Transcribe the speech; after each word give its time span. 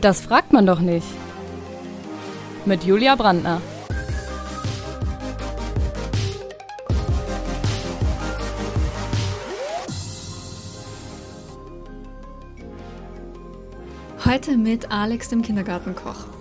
Das 0.00 0.20
fragt 0.20 0.52
man 0.52 0.64
doch 0.64 0.78
nicht. 0.78 1.06
Mit 2.64 2.84
Julia 2.84 3.16
Brandner. 3.16 3.60
Heute 14.24 14.56
mit 14.56 14.92
Alex, 14.92 15.30
dem 15.30 15.42
Kindergartenkoch. 15.42 16.37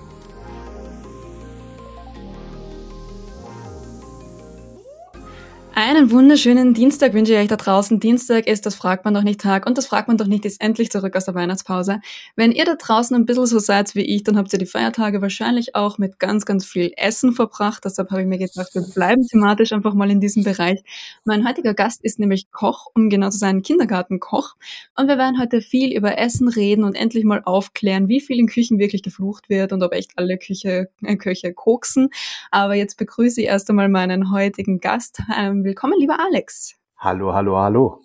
Einen 5.97 6.11
wunderschönen 6.11 6.75
Dienstag 6.75 7.15
wünsche 7.15 7.33
ich 7.33 7.39
euch 7.39 7.47
da 7.47 7.55
draußen. 7.55 7.99
Dienstag 7.99 8.45
ist 8.45 8.67
das 8.67 8.75
fragt 8.75 9.03
man 9.03 9.15
doch 9.15 9.23
nicht 9.23 9.41
Tag 9.41 9.65
und 9.65 9.79
das 9.79 9.87
fragt 9.87 10.07
man 10.07 10.15
doch 10.15 10.27
nicht 10.27 10.45
ist 10.45 10.61
endlich 10.61 10.91
zurück 10.91 11.15
aus 11.15 11.25
der 11.25 11.33
Weihnachtspause. 11.33 12.01
Wenn 12.35 12.51
ihr 12.51 12.65
da 12.65 12.75
draußen 12.75 13.15
ein 13.15 13.25
bisschen 13.25 13.47
so 13.47 13.57
seid 13.57 13.95
wie 13.95 14.03
ich, 14.03 14.21
dann 14.21 14.37
habt 14.37 14.53
ihr 14.53 14.59
die 14.59 14.67
Feiertage 14.67 15.23
wahrscheinlich 15.23 15.73
auch 15.73 15.97
mit 15.97 16.19
ganz, 16.19 16.45
ganz 16.45 16.67
viel 16.67 16.91
Essen 16.97 17.33
verbracht. 17.33 17.83
Deshalb 17.83 18.11
habe 18.11 18.21
ich 18.21 18.27
mir 18.27 18.37
gedacht, 18.37 18.75
wir 18.75 18.83
bleiben 18.83 19.25
thematisch 19.25 19.71
einfach 19.73 19.95
mal 19.95 20.11
in 20.11 20.21
diesem 20.21 20.43
Bereich. 20.43 20.83
Mein 21.25 21.47
heutiger 21.47 21.73
Gast 21.73 22.03
ist 22.03 22.19
nämlich 22.19 22.51
Koch, 22.51 22.91
um 22.93 23.09
genau 23.09 23.31
zu 23.31 23.39
sein, 23.39 23.63
Kindergartenkoch. 23.63 24.55
Und 24.95 25.07
wir 25.07 25.17
werden 25.17 25.39
heute 25.41 25.61
viel 25.61 25.97
über 25.97 26.19
Essen 26.19 26.47
reden 26.47 26.83
und 26.83 26.93
endlich 26.93 27.23
mal 27.23 27.41
aufklären, 27.43 28.07
wie 28.07 28.21
viel 28.21 28.37
in 28.37 28.45
Küchen 28.45 28.77
wirklich 28.77 29.01
geflucht 29.01 29.49
wird 29.49 29.73
und 29.73 29.81
ob 29.81 29.93
echt 29.93 30.11
alle 30.15 30.37
Küche, 30.37 30.89
äh, 31.01 31.15
Köche 31.15 31.55
koksen. 31.55 32.09
Aber 32.51 32.75
jetzt 32.75 32.97
begrüße 32.97 33.41
ich 33.41 33.47
erst 33.47 33.67
einmal 33.71 33.89
meinen 33.89 34.31
heutigen 34.31 34.79
Gast. 34.79 35.23
Ähm, 35.35 35.63
willkommen, 35.63 35.86
lieber 35.95 36.19
Alex. 36.19 36.75
Hallo, 36.97 37.33
hallo, 37.33 37.57
hallo. 37.57 38.01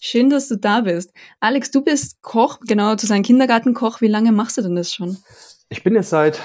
Schön, 0.00 0.30
dass 0.30 0.48
du 0.48 0.56
da 0.56 0.82
bist. 0.82 1.12
Alex, 1.40 1.70
du 1.70 1.82
bist 1.82 2.22
Koch, 2.22 2.60
genau 2.60 2.94
zu 2.94 3.06
sein 3.06 3.22
Kindergartenkoch. 3.22 4.00
Wie 4.00 4.06
lange 4.06 4.30
machst 4.30 4.56
du 4.56 4.62
denn 4.62 4.76
das 4.76 4.92
schon? 4.92 5.18
Ich 5.68 5.82
bin 5.82 5.94
jetzt 5.94 6.10
seit 6.10 6.40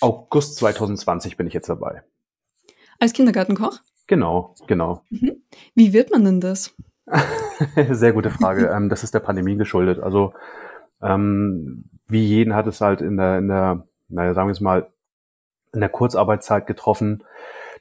August 0.00 0.56
2020 0.56 1.36
bin 1.36 1.46
ich 1.46 1.54
jetzt 1.54 1.68
dabei. 1.68 2.02
Als 2.98 3.12
Kindergartenkoch? 3.12 3.78
Genau, 4.08 4.54
genau. 4.66 5.04
Mhm. 5.10 5.42
Wie 5.74 5.92
wird 5.92 6.10
man 6.10 6.24
denn 6.24 6.40
das? 6.40 6.74
Sehr 7.90 8.12
gute 8.12 8.30
Frage. 8.30 8.66
Ähm, 8.66 8.88
das 8.88 9.04
ist 9.04 9.14
der 9.14 9.20
Pandemie 9.20 9.56
geschuldet. 9.56 10.00
Also 10.00 10.34
ähm, 11.00 11.84
wie 12.08 12.24
jeden 12.24 12.54
hat 12.54 12.66
es 12.66 12.80
halt 12.80 13.00
in 13.00 13.16
der, 13.16 13.38
in 13.38 13.48
der, 13.48 13.86
naja, 14.08 14.34
sagen 14.34 14.48
wir 14.48 14.52
es 14.52 14.60
mal, 14.60 14.92
in 15.72 15.80
der 15.80 15.88
Kurzarbeitszeit 15.88 16.66
getroffen 16.66 17.22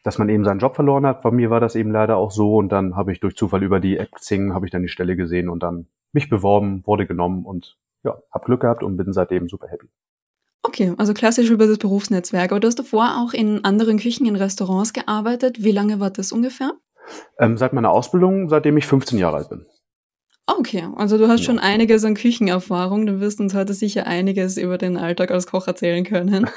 dass 0.03 0.17
man 0.17 0.29
eben 0.29 0.43
seinen 0.43 0.59
Job 0.59 0.75
verloren 0.75 1.05
hat. 1.05 1.21
Bei 1.21 1.31
mir 1.31 1.49
war 1.49 1.59
das 1.59 1.75
eben 1.75 1.91
leider 1.91 2.17
auch 2.17 2.31
so 2.31 2.55
und 2.55 2.69
dann 2.69 2.95
habe 2.95 3.11
ich 3.11 3.19
durch 3.19 3.35
Zufall 3.35 3.63
über 3.63 3.79
die 3.79 3.97
App 3.97 4.11
Xing 4.11 4.53
habe 4.53 4.65
ich 4.65 4.71
dann 4.71 4.81
die 4.81 4.87
Stelle 4.87 5.15
gesehen 5.15 5.49
und 5.49 5.63
dann 5.63 5.87
mich 6.13 6.29
beworben, 6.29 6.85
wurde 6.85 7.05
genommen 7.05 7.45
und 7.45 7.77
ja, 8.03 8.17
habe 8.31 8.45
Glück 8.45 8.61
gehabt 8.61 8.83
und 8.83 8.97
bin 8.97 9.13
seitdem 9.13 9.47
super 9.47 9.67
happy. 9.67 9.87
Okay, 10.63 10.93
also 10.97 11.13
klassisch 11.13 11.49
über 11.49 11.65
das 11.65 11.77
Berufsnetzwerk. 11.77 12.51
Aber 12.51 12.59
du 12.59 12.67
hast 12.67 12.77
davor 12.77 13.17
auch 13.17 13.33
in 13.33 13.63
anderen 13.63 13.97
Küchen, 13.97 14.27
in 14.27 14.35
Restaurants 14.35 14.93
gearbeitet. 14.93 15.63
Wie 15.63 15.71
lange 15.71 15.99
war 15.99 16.11
das 16.11 16.31
ungefähr? 16.31 16.73
Ähm, 17.39 17.57
seit 17.57 17.73
meiner 17.73 17.89
Ausbildung, 17.89 18.47
seitdem 18.49 18.77
ich 18.77 18.85
15 18.85 19.17
Jahre 19.17 19.37
alt 19.37 19.49
bin. 19.49 19.65
Okay, 20.45 20.87
also 20.95 21.17
du 21.17 21.27
hast 21.27 21.41
ja. 21.41 21.45
schon 21.45 21.59
einiges 21.59 22.03
an 22.03 22.15
Küchenerfahrung. 22.15 23.05
Du 23.05 23.19
wirst 23.19 23.39
uns 23.39 23.55
heute 23.55 23.73
sicher 23.73 24.05
einiges 24.05 24.57
über 24.57 24.77
den 24.77 24.97
Alltag 24.97 25.31
als 25.31 25.47
Koch 25.47 25.67
erzählen 25.67 26.03
können. 26.03 26.47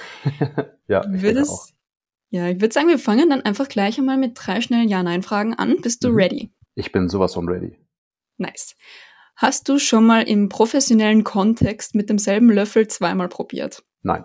ja, 0.88 1.04
ich 1.14 1.22
Würde 1.22 1.42
auch. 1.42 1.68
Ja, 2.30 2.48
ich 2.48 2.60
würde 2.60 2.72
sagen, 2.72 2.88
wir 2.88 2.98
fangen 2.98 3.30
dann 3.30 3.42
einfach 3.42 3.68
gleich 3.68 3.98
einmal 3.98 4.16
mit 4.16 4.32
drei 4.34 4.60
schnellen 4.60 4.88
Ja-Nein-Fragen 4.88 5.54
an. 5.54 5.76
Bist 5.80 6.02
du 6.04 6.10
mhm. 6.10 6.16
ready? 6.16 6.50
Ich 6.74 6.90
bin 6.90 7.08
sowas 7.08 7.34
von 7.34 7.48
ready. 7.48 7.78
Nice. 8.38 8.76
Hast 9.36 9.68
du 9.68 9.78
schon 9.78 10.04
mal 10.04 10.22
im 10.22 10.48
professionellen 10.48 11.24
Kontext 11.24 11.94
mit 11.94 12.08
demselben 12.08 12.50
Löffel 12.50 12.88
zweimal 12.88 13.28
probiert? 13.28 13.82
Nein. 14.02 14.24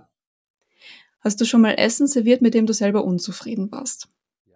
Hast 1.22 1.42
du 1.42 1.46
schon 1.46 1.62
mal 1.62 1.74
Essen 1.74 2.08
serviert, 2.08 2.42
mit 2.42 2.54
dem 2.54 2.66
du 2.66 2.74
selber 2.74 3.04
unzufrieden 3.04 3.72
warst? 3.72 4.08
Ja. 4.46 4.56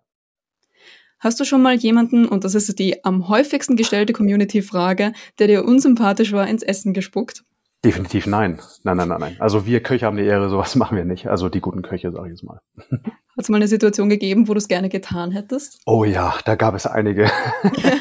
Hast 1.20 1.40
du 1.40 1.44
schon 1.44 1.62
mal 1.62 1.76
jemanden, 1.76 2.28
und 2.28 2.44
das 2.44 2.56
ist 2.56 2.80
die 2.80 3.04
am 3.04 3.28
häufigsten 3.28 3.76
gestellte 3.76 4.14
Community-Frage, 4.14 5.14
der 5.40 5.48
dir 5.48 5.66
unsympathisch 5.66 6.32
war, 6.32 6.48
ins 6.48 6.64
Essen 6.64 6.94
gespuckt? 6.94 7.44
Definitiv 7.84 8.28
nein. 8.28 8.62
Nein, 8.84 8.98
nein, 8.98 9.10
nein, 9.10 9.20
nein. 9.20 9.36
Also 9.40 9.66
wir 9.66 9.84
Köche 9.84 10.06
haben 10.06 10.18
die 10.18 10.24
Ehre, 10.24 10.50
sowas 10.50 10.76
machen 10.78 10.96
wir 10.96 11.06
nicht. 11.06 11.28
Also 11.28 11.50
die 11.50 11.62
guten 11.62 11.82
Köche, 11.82 12.12
sage 12.12 12.28
ich 12.28 12.32
jetzt 12.32 12.44
mal. 12.44 12.62
Hat 13.36 13.46
es 13.46 13.50
mal 13.50 13.58
eine 13.58 13.68
Situation 13.68 14.10
gegeben, 14.10 14.48
wo 14.48 14.54
du 14.54 14.60
es 14.60 14.68
gerne 14.68 14.90
getan 14.90 15.32
hättest? 15.32 15.82
Oh 15.88 16.04
ja, 16.04 16.36
da 16.46 16.54
gab 16.54 16.76
es 16.76 16.86
einige. 16.86 17.32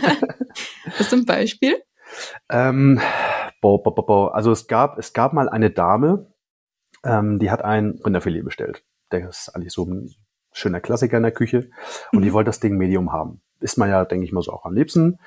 Hast 0.98 1.10
du 1.10 1.16
ein 1.16 1.24
Beispiel? 1.24 1.82
Ähm, 2.50 3.00
bo, 3.62 3.78
bo, 3.78 3.92
bo, 3.92 4.02
bo. 4.02 4.26
Also 4.26 4.52
es 4.52 4.66
gab, 4.66 4.98
es 4.98 5.14
gab 5.14 5.32
mal 5.32 5.48
eine 5.48 5.70
Dame, 5.70 6.30
ähm, 7.02 7.38
die 7.38 7.50
hat 7.50 7.64
ein 7.64 7.98
Rinderfilet 8.04 8.44
bestellt. 8.44 8.84
Der 9.10 9.28
ist 9.28 9.48
eigentlich 9.54 9.72
so 9.72 9.86
ein 9.86 10.14
schöner 10.52 10.80
Klassiker 10.80 11.16
in 11.16 11.22
der 11.22 11.32
Küche. 11.32 11.70
Und 12.12 12.18
mhm. 12.18 12.22
die 12.24 12.32
wollte 12.34 12.48
das 12.48 12.60
Ding 12.60 12.76
Medium 12.76 13.10
haben. 13.10 13.40
Ist 13.60 13.78
man 13.78 13.88
ja, 13.88 14.04
denke 14.04 14.26
ich 14.26 14.32
mal, 14.32 14.42
so 14.42 14.52
auch 14.52 14.66
am 14.66 14.74
liebsten 14.74 15.18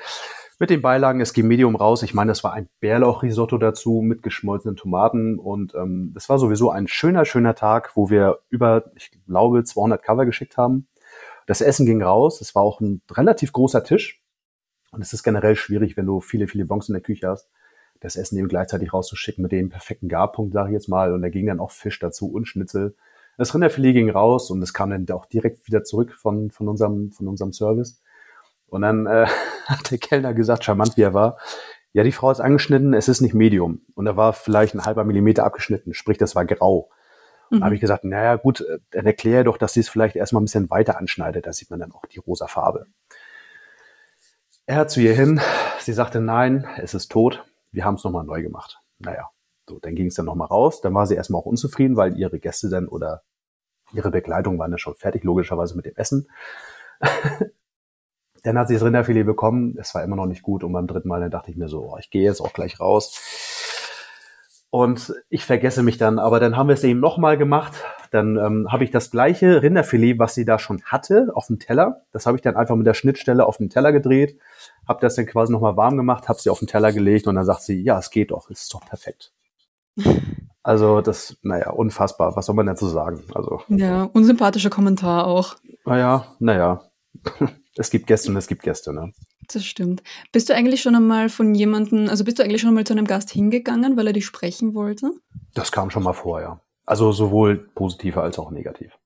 mit 0.60 0.70
den 0.70 0.82
Beilagen. 0.82 1.22
Es 1.22 1.34
ging 1.34 1.48
Medium 1.48 1.76
raus. 1.76 2.04
Ich 2.04 2.14
meine, 2.14 2.32
das 2.32 2.44
war 2.44 2.54
ein 2.54 2.70
Bärlauchrisotto 2.80 3.58
dazu 3.58 4.02
mit 4.02 4.24
geschmolzenen 4.24 4.76
Tomaten 4.76 5.40
und 5.40 5.74
ähm, 5.76 6.12
das 6.14 6.30
war 6.30 6.40
sowieso 6.40 6.72
ein 6.72 6.88
schöner, 6.88 7.26
schöner 7.26 7.56
Tag, 7.56 7.96
wo 7.96 8.10
wir 8.10 8.40
über, 8.50 8.92
ich 8.96 9.12
glaube, 9.28 9.64
200 9.64 10.02
Cover 10.02 10.26
geschickt 10.26 10.58
haben. 10.58 10.88
Das 11.48 11.62
Essen 11.62 11.86
ging 11.86 12.02
raus. 12.02 12.42
Es 12.42 12.56
war 12.56 12.64
auch 12.64 12.82
ein 12.82 13.02
relativ 13.12 13.52
großer 13.52 13.84
Tisch 13.84 14.22
und 14.92 15.02
es 15.02 15.14
ist 15.14 15.24
generell 15.24 15.56
schwierig, 15.56 15.98
wenn 15.98 16.06
du 16.06 16.22
viele, 16.22 16.48
viele 16.48 16.66
Bons 16.66 16.90
in 16.90 16.94
der 16.94 17.02
Küche 17.02 17.28
hast, 17.28 17.50
das 18.00 18.16
Essen 18.16 18.38
eben 18.38 18.48
gleichzeitig 18.48 18.94
rauszuschicken 18.94 19.42
mit 19.42 19.52
dem 19.52 19.70
perfekten 19.70 20.08
Garpunkt, 20.08 20.54
sage 20.54 20.70
ich 20.70 20.74
jetzt 20.74 20.88
mal. 20.88 21.14
Und 21.14 21.22
da 21.22 21.30
ging 21.30 21.46
dann 21.48 21.60
auch 21.60 21.72
Fisch 21.72 22.00
dazu 22.00 22.32
und 22.32 22.48
Schnitzel. 22.48 22.96
Das 23.38 23.54
Rinderfilet 23.54 23.94
ging 23.94 24.10
raus 24.10 24.50
und 24.50 24.62
es 24.62 24.74
kam 24.74 24.90
dann 24.90 25.10
auch 25.10 25.26
direkt 25.26 25.68
wieder 25.68 25.84
zurück 25.84 26.14
von, 26.14 26.52
von, 26.52 26.70
unserem, 26.70 27.12
von 27.12 27.28
unserem 27.28 27.52
Service. 27.52 28.02
Und 28.68 28.82
dann 28.82 29.06
äh, 29.06 29.28
hat 29.66 29.92
der 29.92 29.98
Kellner 29.98 30.34
gesagt, 30.34 30.64
charmant 30.64 30.98
wie 30.98 31.02
er 31.02 31.14
war, 31.14 31.38
ja, 31.94 32.04
die 32.04 32.12
Frau 32.12 32.30
ist 32.30 32.42
angeschnitten, 32.42 32.94
es 32.94 33.08
ist 33.08 33.22
nicht 33.22 33.34
Medium. 33.34 33.82
Und 33.94 34.04
da 34.04 34.18
war 34.18 34.34
vielleicht 34.34 34.76
ein 34.76 34.84
halber 34.84 35.06
Millimeter 35.06 35.46
abgeschnitten, 35.46 35.94
sprich, 35.94 36.18
das 36.18 36.36
war 36.36 36.44
grau. 36.46 36.90
Und 37.50 37.58
mhm. 37.58 37.60
da 37.62 37.66
habe 37.66 37.76
ich 37.76 37.82
gesagt, 37.82 38.04
naja, 38.04 38.36
gut, 38.36 38.62
äh, 38.62 38.80
dann 38.92 39.06
erkläre 39.06 39.46
doch, 39.46 39.58
dass 39.58 39.74
sie 39.74 39.80
es 39.80 39.90
vielleicht 39.90 40.16
erstmal 40.16 40.42
ein 40.42 40.46
bisschen 40.46 40.70
weiter 40.70 40.98
anschneidet, 40.98 41.46
da 41.48 41.54
sieht 41.54 41.70
man 41.70 41.80
dann 41.80 41.94
auch 41.94 42.06
die 42.06 42.20
rosa 42.20 42.48
Farbe. 42.48 42.88
Er 44.66 44.78
hat 44.78 44.92
zu 44.92 45.00
ihr 45.00 45.14
hin, 45.14 45.40
sie 45.80 45.94
sagte, 45.94 46.20
nein, 46.20 46.68
es 46.78 46.94
ist 46.94 47.12
tot, 47.12 47.46
wir 47.72 47.86
haben 47.86 47.96
es 47.96 48.04
nochmal 48.04 48.26
neu 48.26 48.42
gemacht. 48.42 48.80
Naja, 49.00 49.30
so, 49.70 49.80
dann 49.80 49.96
ging 49.96 50.08
es 50.08 50.16
dann 50.16 50.26
nochmal 50.26 50.48
raus, 50.48 50.82
dann 50.82 50.94
war 50.94 51.06
sie 51.08 51.16
erstmal 51.16 51.40
auch 51.40 51.46
unzufrieden, 51.46 51.96
weil 51.96 52.18
ihre 52.18 52.40
Gäste 52.40 52.70
dann 52.70 52.88
oder 52.88 53.24
ihre 53.94 54.12
Begleitung 54.12 54.60
waren 54.60 54.72
dann 54.72 54.80
schon 54.80 54.96
fertig, 54.96 55.24
logischerweise 55.24 55.76
mit 55.76 55.86
dem 55.86 55.96
Essen. 55.96 56.28
Dann 58.46 58.60
hat 58.60 58.68
sie 58.68 58.76
das 58.76 58.84
Rinderfilet 58.84 59.26
bekommen. 59.26 59.76
Es 59.80 59.96
war 59.96 60.04
immer 60.04 60.16
noch 60.16 60.28
nicht 60.28 60.44
gut. 60.44 60.64
Und 60.64 60.72
beim 60.72 60.86
dritten 60.86 61.08
Mal, 61.08 61.20
dann 61.20 61.32
dachte 61.32 61.50
ich 61.50 61.58
mir 61.58 61.68
so, 61.68 61.92
oh, 61.92 61.98
ich 62.00 62.12
gehe 62.12 62.22
jetzt 62.22 62.42
auch 62.42 62.54
gleich 62.54 62.80
raus. 62.80 63.20
Und 64.70 65.16
ich 65.30 65.46
vergesse 65.46 65.82
mich 65.82 65.98
dann. 65.98 66.20
Aber 66.20 66.40
dann 66.40 66.56
haben 66.56 66.68
wir 66.68 66.76
es 66.76 66.84
eben 66.84 67.00
nochmal 67.00 67.40
gemacht. 67.40 67.74
Dann 68.12 68.38
ähm, 68.38 68.72
habe 68.72 68.84
ich 68.84 68.92
das 68.92 69.10
gleiche 69.10 69.64
Rinderfilet, 69.64 70.20
was 70.20 70.36
sie 70.36 70.46
da 70.46 70.60
schon 70.60 70.84
hatte, 70.84 71.32
auf 71.34 71.48
dem 71.48 71.58
Teller. 71.58 72.04
Das 72.12 72.28
habe 72.28 72.38
ich 72.38 72.44
dann 72.44 72.56
einfach 72.56 72.76
mit 72.76 72.86
der 72.86 72.94
Schnittstelle 72.94 73.48
auf 73.48 73.58
den 73.58 73.72
Teller 73.72 73.92
gedreht. 73.92 74.38
Habe 74.88 75.02
das 75.02 75.16
dann 75.16 75.26
quasi 75.26 75.52
nochmal 75.52 75.76
warm 75.76 75.98
gemacht, 75.98 76.30
habe 76.30 76.40
sie 76.40 76.52
auf 76.52 76.60
den 76.60 76.68
Teller 76.68 76.92
gelegt 76.92 77.26
und 77.26 77.34
dann 77.36 77.46
sagt 77.46 77.64
sie, 77.64 77.82
ja, 77.82 77.98
es 77.98 78.12
geht 78.12 78.30
doch, 78.30 78.52
es 78.52 78.64
ist 78.64 78.74
doch 78.74 78.86
perfekt. 78.86 79.34
Also 80.68 81.02
das, 81.02 81.38
naja, 81.44 81.70
unfassbar. 81.70 82.36
Was 82.36 82.48
soll 82.48 82.56
man 82.56 82.66
dazu 82.66 82.88
sagen? 82.88 83.22
Also 83.36 83.62
ja, 83.68 84.02
unsympathischer 84.02 84.72
Kommentar 84.72 85.28
auch. 85.28 85.58
Naja, 85.86 86.26
naja 86.40 86.82
es 87.78 87.90
gibt 87.90 88.08
Gäste 88.08 88.32
und 88.32 88.38
es 88.38 88.48
gibt 88.48 88.64
Gäste, 88.64 88.94
ne? 88.94 89.12
Das 89.48 89.66
stimmt. 89.66 90.02
Bist 90.32 90.50
du 90.50 90.56
eigentlich 90.56 90.82
schon 90.82 90.96
einmal 90.96 91.30
von 91.30 91.54
jemandem, 91.54 92.10
also 92.10 92.24
bist 92.24 92.40
du 92.40 92.44
eigentlich 92.44 92.62
schon 92.62 92.70
einmal 92.70 92.86
zu 92.86 92.94
einem 92.94 93.06
Gast 93.06 93.30
hingegangen, 93.30 93.98
weil 93.98 94.08
er 94.08 94.14
dich 94.14 94.26
sprechen 94.26 94.74
wollte? 94.74 95.12
Das 95.54 95.72
kam 95.72 95.90
schon 95.90 96.04
mal 96.04 96.14
vor, 96.14 96.42
ja. 96.42 96.62
Also 96.86 97.12
sowohl 97.12 97.70
positiv 97.76 98.18
als 98.18 98.40
auch 98.40 98.52
negativ. 98.52 98.98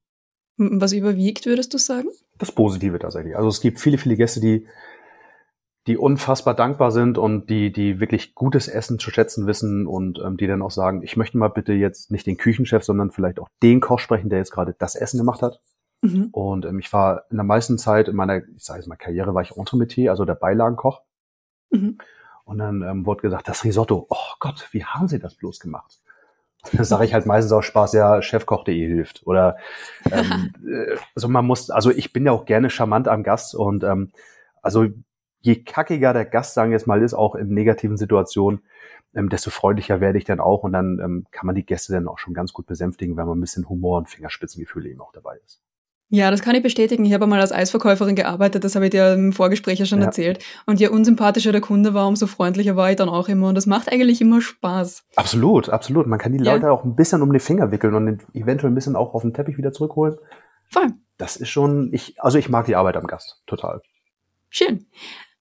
Was 0.57 0.91
überwiegt, 0.91 1.45
würdest 1.45 1.73
du 1.73 1.77
sagen? 1.77 2.09
Das 2.37 2.51
Positive 2.51 2.99
tatsächlich. 2.99 3.35
Also 3.35 3.47
es 3.47 3.61
gibt 3.61 3.79
viele, 3.79 3.97
viele 3.97 4.17
Gäste, 4.17 4.41
die, 4.41 4.67
die 5.87 5.97
unfassbar 5.97 6.53
dankbar 6.53 6.91
sind 6.91 7.17
und 7.17 7.49
die, 7.49 7.71
die 7.71 7.99
wirklich 7.99 8.35
gutes 8.35 8.67
Essen 8.67 8.99
zu 8.99 9.09
schätzen 9.09 9.47
wissen 9.47 9.87
und 9.87 10.19
ähm, 10.19 10.37
die 10.37 10.47
dann 10.47 10.61
auch 10.61 10.71
sagen, 10.71 11.01
ich 11.01 11.15
möchte 11.17 11.37
mal 11.37 11.47
bitte 11.47 11.73
jetzt 11.73 12.11
nicht 12.11 12.27
den 12.27 12.37
Küchenchef, 12.37 12.83
sondern 12.83 13.11
vielleicht 13.11 13.39
auch 13.39 13.47
den 13.63 13.79
Koch 13.79 13.99
sprechen, 13.99 14.29
der 14.29 14.39
jetzt 14.39 14.51
gerade 14.51 14.75
das 14.77 14.95
Essen 14.95 15.17
gemacht 15.17 15.41
hat. 15.41 15.59
Mhm. 16.01 16.29
Und 16.31 16.65
ähm, 16.65 16.79
ich 16.79 16.91
war 16.93 17.25
in 17.29 17.37
der 17.37 17.43
meisten 17.43 17.77
Zeit 17.77 18.07
in 18.07 18.15
meiner, 18.15 18.37
ich 18.37 18.63
sage 18.63 18.79
jetzt 18.79 18.87
mal 18.87 18.95
Karriere, 18.95 19.33
war 19.33 19.41
ich 19.41 19.55
Entremetier, 19.57 20.11
also 20.11 20.25
der 20.25 20.35
Beilagenkoch. 20.35 21.01
Mhm. 21.71 21.97
Und 22.45 22.57
dann 22.57 22.81
ähm, 22.81 23.05
wurde 23.05 23.21
gesagt, 23.21 23.47
das 23.47 23.63
Risotto, 23.63 24.07
oh 24.09 24.33
Gott, 24.39 24.67
wie 24.71 24.83
haben 24.83 25.07
Sie 25.07 25.19
das 25.19 25.35
bloß 25.35 25.59
gemacht? 25.59 25.99
Da 26.73 26.83
sage 26.83 27.05
ich 27.05 27.13
halt 27.13 27.25
meistens 27.25 27.51
auch 27.53 27.61
Spaß, 27.61 27.93
ja, 27.93 28.21
chefkoch.de 28.21 28.87
hilft. 28.87 29.25
Oder 29.25 29.57
ähm, 30.11 30.53
äh, 30.67 30.97
also 31.15 31.27
man 31.27 31.45
muss, 31.45 31.69
also 31.69 31.91
ich 31.91 32.11
bin 32.11 32.25
ja 32.25 32.31
auch 32.31 32.45
gerne 32.45 32.69
charmant 32.69 33.07
am 33.07 33.23
Gast 33.23 33.55
und 33.55 33.83
ähm, 33.83 34.11
also 34.61 34.87
je 35.41 35.63
kackiger 35.63 36.13
der 36.13 36.25
Gast, 36.25 36.53
sagen 36.53 36.71
wir 36.71 36.77
jetzt 36.77 36.87
mal, 36.87 37.01
ist, 37.01 37.13
auch 37.13 37.35
in 37.35 37.49
negativen 37.49 37.97
Situationen, 37.97 38.61
ähm, 39.15 39.29
desto 39.29 39.51
freundlicher 39.51 40.01
werde 40.01 40.17
ich 40.17 40.25
dann 40.25 40.39
auch 40.39 40.63
und 40.63 40.73
dann 40.73 40.99
ähm, 40.99 41.25
kann 41.31 41.45
man 41.45 41.55
die 41.55 41.65
Gäste 41.65 41.93
dann 41.93 42.07
auch 42.07 42.19
schon 42.19 42.33
ganz 42.33 42.51
gut 42.51 42.67
besänftigen, 42.67 43.15
wenn 43.15 43.25
man 43.25 43.37
ein 43.37 43.41
bisschen 43.41 43.69
Humor 43.69 43.97
und 43.99 44.09
Fingerspitzengefühle 44.09 44.89
eben 44.89 45.01
auch 45.01 45.13
dabei 45.13 45.37
ist. 45.45 45.61
Ja, 46.11 46.31
das 46.31 46.41
kann 46.41 46.55
ich 46.55 46.63
bestätigen. 46.63 47.05
Ich 47.05 47.13
habe 47.13 47.27
mal 47.27 47.39
als 47.39 47.51
Eisverkäuferin 47.51 48.15
gearbeitet, 48.15 48.63
das 48.63 48.75
habe 48.75 48.85
ich 48.85 48.91
dir 48.91 49.13
im 49.13 49.31
Vorgespräch 49.31 49.77
ja 49.77 49.85
schon 49.85 49.99
ja. 49.99 50.05
erzählt. 50.05 50.43
Und 50.65 50.79
je 50.79 50.87
unsympathischer 50.87 51.51
der 51.51 51.61
Kunde 51.61 51.93
war, 51.93 52.07
umso 52.07 52.25
freundlicher 52.25 52.75
war 52.75 52.89
ich 52.89 52.95
dann 52.95 53.09
auch 53.09 53.29
immer. 53.29 53.49
Und 53.49 53.55
das 53.55 53.67
macht 53.67 53.91
eigentlich 53.91 54.19
immer 54.19 54.41
Spaß. 54.41 55.05
Absolut, 55.15 55.69
absolut. 55.69 56.07
Man 56.07 56.17
kann 56.17 56.31
die 56.31 56.39
Leute 56.39 56.65
ja. 56.65 56.71
auch 56.71 56.83
ein 56.83 56.95
bisschen 56.95 57.21
um 57.21 57.31
die 57.31 57.39
Finger 57.39 57.71
wickeln 57.71 57.93
und 57.93 58.21
eventuell 58.33 58.71
ein 58.71 58.75
bisschen 58.75 58.95
auch 58.95 59.13
auf 59.13 59.21
den 59.21 59.35
Teppich 59.35 59.57
wieder 59.59 59.71
zurückholen. 59.71 60.15
Voll. 60.67 60.87
Das 61.17 61.35
ist 61.35 61.49
schon, 61.49 61.93
ich, 61.93 62.15
also 62.19 62.39
ich 62.39 62.49
mag 62.49 62.65
die 62.65 62.75
Arbeit 62.75 62.97
am 62.97 63.05
Gast, 63.05 63.43
total. 63.45 63.81
Schön. 64.49 64.87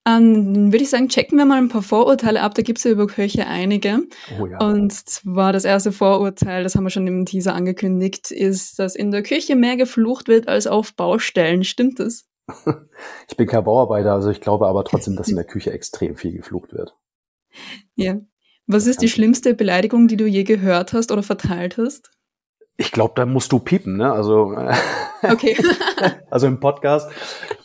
Ähm, 0.09 0.55
dann 0.55 0.73
würde 0.73 0.83
ich 0.83 0.91
sagen, 0.91 1.09
checken 1.09 1.37
wir 1.37 1.45
mal 1.45 1.59
ein 1.59 1.69
paar 1.69 1.83
Vorurteile 1.83 2.41
ab. 2.41 2.55
Da 2.55 2.63
gibt 2.63 2.79
es 2.79 2.85
ja 2.85 2.91
über 2.91 3.07
Köche 3.07 3.47
einige. 3.47 4.01
Oh 4.41 4.47
ja. 4.47 4.59
Und 4.59 4.93
zwar 4.93 5.53
das 5.53 5.65
erste 5.65 5.93
Vorurteil, 5.93 6.63
das 6.63 6.75
haben 6.75 6.85
wir 6.85 6.91
schon 6.91 7.07
im 7.07 7.27
Teaser 7.27 7.55
angekündigt, 7.55 8.31
ist, 8.31 8.79
dass 8.79 8.95
in 8.95 9.11
der 9.11 9.23
Küche 9.23 9.55
mehr 9.55 9.77
geflucht 9.77 10.29
wird 10.29 10.49
als 10.49 10.67
auf 10.67 10.95
Baustellen. 10.95 11.65
Stimmt 11.65 12.01
das? 12.01 12.27
Ich 13.29 13.37
bin 13.37 13.47
kein 13.47 13.63
Bauarbeiter, 13.63 14.13
also 14.13 14.31
ich 14.31 14.41
glaube 14.41 14.67
aber 14.67 14.85
trotzdem, 14.85 15.15
dass 15.15 15.29
in 15.29 15.37
der 15.37 15.45
Küche 15.45 15.71
extrem 15.71 16.17
viel 16.17 16.33
geflucht 16.33 16.73
wird. 16.73 16.97
Ja. 17.95 18.19
Was 18.67 18.87
ist 18.87 19.03
die 19.03 19.09
schlimmste 19.09 19.55
Beleidigung, 19.55 20.09
die 20.09 20.17
du 20.17 20.27
je 20.27 20.43
gehört 20.43 20.93
hast 20.93 21.13
oder 21.13 21.23
verteilt 21.23 21.79
hast? 21.79 22.11
Ich 22.81 22.93
glaube, 22.93 23.15
da 23.17 23.27
musst 23.27 23.51
du 23.51 23.59
piepen, 23.59 23.97
ne? 23.97 24.13
Also, 24.13 24.57
okay. 25.23 25.57
also 26.31 26.47
im 26.47 26.61
Podcast. 26.61 27.11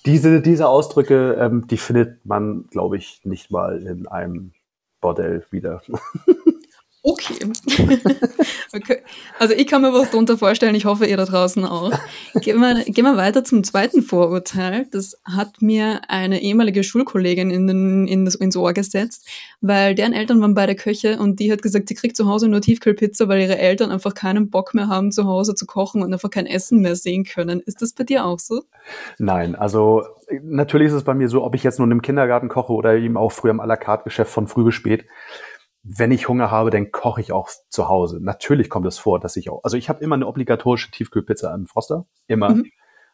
Diese, 0.07 0.41
diese 0.41 0.67
Ausdrücke, 0.67 1.37
ähm, 1.39 1.67
die 1.67 1.77
findet 1.77 2.25
man, 2.25 2.65
glaube 2.71 2.97
ich, 2.97 3.21
nicht 3.23 3.51
mal 3.51 3.77
in 3.77 4.07
einem 4.07 4.53
Bordell 5.01 5.45
wieder. 5.51 5.81
Okay. 7.05 7.35
okay. 8.73 8.99
Also 9.37 9.53
ich 9.53 9.67
kann 9.67 9.81
mir 9.81 9.91
was 9.91 10.11
darunter 10.11 10.37
vorstellen, 10.37 10.73
ich 10.73 10.85
hoffe 10.85 11.05
ihr 11.05 11.17
da 11.17 11.25
draußen 11.25 11.65
auch. 11.65 11.91
Gehen 12.35 12.61
wir, 12.61 12.85
gehen 12.85 13.03
wir 13.03 13.17
weiter 13.17 13.43
zum 13.43 13.65
zweiten 13.65 14.01
Vorurteil. 14.01 14.87
Das 14.89 15.19
hat 15.25 15.61
mir 15.61 15.99
eine 16.07 16.41
ehemalige 16.41 16.81
Schulkollegin 16.81 17.51
in 17.51 17.67
den, 17.67 18.07
in 18.07 18.23
das, 18.23 18.35
ins 18.35 18.55
Ohr 18.55 18.71
gesetzt, 18.71 19.27
weil 19.59 19.95
deren 19.95 20.13
Eltern 20.13 20.39
waren 20.39 20.53
bei 20.53 20.65
der 20.65 20.75
Köche 20.75 21.19
und 21.19 21.41
die 21.41 21.51
hat 21.51 21.61
gesagt, 21.61 21.89
sie 21.89 21.95
kriegt 21.95 22.15
zu 22.15 22.25
Hause 22.25 22.47
nur 22.47 22.61
Tiefkühlpizza, 22.61 23.27
weil 23.27 23.41
ihre 23.41 23.57
Eltern 23.57 23.91
einfach 23.91 24.13
keinen 24.13 24.49
Bock 24.49 24.73
mehr 24.73 24.87
haben, 24.87 25.11
zu 25.11 25.25
Hause 25.25 25.55
zu 25.55 25.65
kochen 25.65 26.03
und 26.03 26.13
einfach 26.13 26.29
kein 26.29 26.45
Essen 26.45 26.79
mehr 26.79 26.95
sehen 26.95 27.25
können. 27.25 27.59
Ist 27.59 27.81
das 27.81 27.91
bei 27.91 28.05
dir 28.05 28.23
auch 28.23 28.39
so? 28.39 28.63
Nein, 29.17 29.55
also 29.55 30.03
natürlich 30.41 30.87
ist 30.87 30.93
es 30.93 31.03
bei 31.03 31.13
mir 31.13 31.27
so, 31.27 31.43
ob 31.43 31.53
ich 31.53 31.63
jetzt 31.63 31.79
nur 31.79 31.91
im 31.91 32.01
Kindergarten 32.01 32.47
koche 32.47 32.71
oder 32.71 32.95
eben 32.95 33.17
auch 33.17 33.33
früher 33.33 33.51
im 33.51 33.59
à 33.59 33.65
la 33.65 33.75
carte 33.75 34.05
Geschäft 34.05 34.31
von 34.31 34.47
früh 34.47 34.63
bis 34.63 34.75
spät 34.75 35.05
wenn 35.83 36.11
ich 36.11 36.29
Hunger 36.29 36.49
habe, 36.49 36.69
dann 36.69 36.91
koche 36.91 37.21
ich 37.21 37.33
auch 37.33 37.49
zu 37.69 37.89
Hause. 37.89 38.19
Natürlich 38.21 38.69
kommt 38.69 38.87
es 38.87 38.97
vor, 38.97 39.19
dass 39.19 39.35
ich 39.35 39.49
auch, 39.49 39.63
also 39.63 39.77
ich 39.77 39.89
habe 39.89 40.03
immer 40.03 40.15
eine 40.15 40.27
obligatorische 40.27 40.91
Tiefkühlpizza 40.91 41.53
im 41.53 41.67
Froster, 41.67 42.05
immer. 42.27 42.49
Mhm. 42.49 42.71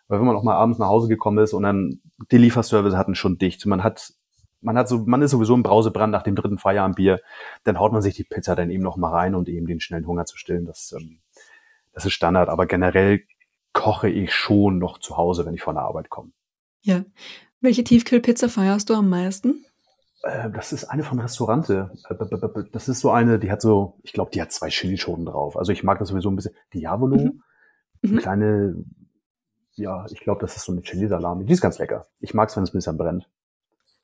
Weil 0.07 0.19
wenn 0.19 0.27
man 0.27 0.35
auch 0.35 0.43
mal 0.43 0.55
abends 0.55 0.79
nach 0.79 0.87
Hause 0.87 1.07
gekommen 1.07 1.37
ist 1.39 1.53
und 1.53 1.63
dann 1.63 2.01
die 2.31 2.37
Lieferservice 2.37 2.95
hatten 2.95 3.15
schon 3.15 3.37
dicht, 3.37 3.65
man 3.65 3.83
hat 3.83 4.13
man 4.61 4.77
hat 4.77 4.89
so, 4.89 5.03
man 5.05 5.21
ist 5.21 5.31
sowieso 5.31 5.55
im 5.55 5.63
Brausebrand 5.63 6.11
nach 6.11 6.23
dem 6.23 6.35
dritten 6.35 6.57
Feierabendbier, 6.57 7.21
dann 7.63 7.79
haut 7.79 7.93
man 7.93 8.01
sich 8.01 8.15
die 8.15 8.23
Pizza 8.23 8.55
dann 8.55 8.69
eben 8.69 8.83
noch 8.83 8.97
mal 8.97 9.11
rein 9.11 9.35
und 9.35 9.47
eben 9.47 9.67
den 9.67 9.79
schnellen 9.79 10.05
Hunger 10.05 10.25
zu 10.25 10.37
stillen. 10.37 10.65
Das, 10.65 10.93
ähm, 10.97 11.19
das 11.93 12.05
ist 12.05 12.13
Standard. 12.13 12.49
Aber 12.49 12.65
generell 12.65 13.21
koche 13.73 14.09
ich 14.09 14.33
schon 14.33 14.77
noch 14.77 14.97
zu 14.97 15.17
Hause, 15.17 15.45
wenn 15.45 15.53
ich 15.53 15.61
von 15.61 15.75
der 15.75 15.85
Arbeit 15.85 16.09
komme. 16.09 16.31
Ja. 16.81 17.05
Welche 17.61 17.83
Tiefkühlpizza 17.83 18.47
feierst 18.47 18.89
du 18.89 18.95
am 18.95 19.09
meisten? 19.09 19.65
Äh, 20.23 20.49
das 20.51 20.73
ist 20.73 20.85
eine 20.85 21.03
von 21.03 21.19
Restaurante. 21.19 21.91
Äh, 22.09 22.63
das 22.71 22.89
ist 22.89 22.99
so 22.99 23.11
eine, 23.11 23.39
die 23.39 23.51
hat 23.51 23.61
so, 23.61 23.97
ich 24.03 24.13
glaube, 24.13 24.31
die 24.31 24.41
hat 24.41 24.51
zwei 24.51 24.69
Chilischoten 24.69 25.25
drauf. 25.25 25.57
Also 25.57 25.71
ich 25.71 25.83
mag 25.83 25.99
das 25.99 26.09
sowieso 26.09 26.29
ein 26.29 26.35
bisschen. 26.35 26.55
Diavolo, 26.73 27.15
mhm. 27.15 27.43
eine 28.03 28.13
mhm. 28.13 28.17
kleine, 28.17 28.85
ja, 29.75 30.05
ich 30.09 30.19
glaube, 30.19 30.41
das 30.41 30.55
ist 30.55 30.65
so 30.65 30.71
eine 30.71 30.81
Chili-Salami. 30.81 31.45
Die 31.45 31.53
ist 31.53 31.61
ganz 31.61 31.79
lecker. 31.79 32.07
Ich 32.19 32.33
mag 32.33 32.49
es, 32.49 32.55
wenn 32.55 32.63
es 32.63 32.71
ein 32.71 32.77
bisschen 32.77 32.97
brennt. 32.97 33.29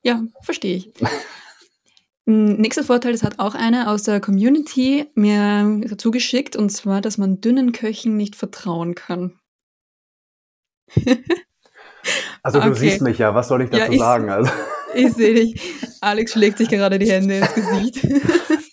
Ja, 0.02 0.22
verstehe 0.40 0.76
ich. 0.76 0.92
Nächster 2.28 2.82
Vorteil, 2.82 3.12
das 3.12 3.22
hat 3.22 3.38
auch 3.38 3.54
einer 3.54 3.88
aus 3.88 4.02
der 4.02 4.20
Community 4.20 5.08
mir 5.14 5.80
zugeschickt, 5.96 6.56
und 6.56 6.70
zwar, 6.70 7.00
dass 7.00 7.18
man 7.18 7.40
dünnen 7.40 7.70
Köchen 7.70 8.16
nicht 8.16 8.34
vertrauen 8.34 8.96
kann. 8.96 9.38
also 12.42 12.58
du 12.58 12.66
okay. 12.70 12.74
siehst 12.74 13.02
mich 13.02 13.18
ja, 13.18 13.36
was 13.36 13.46
soll 13.46 13.62
ich 13.62 13.70
dazu 13.70 13.84
ja, 13.84 13.92
ich, 13.92 13.98
sagen? 14.00 14.30
Also. 14.30 14.50
Ich 14.96 15.12
sehe 15.12 15.34
dich. 15.34 15.60
Alex 16.00 16.32
schlägt 16.32 16.58
sich 16.58 16.68
gerade 16.68 16.98
die 16.98 17.10
Hände 17.10 17.38
ins 17.38 17.54
Gesicht. 17.54 18.06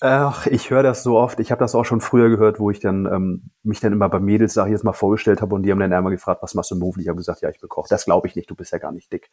Ach, 0.02 0.48
ich 0.48 0.70
höre 0.70 0.84
das 0.84 1.04
so 1.04 1.18
oft. 1.18 1.40
Ich 1.40 1.52
habe 1.52 1.60
das 1.60 1.76
auch 1.76 1.86
schon 1.86 2.02
früher 2.02 2.30
gehört, 2.30 2.60
wo 2.60 2.70
ich 2.70 2.80
dann 2.80 3.06
ähm, 3.06 3.44
mich 3.64 3.80
dann 3.80 3.94
immer 3.94 4.10
bei 4.10 4.20
Mädels, 4.20 4.54
sag 4.54 4.66
ich 4.66 4.72
jetzt 4.72 4.84
mal, 4.84 4.94
vorgestellt 4.94 5.42
habe 5.42 5.56
und 5.56 5.64
die 5.64 5.72
haben 5.72 5.80
dann 5.80 5.94
einmal 5.94 6.12
gefragt, 6.12 6.44
was 6.44 6.56
machst 6.56 6.72
du 6.72 6.80
beruflich? 6.80 7.06
Ich 7.06 7.10
habe 7.10 7.18
gesagt, 7.18 7.42
ja, 7.42 7.50
ich 7.50 7.60
bekoche. 7.60 7.88
Das 7.90 8.06
glaube 8.06 8.28
ich 8.28 8.36
nicht, 8.36 8.50
du 8.50 8.56
bist 8.56 8.72
ja 8.72 8.80
gar 8.80 8.92
nicht 8.92 9.12
dick. 9.12 9.32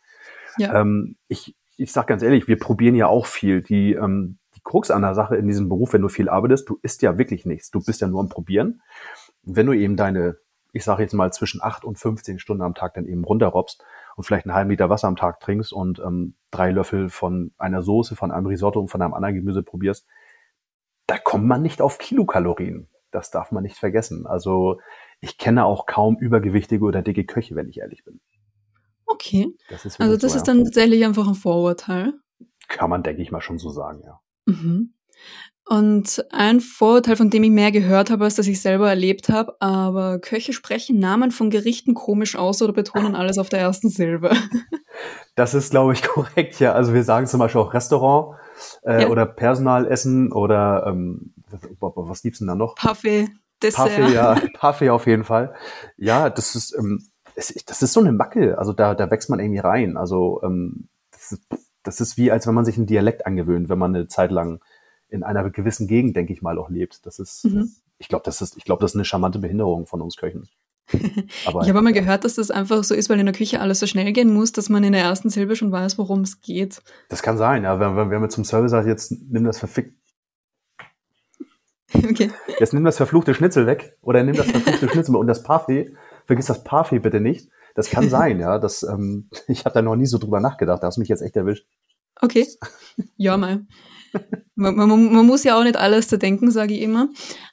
Ja. 0.59 0.81
Ähm, 0.81 1.17
ich 1.29 1.57
ich 1.81 1.93
sag 1.93 2.07
ganz 2.07 2.23
ehrlich, 2.23 2.47
wir 2.47 2.59
probieren 2.59 2.95
ja 2.95 3.07
auch 3.07 3.25
viel. 3.25 3.63
Die, 3.63 3.95
ähm, 3.95 4.39
die 4.55 4.61
Krux 4.63 4.91
an 4.91 5.01
der 5.01 5.15
Sache 5.15 5.37
in 5.37 5.47
diesem 5.47 5.71
Beruf, 5.71 5.95
wenn 5.95 6.03
du 6.03 6.11
viel 6.11 6.29
arbeitest, 6.29 6.69
du 6.69 6.79
isst 6.83 7.01
ja 7.01 7.17
wirklich 7.17 7.47
nichts. 7.47 7.71
Du 7.71 7.83
bist 7.83 8.03
ja 8.03 8.07
nur 8.07 8.21
am 8.21 8.29
Probieren. 8.29 8.83
Wenn 9.43 9.65
du 9.65 9.73
eben 9.73 9.97
deine, 9.97 10.37
ich 10.75 10.85
sage 10.85 11.03
jetzt 11.03 11.15
mal, 11.15 11.33
zwischen 11.33 11.63
acht 11.63 11.85
und 11.85 11.99
15 11.99 12.39
Stunden 12.39 12.63
am 12.63 12.75
Tag 12.75 12.93
dann 12.95 13.07
eben 13.07 13.25
runterrobst, 13.25 13.83
und 14.21 14.25
vielleicht 14.25 14.45
einen 14.45 14.55
halben 14.55 14.69
Liter 14.69 14.91
Wasser 14.91 15.09
am 15.09 15.17
Tag 15.17 15.41
trinkst 15.41 15.73
und 15.73 15.99
ähm, 15.99 16.35
drei 16.51 16.73
Löffel 16.73 17.09
von 17.09 17.53
einer 17.57 17.81
Soße, 17.81 18.17
von 18.17 18.31
einem 18.31 18.45
Risotto 18.45 18.79
und 18.79 18.89
von 18.89 19.01
einem 19.01 19.15
anderen 19.15 19.35
Gemüse 19.35 19.63
probierst, 19.63 20.07
da 21.07 21.17
kommt 21.17 21.47
man 21.47 21.63
nicht 21.63 21.81
auf 21.81 21.97
Kilokalorien. 21.97 22.87
Das 23.13 23.31
darf 23.31 23.51
man 23.51 23.63
nicht 23.63 23.79
vergessen. 23.79 24.27
Also 24.27 24.79
ich 25.21 25.39
kenne 25.39 25.65
auch 25.65 25.87
kaum 25.87 26.19
übergewichtige 26.19 26.85
oder 26.85 27.01
dicke 27.01 27.25
Köche, 27.25 27.57
wenn 27.57 27.71
ich 27.71 27.79
ehrlich 27.79 28.05
bin. 28.05 28.21
Okay. 29.07 29.49
Das 29.71 29.87
also 29.99 30.19
das 30.19 30.33
so, 30.33 30.37
ist 30.37 30.47
dann 30.47 30.65
tatsächlich 30.65 31.03
einfach 31.07 31.27
ein 31.27 31.35
Vorurteil. 31.35 32.13
Kann 32.69 32.91
man, 32.91 33.03
denke 33.03 33.23
ich 33.23 33.33
mal, 33.33 33.41
schon 33.41 33.59
so 33.59 33.71
sagen, 33.71 34.03
ja. 34.05 34.21
Mhm. 34.45 34.93
Und 35.71 36.27
ein 36.33 36.59
Vorurteil, 36.61 37.15
von 37.15 37.31
dem 37.31 37.45
ich 37.45 37.51
mehr 37.51 37.71
gehört 37.71 38.11
habe, 38.11 38.25
als 38.25 38.35
dass 38.35 38.49
ich 38.49 38.61
selber 38.61 38.89
erlebt 38.89 39.29
habe, 39.29 39.55
aber 39.61 40.19
Köche 40.19 40.53
sprechen 40.53 40.99
Namen 40.99 41.31
von 41.31 41.49
Gerichten 41.49 41.95
komisch 41.95 42.35
aus 42.35 42.61
oder 42.61 42.73
betonen 42.73 43.15
alles 43.15 43.39
auf 43.39 43.49
der 43.49 43.61
ersten 43.61 43.89
Silbe. 43.89 44.31
Das 45.37 45.55
ist, 45.55 45.71
glaube 45.71 45.95
ich, 45.95 46.03
korrekt, 46.03 46.59
ja. 46.61 46.73
Also 46.73 46.93
wir 46.93 47.05
sagen 47.05 47.27
zum 47.27 47.39
Beispiel 47.41 47.61
auch 47.61 47.73
Restaurant 47.73 48.37
äh, 48.83 49.03
ja. 49.03 49.09
oder 49.09 49.25
Personalessen 49.25 50.33
oder 50.33 50.85
ähm, 50.87 51.33
was 51.79 52.21
gibt's 52.21 52.41
denn 52.41 52.49
da 52.49 52.55
noch? 52.55 52.75
Parfait, 52.75 53.29
Dessert. 53.63 53.87
Parfait, 53.87 54.13
ja, 54.13 54.37
Parfait 54.59 54.91
auf 54.91 55.07
jeden 55.07 55.25
Fall. 55.25 55.55
Ja, 55.97 56.29
das 56.29 56.57
ist, 56.57 56.77
ähm, 56.77 57.09
das 57.35 57.81
ist 57.81 57.93
so 57.93 58.01
eine 58.01 58.13
Macke. 58.13 58.59
Also 58.59 58.75
da, 58.75 58.95
da 58.95 59.11
wächst 59.11 59.31
man 59.31 59.39
irgendwie 59.39 59.61
rein. 59.61 59.97
Also 59.97 60.43
ähm, 60.43 60.89
das, 61.13 61.33
ist, 61.33 61.43
das 61.85 62.01
ist 62.03 62.17
wie, 62.19 62.31
als 62.31 62.47
wenn 62.47 62.55
man 62.55 62.67
sich 62.67 62.77
einen 62.77 62.87
Dialekt 62.87 63.25
angewöhnt, 63.25 63.71
wenn 63.71 63.79
man 63.79 63.95
eine 63.95 64.09
Zeit 64.09 64.33
lang 64.33 64.61
in 65.11 65.23
einer 65.23 65.49
gewissen 65.51 65.87
Gegend, 65.87 66.17
denke 66.17 66.33
ich 66.33 66.43
mal, 66.43 66.59
auch 66.59 66.71
lebt. 66.71 67.05
Das 67.07 67.19
ist, 67.19 67.45
mhm. 67.45 67.71
ich 67.99 68.09
glaube, 68.09 68.23
das 68.25 68.41
ist, 68.41 68.57
ich 68.57 68.65
glaube, 68.65 68.81
das 68.81 68.93
ist 68.93 68.97
eine 68.97 69.05
charmante 69.05 69.39
Behinderung 69.39 69.87
von 69.87 70.01
uns 70.01 70.17
Köchen. 70.17 70.49
Aber, 71.47 71.63
ich 71.63 71.69
habe 71.69 71.83
mal 71.83 71.93
gehört, 71.93 72.25
dass 72.25 72.35
das 72.35 72.51
einfach 72.51 72.83
so 72.85 72.95
ist, 72.95 73.11
weil 73.11 73.21
in 73.21 73.27
der 73.27 73.35
Küche 73.35 73.61
alles 73.61 73.81
so 73.81 73.87
schnell 73.87 74.13
gehen 74.13 74.33
muss, 74.33 74.53
dass 74.53 74.69
man 74.69 74.83
in 74.85 74.93
der 74.93 75.03
ersten 75.03 75.31
Silbe 75.31 75.57
schon 75.57 75.71
weiß, 75.71 75.99
worum 75.99 76.23
es 76.23 76.41
geht. 76.41 76.83
Das 77.09 77.23
kann 77.23 77.37
sein, 77.37 77.65
ja. 77.65 77.79
Wenn, 77.79 77.97
wenn, 77.97 78.11
wenn 78.11 78.21
man 78.21 78.31
zum 78.31 78.45
Service 78.45 78.73
sagt, 78.73 78.87
jetzt 78.87 79.13
nimm 79.29 79.45
das 79.45 79.59
verfickt. 79.59 79.95
Okay. 81.93 82.31
Jetzt 82.61 82.73
nimm 82.73 82.85
das 82.85 82.99
verfluchte 82.99 83.35
Schnitzel 83.35 83.67
weg 83.67 83.97
oder 84.01 84.23
nimm 84.23 84.37
das 84.37 84.49
verfluchte 84.49 84.89
Schnitzel 84.93 85.17
und 85.17 85.27
das 85.27 85.43
Parfait, 85.43 85.93
vergiss 86.25 86.47
das 86.47 86.63
Parfait 86.63 87.01
bitte 87.01 87.21
nicht. 87.21 87.51
Das 87.75 87.91
kann 87.91 88.09
sein, 88.09 88.39
ja. 88.39 88.61
Das, 88.61 88.85
ähm, 88.85 89.29
ich 89.49 89.65
habe 89.65 89.75
da 89.75 89.83
noch 89.83 89.97
nie 89.97 90.07
so 90.07 90.19
drüber 90.19 90.39
nachgedacht. 90.39 90.85
Da 90.85 90.87
hast 90.87 90.99
du 90.99 91.01
mich 91.01 91.09
jetzt 91.09 91.21
echt 91.21 91.35
erwischt. 91.35 91.67
Okay. 92.21 92.47
Ja, 93.17 93.37
mal 93.37 93.67
man, 94.55 94.77
man, 94.77 95.13
man, 95.13 95.27
muss 95.27 95.45
ja 95.45 95.59
auch 95.59 95.65
nicht 95.65 95.77
alles 95.77 96.09
zu 96.09 96.19
denken, 96.19 96.51
sage 96.51 96.75
ich 96.75 96.83
immer. 96.83 97.09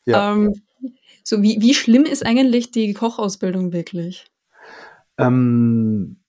Ja. 0.05 0.33
Ähm, 0.33 0.53
so, 1.23 1.41
wie, 1.41 1.57
wie 1.61 1.73
schlimm 1.73 2.03
ist 2.03 2.25
eigentlich 2.25 2.71
die 2.71 2.93
Kochausbildung 2.93 3.73
wirklich? 3.73 4.25
Ähm, 5.17 6.21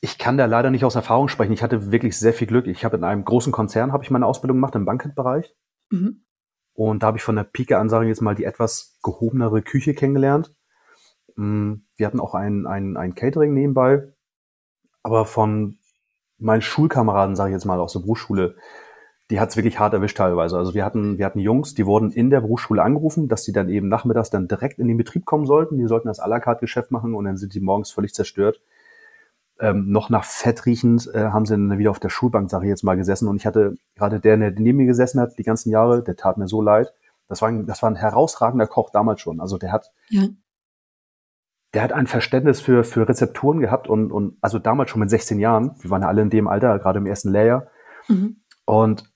ich 0.00 0.18
kann 0.18 0.38
da 0.38 0.46
leider 0.46 0.70
nicht 0.70 0.84
aus 0.84 0.94
Erfahrung 0.94 1.28
sprechen. 1.28 1.52
Ich 1.52 1.62
hatte 1.62 1.92
wirklich 1.92 2.18
sehr 2.18 2.32
viel 2.32 2.46
Glück. 2.46 2.66
Ich 2.66 2.84
habe 2.84 2.96
in 2.96 3.04
einem 3.04 3.24
großen 3.24 3.52
Konzern 3.52 3.92
habe 3.92 4.02
ich 4.02 4.10
meine 4.10 4.26
Ausbildung 4.26 4.56
gemacht 4.56 4.74
im 4.74 4.86
Banketbereich. 4.86 5.54
Mhm. 5.90 6.24
Und 6.72 7.02
da 7.02 7.08
habe 7.08 7.18
ich 7.18 7.22
von 7.22 7.36
der 7.36 7.44
Pike 7.44 7.76
an, 7.76 7.88
sage 7.88 8.06
ich 8.06 8.08
jetzt 8.08 8.22
mal, 8.22 8.34
die 8.34 8.44
etwas 8.44 8.98
gehobenere 9.02 9.60
Küche 9.60 9.94
kennengelernt. 9.94 10.54
Mm, 11.36 11.74
wir 11.96 12.06
hatten 12.06 12.20
auch 12.20 12.34
ein, 12.34 12.66
ein, 12.66 12.96
ein 12.96 13.14
Catering 13.14 13.52
nebenbei. 13.52 14.12
Aber 15.02 15.26
von 15.26 15.78
meinen 16.38 16.62
Schulkameraden, 16.62 17.36
sage 17.36 17.50
ich 17.50 17.54
jetzt 17.54 17.66
mal, 17.66 17.78
aus 17.78 17.92
der 17.92 18.00
Berufsschule, 18.00 18.56
die 19.30 19.40
hat's 19.40 19.56
wirklich 19.56 19.78
hart 19.78 19.94
erwischt 19.94 20.16
teilweise. 20.16 20.58
Also 20.58 20.74
wir 20.74 20.84
hatten, 20.84 21.16
wir 21.18 21.24
hatten 21.24 21.38
Jungs, 21.38 21.74
die 21.74 21.86
wurden 21.86 22.10
in 22.10 22.30
der 22.30 22.40
Berufsschule 22.40 22.82
angerufen, 22.82 23.28
dass 23.28 23.44
sie 23.44 23.52
dann 23.52 23.68
eben 23.68 23.88
nachmittags 23.88 24.30
dann 24.30 24.48
direkt 24.48 24.78
in 24.78 24.88
den 24.88 24.96
Betrieb 24.96 25.24
kommen 25.24 25.46
sollten. 25.46 25.78
Die 25.78 25.86
sollten 25.86 26.08
das 26.08 26.20
à 26.20 26.28
la 26.28 26.40
carte 26.40 26.60
Geschäft 26.60 26.90
machen 26.90 27.14
und 27.14 27.24
dann 27.24 27.36
sind 27.36 27.54
die 27.54 27.60
morgens 27.60 27.90
völlig 27.90 28.12
zerstört. 28.12 28.60
ähm, 29.60 29.90
noch 29.90 30.08
nach 30.08 30.24
Fett 30.24 30.64
riechend 30.66 31.08
äh, 31.14 31.26
haben 31.26 31.44
sie 31.44 31.52
dann 31.52 31.78
wieder 31.78 31.90
auf 31.90 32.00
der 32.00 32.08
Schulbank, 32.08 32.50
sage 32.50 32.64
ich 32.64 32.70
jetzt 32.70 32.82
mal, 32.82 32.96
gesessen. 32.96 33.28
Und 33.28 33.36
ich 33.36 33.46
hatte 33.46 33.76
gerade 33.94 34.18
der, 34.18 34.36
der 34.36 34.50
neben 34.52 34.78
mir 34.78 34.86
gesessen 34.86 35.20
hat, 35.20 35.38
die 35.38 35.42
ganzen 35.42 35.70
Jahre, 35.70 36.02
der 36.02 36.16
tat 36.16 36.38
mir 36.38 36.48
so 36.48 36.62
leid. 36.62 36.92
Das 37.28 37.42
war 37.42 37.48
ein, 37.48 37.66
das 37.66 37.82
war 37.82 37.90
ein 37.90 37.96
herausragender 37.96 38.66
Koch 38.66 38.90
damals 38.90 39.20
schon. 39.20 39.38
Also 39.40 39.58
der 39.58 39.70
hat, 39.70 39.92
ja. 40.08 40.24
der 41.74 41.82
hat 41.82 41.92
ein 41.92 42.06
Verständnis 42.06 42.60
für, 42.60 42.84
für 42.84 43.08
Rezepturen 43.08 43.60
gehabt 43.60 43.86
und, 43.86 44.10
und 44.10 44.38
also 44.40 44.58
damals 44.58 44.90
schon 44.90 45.00
mit 45.00 45.10
16 45.10 45.38
Jahren. 45.38 45.76
Wir 45.80 45.90
waren 45.90 46.02
ja 46.02 46.08
alle 46.08 46.22
in 46.22 46.30
dem 46.30 46.48
Alter, 46.48 46.78
gerade 46.78 46.98
im 46.98 47.06
ersten 47.06 47.30
Lehrjahr. 47.30 47.68
Mhm. 48.08 48.40
Und 48.64 49.10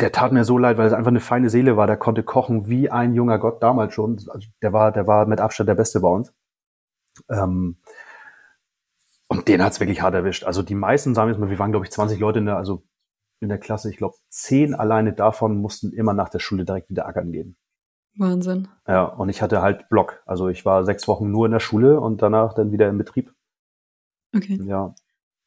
der 0.00 0.12
tat 0.12 0.32
mir 0.32 0.44
so 0.44 0.58
leid, 0.58 0.78
weil 0.78 0.86
es 0.86 0.92
einfach 0.92 1.10
eine 1.10 1.20
feine 1.20 1.50
Seele 1.50 1.76
war. 1.76 1.86
Der 1.86 1.96
konnte 1.96 2.22
kochen 2.22 2.68
wie 2.68 2.90
ein 2.90 3.14
junger 3.14 3.38
Gott 3.38 3.62
damals 3.62 3.94
schon. 3.94 4.16
Also 4.28 4.48
der 4.62 4.72
war, 4.72 4.92
der 4.92 5.06
war 5.06 5.26
mit 5.26 5.40
Abstand 5.40 5.68
der 5.68 5.74
Beste 5.74 6.00
bei 6.00 6.08
uns. 6.08 6.32
Ähm, 7.28 7.76
und 9.28 9.46
den 9.46 9.62
hat's 9.62 9.80
wirklich 9.80 10.02
hart 10.02 10.14
erwischt. 10.14 10.44
Also 10.44 10.62
die 10.62 10.74
meisten, 10.74 11.14
sagen 11.14 11.28
wir 11.28 11.32
jetzt 11.32 11.40
mal, 11.40 11.50
wir 11.50 11.58
waren, 11.58 11.70
glaube 11.70 11.86
ich, 11.86 11.92
20 11.92 12.18
Leute 12.18 12.40
in 12.40 12.46
der, 12.46 12.56
also 12.56 12.82
in 13.40 13.48
der 13.48 13.58
Klasse. 13.58 13.90
Ich 13.90 13.96
glaube, 13.96 14.16
zehn 14.28 14.74
alleine 14.74 15.12
davon 15.12 15.56
mussten 15.56 15.92
immer 15.92 16.14
nach 16.14 16.28
der 16.28 16.40
Schule 16.40 16.64
direkt 16.64 16.90
wieder 16.90 17.06
ackern 17.06 17.32
gehen. 17.32 17.56
Wahnsinn. 18.16 18.68
Ja, 18.88 19.04
und 19.04 19.28
ich 19.28 19.40
hatte 19.40 19.62
halt 19.62 19.88
Block. 19.88 20.22
Also 20.26 20.48
ich 20.48 20.64
war 20.64 20.84
sechs 20.84 21.06
Wochen 21.06 21.30
nur 21.30 21.46
in 21.46 21.52
der 21.52 21.60
Schule 21.60 22.00
und 22.00 22.22
danach 22.22 22.54
dann 22.54 22.72
wieder 22.72 22.88
im 22.88 22.98
Betrieb. 22.98 23.32
Okay. 24.34 24.60
Ja. 24.64 24.86
Auf 24.86 24.94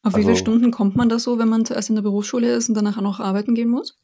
also, 0.03 0.17
wie 0.17 0.21
viele 0.21 0.31
also 0.31 0.41
Stunden 0.41 0.71
kommt 0.71 0.95
man 0.95 1.09
da 1.09 1.19
so, 1.19 1.37
wenn 1.39 1.49
man 1.49 1.65
zuerst 1.65 1.89
in 1.89 1.95
der 1.95 2.03
Berufsschule 2.03 2.53
ist 2.53 2.69
und 2.69 2.75
danach 2.75 2.97
auch 2.97 3.01
noch 3.01 3.19
arbeiten 3.19 3.55
gehen 3.55 3.69
muss? 3.69 3.99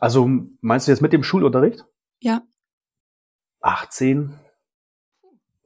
Also 0.00 0.28
meinst 0.60 0.86
du 0.86 0.92
jetzt 0.92 1.00
mit 1.00 1.12
dem 1.12 1.22
Schulunterricht? 1.22 1.84
Ja. 2.20 2.42
18, 3.60 4.32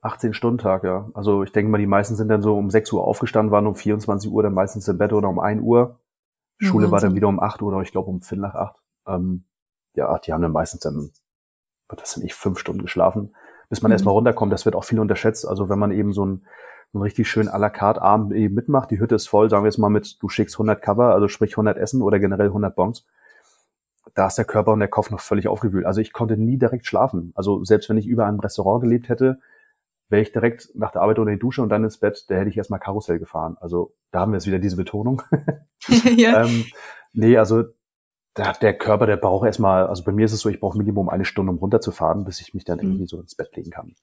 18 0.01 0.35
Stunden 0.35 0.59
Tag, 0.59 0.85
ja. 0.85 1.11
Also 1.15 1.43
ich 1.43 1.53
denke 1.53 1.71
mal, 1.71 1.79
die 1.79 1.87
meisten 1.87 2.17
sind 2.17 2.29
dann 2.29 2.43
so 2.43 2.57
um 2.57 2.71
6 2.71 2.93
Uhr 2.93 3.05
aufgestanden, 3.05 3.53
waren 3.53 3.67
um 3.67 3.75
24 3.75 4.31
Uhr 4.31 4.43
dann 4.43 4.55
meistens 4.55 4.89
im 4.89 4.99
Bett 4.99 5.13
oder 5.13 5.29
um 5.29 5.39
1 5.39 5.63
Uhr. 5.63 6.01
Schule 6.59 6.85
Wahnsinn. 6.85 6.93
war 6.93 7.01
dann 7.01 7.15
wieder 7.15 7.29
um 7.29 7.41
8 7.41 7.63
Uhr 7.63 7.73
oder 7.73 7.83
ich 7.83 7.93
glaube 7.93 8.11
um 8.11 8.21
5 8.21 8.41
nach 8.41 8.55
8. 8.55 8.77
Ähm, 9.07 9.45
ja, 9.95 10.19
die 10.19 10.33
haben 10.33 10.43
dann 10.43 10.53
meistens 10.53 10.81
dann, 10.81 11.11
was 11.89 12.13
sind 12.13 12.25
ich, 12.25 12.35
fünf 12.35 12.59
Stunden 12.59 12.83
geschlafen, 12.83 13.35
bis 13.69 13.83
man 13.83 13.91
mhm. 13.91 13.95
erstmal 13.95 14.15
runterkommt. 14.15 14.53
Das 14.53 14.65
wird 14.65 14.75
auch 14.75 14.85
viel 14.85 15.01
unterschätzt. 15.01 15.47
Also 15.47 15.69
wenn 15.69 15.79
man 15.79 15.93
eben 15.93 16.13
so 16.13 16.25
ein, 16.25 16.47
so 16.93 16.99
ein 16.99 17.03
richtig 17.03 17.29
schön 17.29 17.49
à 17.49 17.59
la 17.59 17.71
carte 17.71 18.03
Abend 18.03 18.33
eben 18.33 18.55
mitmacht, 18.55 18.91
die 18.91 18.99
Hütte 18.99 19.15
ist 19.15 19.29
voll, 19.29 19.51
sagen 19.51 19.65
wir 19.65 19.69
jetzt 19.69 19.79
mal 19.79 19.89
mit, 19.89 20.23
du 20.23 20.29
schickst 20.29 20.57
100 20.57 20.83
Cover, 20.83 21.13
also 21.13 21.29
sprich 21.29 21.53
100 21.53 21.77
Essen 21.79 22.03
oder 22.03 22.19
generell 22.19 22.49
100 22.49 22.75
Bons. 22.75 23.07
Da 24.15 24.27
ist 24.27 24.37
der 24.37 24.45
Körper 24.45 24.73
und 24.73 24.81
der 24.81 24.89
Kopf 24.89 25.11
noch 25.11 25.21
völlig 25.21 25.49
aufgewühlt. 25.49 25.87
Also 25.87 26.01
ich 26.01 26.13
konnte 26.13 26.37
nie 26.37 26.59
direkt 26.59 26.87
schlafen. 26.87 27.33
Also 27.35 27.65
selbst 27.65 27.89
wenn 27.89 27.97
ich 27.97 28.07
über 28.07 28.27
einem 28.27 28.41
Restaurant 28.41 28.83
gelebt 28.83 29.09
hätte, 29.09 29.39
wäre 30.09 30.23
ich 30.23 30.33
direkt 30.33 30.71
nach 30.75 30.93
der 30.93 31.03
Arbeit 31.03 31.19
unter 31.19 31.33
die 31.33 31.39
Dusche 31.39 31.63
und 31.63 31.71
dann 31.71 31.85
ins 31.85 31.99
Bett, 31.99 32.27
da 32.29 32.35
hätte 32.35 32.51
ich 32.51 32.57
erstmal 32.57 32.81
Karussell 32.81 33.19
gefahren. 33.19 33.57
Also 33.61 33.95
da 34.11 34.21
haben 34.21 34.33
wir 34.33 34.37
jetzt 34.37 34.47
wieder 34.47 34.59
diese 34.59 34.77
Betonung. 34.77 35.23
ja. 36.17 36.45
ähm, 36.45 36.65
nee, 37.13 37.37
also 37.37 37.65
da, 38.35 38.53
der 38.53 38.77
Körper, 38.77 39.07
der 39.07 39.17
braucht 39.17 39.47
erstmal, 39.47 39.87
also 39.87 40.05
bei 40.05 40.13
mir 40.13 40.25
ist 40.25 40.33
es 40.33 40.41
so, 40.41 40.49
ich 40.49 40.61
brauche 40.61 40.79
Minimum 40.79 41.09
eine 41.09 41.25
Stunde, 41.25 41.53
um 41.53 41.59
runterzufahren, 41.59 42.25
bis 42.25 42.41
ich 42.41 42.55
mich 42.55 42.65
dann 42.65 42.79
mhm. 42.79 42.85
irgendwie 42.85 43.07
so 43.07 43.21
ins 43.21 43.35
Bett 43.35 43.55
legen 43.57 43.71
kann. 43.71 43.95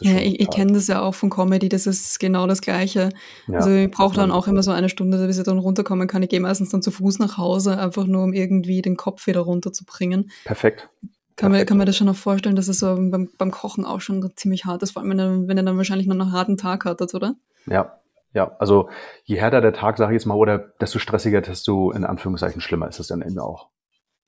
Ja, 0.00 0.16
ich, 0.16 0.40
ich 0.40 0.50
kenne 0.50 0.72
das 0.72 0.86
ja 0.86 1.02
auch 1.02 1.14
von 1.14 1.30
Comedy, 1.30 1.68
das 1.68 1.86
ist 1.86 2.18
genau 2.18 2.46
das 2.46 2.60
Gleiche. 2.60 3.10
Ja, 3.46 3.58
also 3.58 3.70
ich 3.70 3.90
brauche 3.90 4.16
dann 4.16 4.30
auch 4.30 4.46
immer 4.46 4.62
so 4.62 4.70
eine 4.70 4.88
Stunde, 4.88 5.26
bis 5.26 5.38
ich 5.38 5.44
dann 5.44 5.58
runterkommen 5.58 6.08
kann. 6.08 6.22
Ich 6.22 6.28
gehe 6.28 6.40
meistens 6.40 6.70
dann 6.70 6.82
zu 6.82 6.90
Fuß 6.90 7.18
nach 7.18 7.38
Hause, 7.38 7.78
einfach 7.78 8.06
nur 8.06 8.22
um 8.22 8.32
irgendwie 8.32 8.82
den 8.82 8.96
Kopf 8.96 9.26
wieder 9.26 9.40
runterzubringen. 9.40 10.30
Perfekt. 10.44 10.88
Kann 11.36 11.50
man, 11.50 11.66
kann 11.66 11.76
man 11.76 11.86
das 11.86 11.96
schon 11.96 12.06
noch 12.06 12.16
vorstellen, 12.16 12.54
dass 12.54 12.68
es 12.68 12.78
so 12.78 12.94
beim, 12.94 13.28
beim 13.36 13.50
Kochen 13.50 13.84
auch 13.84 14.00
schon 14.00 14.30
ziemlich 14.36 14.66
hart 14.66 14.82
ist, 14.82 14.92
vor 14.92 15.02
allem 15.02 15.10
wenn 15.10 15.18
er, 15.18 15.48
wenn 15.48 15.56
er 15.56 15.64
dann 15.64 15.76
wahrscheinlich 15.76 16.06
noch 16.06 16.14
einen 16.14 16.32
harten 16.32 16.56
Tag 16.56 16.84
hattet, 16.84 17.12
oder? 17.14 17.34
Ja, 17.66 18.00
ja. 18.32 18.54
Also 18.58 18.88
je 19.24 19.36
härter 19.36 19.60
der 19.60 19.72
Tag, 19.72 19.98
sage 19.98 20.12
ich 20.12 20.20
jetzt 20.20 20.26
mal, 20.26 20.36
oder 20.36 20.58
desto 20.58 20.98
stressiger, 20.98 21.40
desto 21.40 21.90
in 21.90 22.04
Anführungszeichen 22.04 22.60
schlimmer 22.60 22.88
ist 22.88 23.00
es 23.00 23.08
dann 23.08 23.22
eben 23.22 23.38
auch. 23.38 23.68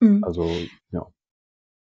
Mhm. 0.00 0.24
Also, 0.24 0.50
ja. 0.90 1.06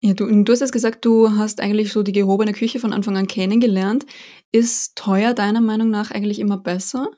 Ja, 0.00 0.14
du, 0.14 0.26
du 0.44 0.52
hast 0.52 0.60
jetzt 0.60 0.72
gesagt, 0.72 1.04
du 1.04 1.30
hast 1.36 1.60
eigentlich 1.60 1.92
so 1.92 2.02
die 2.02 2.12
gehobene 2.12 2.52
Küche 2.52 2.78
von 2.78 2.92
Anfang 2.92 3.16
an 3.16 3.26
kennengelernt. 3.26 4.06
Ist 4.50 4.96
teuer 4.96 5.34
deiner 5.34 5.60
Meinung 5.60 5.90
nach 5.90 6.10
eigentlich 6.10 6.38
immer 6.38 6.56
besser? 6.56 7.10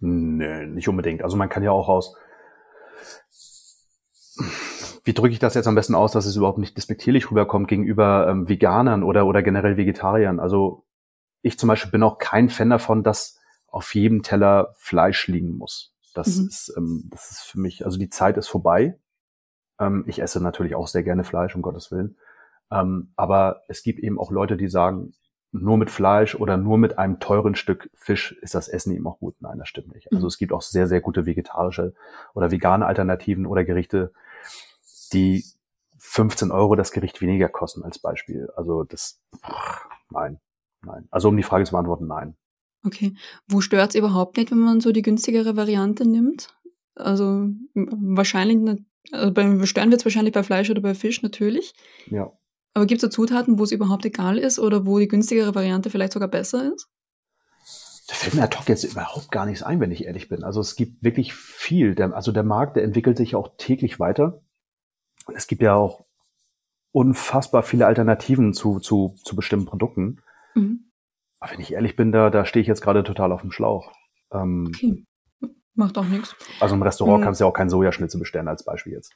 Nee, 0.00 0.66
nicht 0.66 0.88
unbedingt. 0.88 1.22
Also 1.22 1.36
man 1.36 1.48
kann 1.48 1.62
ja 1.62 1.70
auch 1.70 1.88
aus 1.88 2.14
wie 5.08 5.14
drücke 5.14 5.32
ich 5.32 5.38
das 5.38 5.54
jetzt 5.54 5.66
am 5.66 5.74
besten 5.74 5.94
aus, 5.94 6.12
dass 6.12 6.26
es 6.26 6.36
überhaupt 6.36 6.58
nicht 6.58 6.76
despektierlich 6.76 7.30
rüberkommt 7.30 7.66
gegenüber 7.66 8.28
ähm, 8.28 8.46
Veganern 8.46 9.02
oder, 9.02 9.26
oder 9.26 9.42
generell 9.42 9.78
Vegetariern? 9.78 10.38
Also 10.38 10.84
ich 11.40 11.58
zum 11.58 11.68
Beispiel 11.68 11.90
bin 11.90 12.02
auch 12.02 12.18
kein 12.18 12.50
Fan 12.50 12.68
davon, 12.68 13.02
dass 13.02 13.38
auf 13.68 13.94
jedem 13.94 14.22
Teller 14.22 14.74
Fleisch 14.76 15.26
liegen 15.26 15.56
muss. 15.56 15.94
Das 16.14 16.36
mhm. 16.36 16.48
ist, 16.48 16.74
ähm, 16.76 17.08
das 17.10 17.30
ist 17.30 17.40
für 17.40 17.58
mich, 17.58 17.86
also 17.86 17.98
die 17.98 18.10
Zeit 18.10 18.36
ist 18.36 18.48
vorbei. 18.48 18.98
Ähm, 19.78 20.04
ich 20.06 20.20
esse 20.20 20.42
natürlich 20.42 20.74
auch 20.74 20.88
sehr 20.88 21.02
gerne 21.02 21.24
Fleisch, 21.24 21.54
um 21.54 21.62
Gottes 21.62 21.90
Willen. 21.90 22.16
Ähm, 22.70 23.12
aber 23.16 23.62
es 23.68 23.82
gibt 23.82 24.00
eben 24.00 24.18
auch 24.18 24.30
Leute, 24.30 24.56
die 24.56 24.68
sagen, 24.68 25.14
nur 25.50 25.78
mit 25.78 25.90
Fleisch 25.90 26.34
oder 26.34 26.56
nur 26.56 26.76
mit 26.76 26.98
einem 26.98 27.20
teuren 27.20 27.54
Stück 27.54 27.90
Fisch 27.94 28.32
ist 28.42 28.54
das 28.54 28.68
Essen 28.68 28.94
eben 28.94 29.06
auch 29.06 29.18
gut. 29.18 29.34
Nein, 29.40 29.58
das 29.58 29.68
stimmt 29.68 29.94
nicht. 29.94 30.12
Also 30.12 30.24
mhm. 30.24 30.28
es 30.28 30.38
gibt 30.38 30.52
auch 30.52 30.60
sehr, 30.60 30.86
sehr 30.86 31.00
gute 31.00 31.24
vegetarische 31.24 31.94
oder 32.34 32.50
vegane 32.50 32.86
Alternativen 32.86 33.46
oder 33.46 33.64
Gerichte, 33.64 34.12
die 35.12 35.44
15 35.98 36.50
Euro 36.50 36.76
das 36.76 36.92
Gericht 36.92 37.20
weniger 37.20 37.48
kosten 37.48 37.82
als 37.82 37.98
Beispiel. 37.98 38.50
Also 38.56 38.84
das, 38.84 39.20
nein, 40.10 40.38
nein. 40.82 41.08
Also 41.10 41.28
um 41.28 41.36
die 41.36 41.42
Frage 41.42 41.64
zu 41.64 41.72
beantworten, 41.72 42.06
nein. 42.06 42.36
Okay. 42.84 43.14
Wo 43.48 43.60
stört 43.60 43.90
es 43.90 43.96
überhaupt 43.96 44.36
nicht, 44.36 44.50
wenn 44.50 44.58
man 44.58 44.80
so 44.80 44.92
die 44.92 45.02
günstigere 45.02 45.56
Variante 45.56 46.06
nimmt? 46.06 46.54
Also 46.94 47.48
wahrscheinlich, 47.74 48.84
also 49.12 49.32
beim 49.32 49.64
Stören 49.66 49.90
wird 49.90 50.00
es 50.00 50.04
wahrscheinlich 50.04 50.34
bei 50.34 50.42
Fleisch 50.42 50.70
oder 50.70 50.80
bei 50.80 50.94
Fisch 50.94 51.22
natürlich. 51.22 51.74
Ja. 52.06 52.32
Aber 52.74 52.86
gibt 52.86 53.02
es 53.02 53.08
da 53.08 53.10
Zutaten, 53.10 53.58
wo 53.58 53.64
es 53.64 53.72
überhaupt 53.72 54.04
egal 54.04 54.38
ist 54.38 54.58
oder 54.58 54.86
wo 54.86 54.98
die 54.98 55.08
günstigere 55.08 55.54
Variante 55.54 55.90
vielleicht 55.90 56.12
sogar 56.12 56.28
besser 56.28 56.72
ist? 56.72 56.88
Da 58.08 58.14
fällt 58.14 58.34
mir 58.34 58.42
ad 58.42 58.56
hoc 58.56 58.68
jetzt 58.68 58.84
überhaupt 58.84 59.30
gar 59.30 59.44
nichts 59.44 59.62
ein, 59.62 59.80
wenn 59.80 59.90
ich 59.90 60.04
ehrlich 60.04 60.28
bin. 60.28 60.42
Also 60.42 60.60
es 60.60 60.76
gibt 60.76 61.02
wirklich 61.02 61.34
viel. 61.34 61.94
Der, 61.94 62.14
also 62.14 62.32
der 62.32 62.42
Markt, 62.42 62.76
der 62.76 62.84
entwickelt 62.84 63.16
sich 63.16 63.34
auch 63.34 63.50
täglich 63.58 64.00
weiter. 64.00 64.40
Und 65.26 65.36
es 65.36 65.46
gibt 65.46 65.60
ja 65.60 65.74
auch 65.74 66.06
unfassbar 66.92 67.62
viele 67.62 67.86
Alternativen 67.86 68.54
zu, 68.54 68.80
zu, 68.80 69.14
zu 69.22 69.36
bestimmten 69.36 69.66
Produkten. 69.66 70.22
Mhm. 70.54 70.90
Aber 71.38 71.52
wenn 71.52 71.60
ich 71.60 71.72
ehrlich 71.72 71.96
bin, 71.96 72.12
da, 72.12 72.30
da 72.30 72.46
stehe 72.46 72.62
ich 72.62 72.66
jetzt 72.66 72.80
gerade 72.80 73.04
total 73.04 73.30
auf 73.30 73.42
dem 73.42 73.52
Schlauch. 73.52 73.92
Ähm, 74.32 74.66
okay. 74.68 75.04
Macht 75.78 75.96
auch 75.96 76.04
nichts. 76.04 76.34
Also 76.58 76.74
im 76.74 76.82
Restaurant 76.82 77.20
mhm. 77.20 77.24
kannst 77.24 77.40
du 77.40 77.44
ja 77.44 77.48
auch 77.48 77.54
keinen 77.54 77.70
Sojaschnitzel 77.70 78.18
bestellen 78.18 78.48
als 78.48 78.64
Beispiel 78.64 78.92
jetzt. 78.92 79.14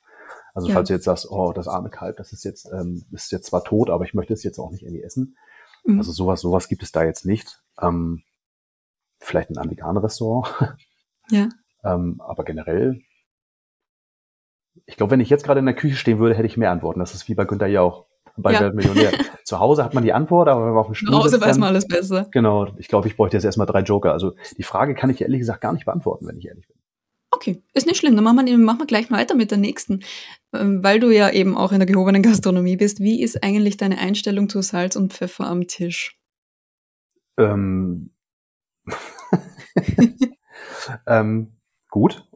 Also 0.55 0.69
ja. 0.69 0.75
falls 0.75 0.87
du 0.87 0.95
jetzt 0.95 1.05
sagst, 1.05 1.29
oh, 1.29 1.53
das 1.53 1.67
arme 1.67 1.91
Kalb, 1.91 2.19
das 2.19 2.33
ist 2.33 2.45
jetzt, 2.45 2.71
ähm, 2.73 3.05
ist 3.11 3.33
jetzt 3.33 3.47
zwar 3.47 3.65
tot, 3.65 3.91
aber 3.91 4.05
ich 4.05 4.15
möchte 4.15 4.33
es 4.33 4.45
jetzt 4.45 4.61
auch 4.61 4.71
nicht 4.71 4.85
irgendwie 4.85 5.03
essen. 5.03 5.37
Mhm. 5.85 5.99
Also 5.99 6.13
sowas, 6.13 6.41
sowas 6.41 6.69
gibt 6.69 6.85
es 6.85 6.93
da 6.93 7.03
jetzt 7.03 7.27
nicht. 7.27 7.61
Ähm, 7.81 8.23
vielleicht 9.19 9.51
in 9.51 9.59
einem 9.59 9.73
veganen 9.73 10.01
Restaurant. 10.03 10.77
Ja. 11.31 11.49
ähm, 11.85 12.21
aber 12.21 12.45
generell 12.45 13.03
ich 14.87 14.97
glaube, 14.97 15.11
wenn 15.11 15.21
ich 15.21 15.31
jetzt 15.31 15.45
gerade 15.45 15.61
in 15.61 15.67
der 15.67 15.75
Küche 15.75 15.97
stehen 15.97 16.19
würde, 16.19 16.35
hätte 16.35 16.47
ich 16.47 16.57
mehr 16.57 16.71
Antworten. 16.71 17.01
Das 17.01 17.15
ist 17.15 17.29
wie 17.29 17.35
bei 17.35 17.45
Günther 17.45 17.67
Jauch 17.67 18.07
bei 18.37 18.53
ja. 18.53 18.73
Millionär. 18.73 19.13
Zu 19.45 19.61
Hause 19.61 19.85
hat 19.85 19.95
man 19.95 20.05
die 20.05 20.13
Antwort, 20.13 20.49
aber 20.49 20.67
wenn 20.67 20.73
man 20.73 20.79
auf 20.79 20.87
dem 20.87 20.95
Stuhl 20.95 21.11
Zu 21.11 21.19
Hause 21.19 21.41
weiß 21.41 21.59
man 21.59 21.69
alles 21.69 21.87
besser. 21.87 22.29
Genau. 22.31 22.69
Ich 22.79 22.89
glaube, 22.89 23.09
ich 23.09 23.17
bräuchte 23.17 23.37
jetzt 23.37 23.45
erstmal 23.45 23.67
drei 23.67 23.81
Joker. 23.81 24.13
Also 24.13 24.35
die 24.57 24.63
Frage 24.63 24.95
kann 24.95 25.11
ich 25.11 25.21
ehrlich 25.21 25.41
gesagt 25.41 25.61
gar 25.61 25.73
nicht 25.73 25.85
beantworten, 25.85 26.27
wenn 26.27 26.39
ich 26.39 26.47
ehrlich 26.47 26.67
bin. 26.67 26.77
Okay, 27.31 27.63
ist 27.73 27.87
nicht 27.87 27.97
schlimm. 27.97 28.15
Dann 28.15 28.25
machen 28.25 28.45
wir, 28.45 28.59
machen 28.59 28.81
wir 28.81 28.87
gleich 28.87 29.11
weiter 29.11 29.35
mit 29.35 29.51
der 29.51 29.59
nächsten. 29.59 30.03
Ähm, 30.53 30.83
weil 30.85 31.01
du 31.01 31.11
ja 31.11 31.31
eben 31.31 31.57
auch 31.57 31.73
in 31.73 31.79
der 31.79 31.87
gehobenen 31.87 32.23
Gastronomie 32.23 32.77
bist. 32.77 33.01
Wie 33.01 33.23
ist 33.23 33.43
eigentlich 33.43 33.77
deine 33.79 33.99
Einstellung 33.99 34.49
zu 34.49 34.61
Salz 34.63 34.97
und 34.97 35.13
Pfeffer 35.13 35.47
am 35.47 35.67
Tisch? 35.67 36.19
Ähm, 37.39 38.11
ähm, 41.07 41.53
gut. 41.91 42.27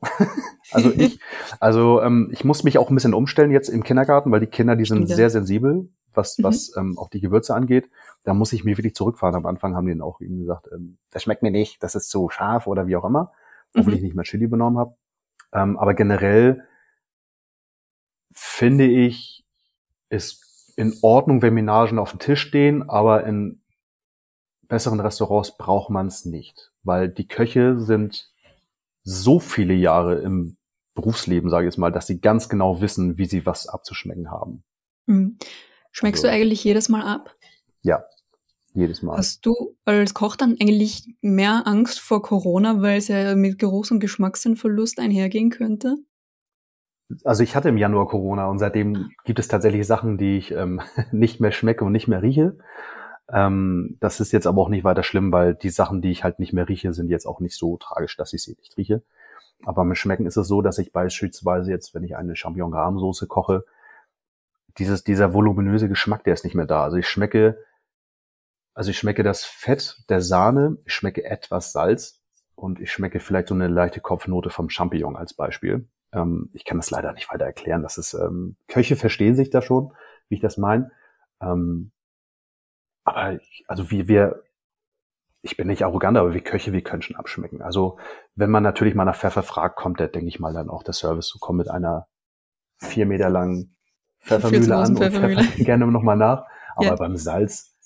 also 0.70 0.90
ich, 0.90 1.18
also 1.60 2.02
ähm, 2.02 2.30
ich 2.32 2.44
muss 2.44 2.64
mich 2.64 2.78
auch 2.78 2.88
ein 2.88 2.94
bisschen 2.94 3.14
umstellen 3.14 3.50
jetzt 3.50 3.68
im 3.68 3.82
Kindergarten, 3.82 4.30
weil 4.30 4.40
die 4.40 4.46
Kinder, 4.46 4.76
die 4.76 4.84
sind 4.84 5.06
sehr 5.06 5.30
sensibel, 5.30 5.88
was, 6.14 6.38
mhm. 6.38 6.44
was 6.44 6.76
ähm, 6.76 6.98
auch 6.98 7.08
die 7.08 7.20
Gewürze 7.20 7.54
angeht. 7.54 7.90
Da 8.25 8.34
muss 8.34 8.52
ich 8.52 8.64
mir 8.64 8.76
wirklich 8.76 8.94
zurückfahren. 8.94 9.36
Am 9.36 9.46
Anfang 9.46 9.75
haben 9.75 9.86
die 9.86 9.92
dann 9.92 10.02
auch 10.02 10.20
eben 10.20 10.38
gesagt, 10.38 10.68
ähm, 10.72 10.98
das 11.10 11.22
schmeckt 11.22 11.42
mir 11.42 11.50
nicht, 11.50 11.82
das 11.82 11.94
ist 11.94 12.10
zu 12.10 12.28
scharf 12.28 12.66
oder 12.66 12.86
wie 12.86 12.96
auch 12.96 13.04
immer, 13.04 13.32
obwohl 13.75 13.92
mhm. 13.92 13.96
ich 13.96 14.02
nicht 14.02 14.16
mehr 14.16 14.25
Chili 14.25 14.46
benommen 14.46 14.78
habe. 14.78 14.96
Ähm, 15.52 15.78
aber 15.78 15.94
generell 15.94 16.64
finde 18.32 18.86
ich, 18.86 19.44
ist 20.08 20.72
in 20.76 20.94
Ordnung, 21.02 21.42
wenn 21.42 21.54
Menagen 21.54 21.98
auf 21.98 22.10
dem 22.10 22.18
Tisch 22.18 22.42
stehen, 22.42 22.88
aber 22.88 23.25
in 23.25 23.62
besseren 24.68 25.00
Restaurants 25.00 25.56
braucht 25.56 25.90
man 25.90 26.08
es 26.08 26.25
nicht, 26.25 26.72
weil 26.82 27.08
die 27.08 27.28
Köche 27.28 27.78
sind 27.78 28.30
so 29.02 29.38
viele 29.38 29.75
Jahre 29.75 30.20
im 30.20 30.56
Berufsleben, 30.96 31.48
sage 31.48 31.66
ich 31.66 31.72
jetzt 31.72 31.78
mal, 31.78 31.92
dass 31.92 32.08
sie 32.08 32.20
ganz 32.20 32.48
genau 32.48 32.80
wissen, 32.80 33.18
wie 33.18 33.26
sie 33.26 33.46
was 33.46 33.68
abzuschmecken 33.68 34.32
haben. 34.32 34.64
Mhm. 35.06 35.38
Schmeckst 35.92 36.24
also, 36.24 36.32
du 36.32 36.40
eigentlich 36.40 36.64
jedes 36.64 36.88
Mal 36.88 37.02
ab? 37.02 37.36
Ja. 37.82 38.04
Jedes 38.74 39.00
Mal. 39.00 39.16
Hast 39.16 39.46
du 39.46 39.74
als 39.86 40.12
Koch 40.12 40.36
dann 40.36 40.56
eigentlich 40.60 41.08
mehr 41.22 41.62
Angst 41.66 41.98
vor 41.98 42.20
Corona, 42.20 42.82
weil 42.82 42.98
es 42.98 43.08
ja 43.08 43.34
mit 43.34 43.58
Geruchs- 43.58 43.90
und 43.90 44.00
Geschmackssinnverlust 44.00 44.98
einhergehen 44.98 45.48
könnte? 45.48 45.96
Also 47.24 47.42
ich 47.42 47.56
hatte 47.56 47.70
im 47.70 47.78
Januar 47.78 48.06
Corona 48.08 48.48
und 48.48 48.58
seitdem 48.58 49.10
gibt 49.24 49.38
es 49.38 49.48
tatsächlich 49.48 49.86
Sachen, 49.86 50.18
die 50.18 50.36
ich 50.36 50.50
ähm, 50.50 50.82
nicht 51.12 51.40
mehr 51.40 51.52
schmecke 51.52 51.84
und 51.86 51.92
nicht 51.92 52.08
mehr 52.08 52.20
rieche. 52.20 52.58
Ähm, 53.32 53.96
das 54.00 54.20
ist 54.20 54.32
jetzt 54.32 54.46
aber 54.46 54.60
auch 54.60 54.68
nicht 54.68 54.84
weiter 54.84 55.02
schlimm, 55.02 55.32
weil 55.32 55.54
die 55.54 55.70
Sachen, 55.70 56.02
die 56.02 56.10
ich 56.10 56.22
halt 56.22 56.38
nicht 56.38 56.52
mehr 56.52 56.68
rieche, 56.68 56.92
sind 56.92 57.08
jetzt 57.08 57.26
auch 57.26 57.40
nicht 57.40 57.56
so 57.56 57.78
tragisch, 57.78 58.16
dass 58.16 58.34
ich 58.34 58.42
sie 58.42 58.56
nicht 58.58 58.76
rieche. 58.76 59.02
Aber 59.64 59.84
mit 59.84 59.98
Schmecken 59.98 60.26
ist 60.26 60.36
es 60.36 60.48
so, 60.48 60.62
dass 60.62 60.78
ich 60.78 60.92
beispielsweise 60.92 61.70
jetzt, 61.70 61.94
wenn 61.94 62.04
ich 62.04 62.16
eine 62.16 62.36
Champignon-Rahmsoße 62.36 63.26
koche, 63.26 63.64
dieses, 64.78 65.04
dieser 65.04 65.32
voluminöse 65.32 65.88
Geschmack, 65.88 66.25
der 66.25 66.34
ist 66.34 66.44
nicht 66.44 66.54
mehr 66.54 66.66
da. 66.66 66.84
Also 66.84 66.98
ich 66.98 67.08
schmecke, 67.08 67.58
also 68.75 68.90
ich 68.90 68.98
schmecke 68.98 69.22
das 69.22 69.44
Fett 69.44 70.04
der 70.08 70.20
Sahne, 70.20 70.76
ich 70.84 70.92
schmecke 70.92 71.25
etwas 71.25 71.72
Salz 71.72 72.22
und 72.54 72.80
ich 72.80 72.92
schmecke 72.92 73.20
vielleicht 73.20 73.48
so 73.48 73.54
eine 73.54 73.68
leichte 73.68 74.00
Kopfnote 74.00 74.50
vom 74.50 74.68
Champignon 74.68 75.16
als 75.16 75.34
Beispiel. 75.34 75.88
Ähm, 76.12 76.50
ich 76.52 76.64
kann 76.64 76.76
das 76.76 76.90
leider 76.90 77.12
nicht 77.12 77.30
weiter 77.32 77.46
erklären. 77.46 77.82
Das 77.82 77.98
ist, 77.98 78.14
ähm, 78.14 78.56
Köche 78.68 78.96
verstehen 78.96 79.34
sich 79.34 79.50
da 79.50 79.62
schon, 79.62 79.92
wie 80.28 80.36
ich 80.36 80.40
das 80.40 80.58
meine. 80.58 80.90
Ähm, 81.40 81.90
aber 83.04 83.34
ich, 83.34 83.64
also 83.68 83.90
wie 83.90 84.08
wir, 84.08 84.42
ich 85.46 85.56
bin 85.56 85.68
nicht 85.68 85.84
arrogant, 85.84 86.18
aber 86.18 86.34
wir 86.34 86.40
Köche, 86.40 86.72
wir 86.72 86.82
können 86.82 87.02
schon 87.02 87.14
abschmecken. 87.14 87.62
Also 87.62 87.98
wenn 88.34 88.50
man 88.50 88.64
natürlich 88.64 88.96
mal 88.96 89.04
nach 89.04 89.16
Pfeffer 89.16 89.44
fragt, 89.44 89.76
kommt 89.76 90.00
der, 90.00 90.08
denke 90.08 90.28
ich 90.28 90.40
mal, 90.40 90.52
dann 90.52 90.68
auch 90.68 90.82
der 90.82 90.92
Service 90.92 91.28
zu 91.28 91.38
kommen 91.38 91.58
mit 91.58 91.70
einer 91.70 92.08
vier 92.78 93.06
Meter 93.06 93.30
langen 93.30 93.76
Pfeffermühle 94.20 94.76
an 94.76 94.96
Pfeffermühle. 94.96 95.38
und 95.38 95.46
Pfeffer 95.46 95.64
gerne 95.64 95.86
nochmal 95.86 96.16
nach. 96.16 96.46
Aber 96.74 96.86
ja. 96.86 96.94
beim 96.96 97.16
Salz, 97.16 97.76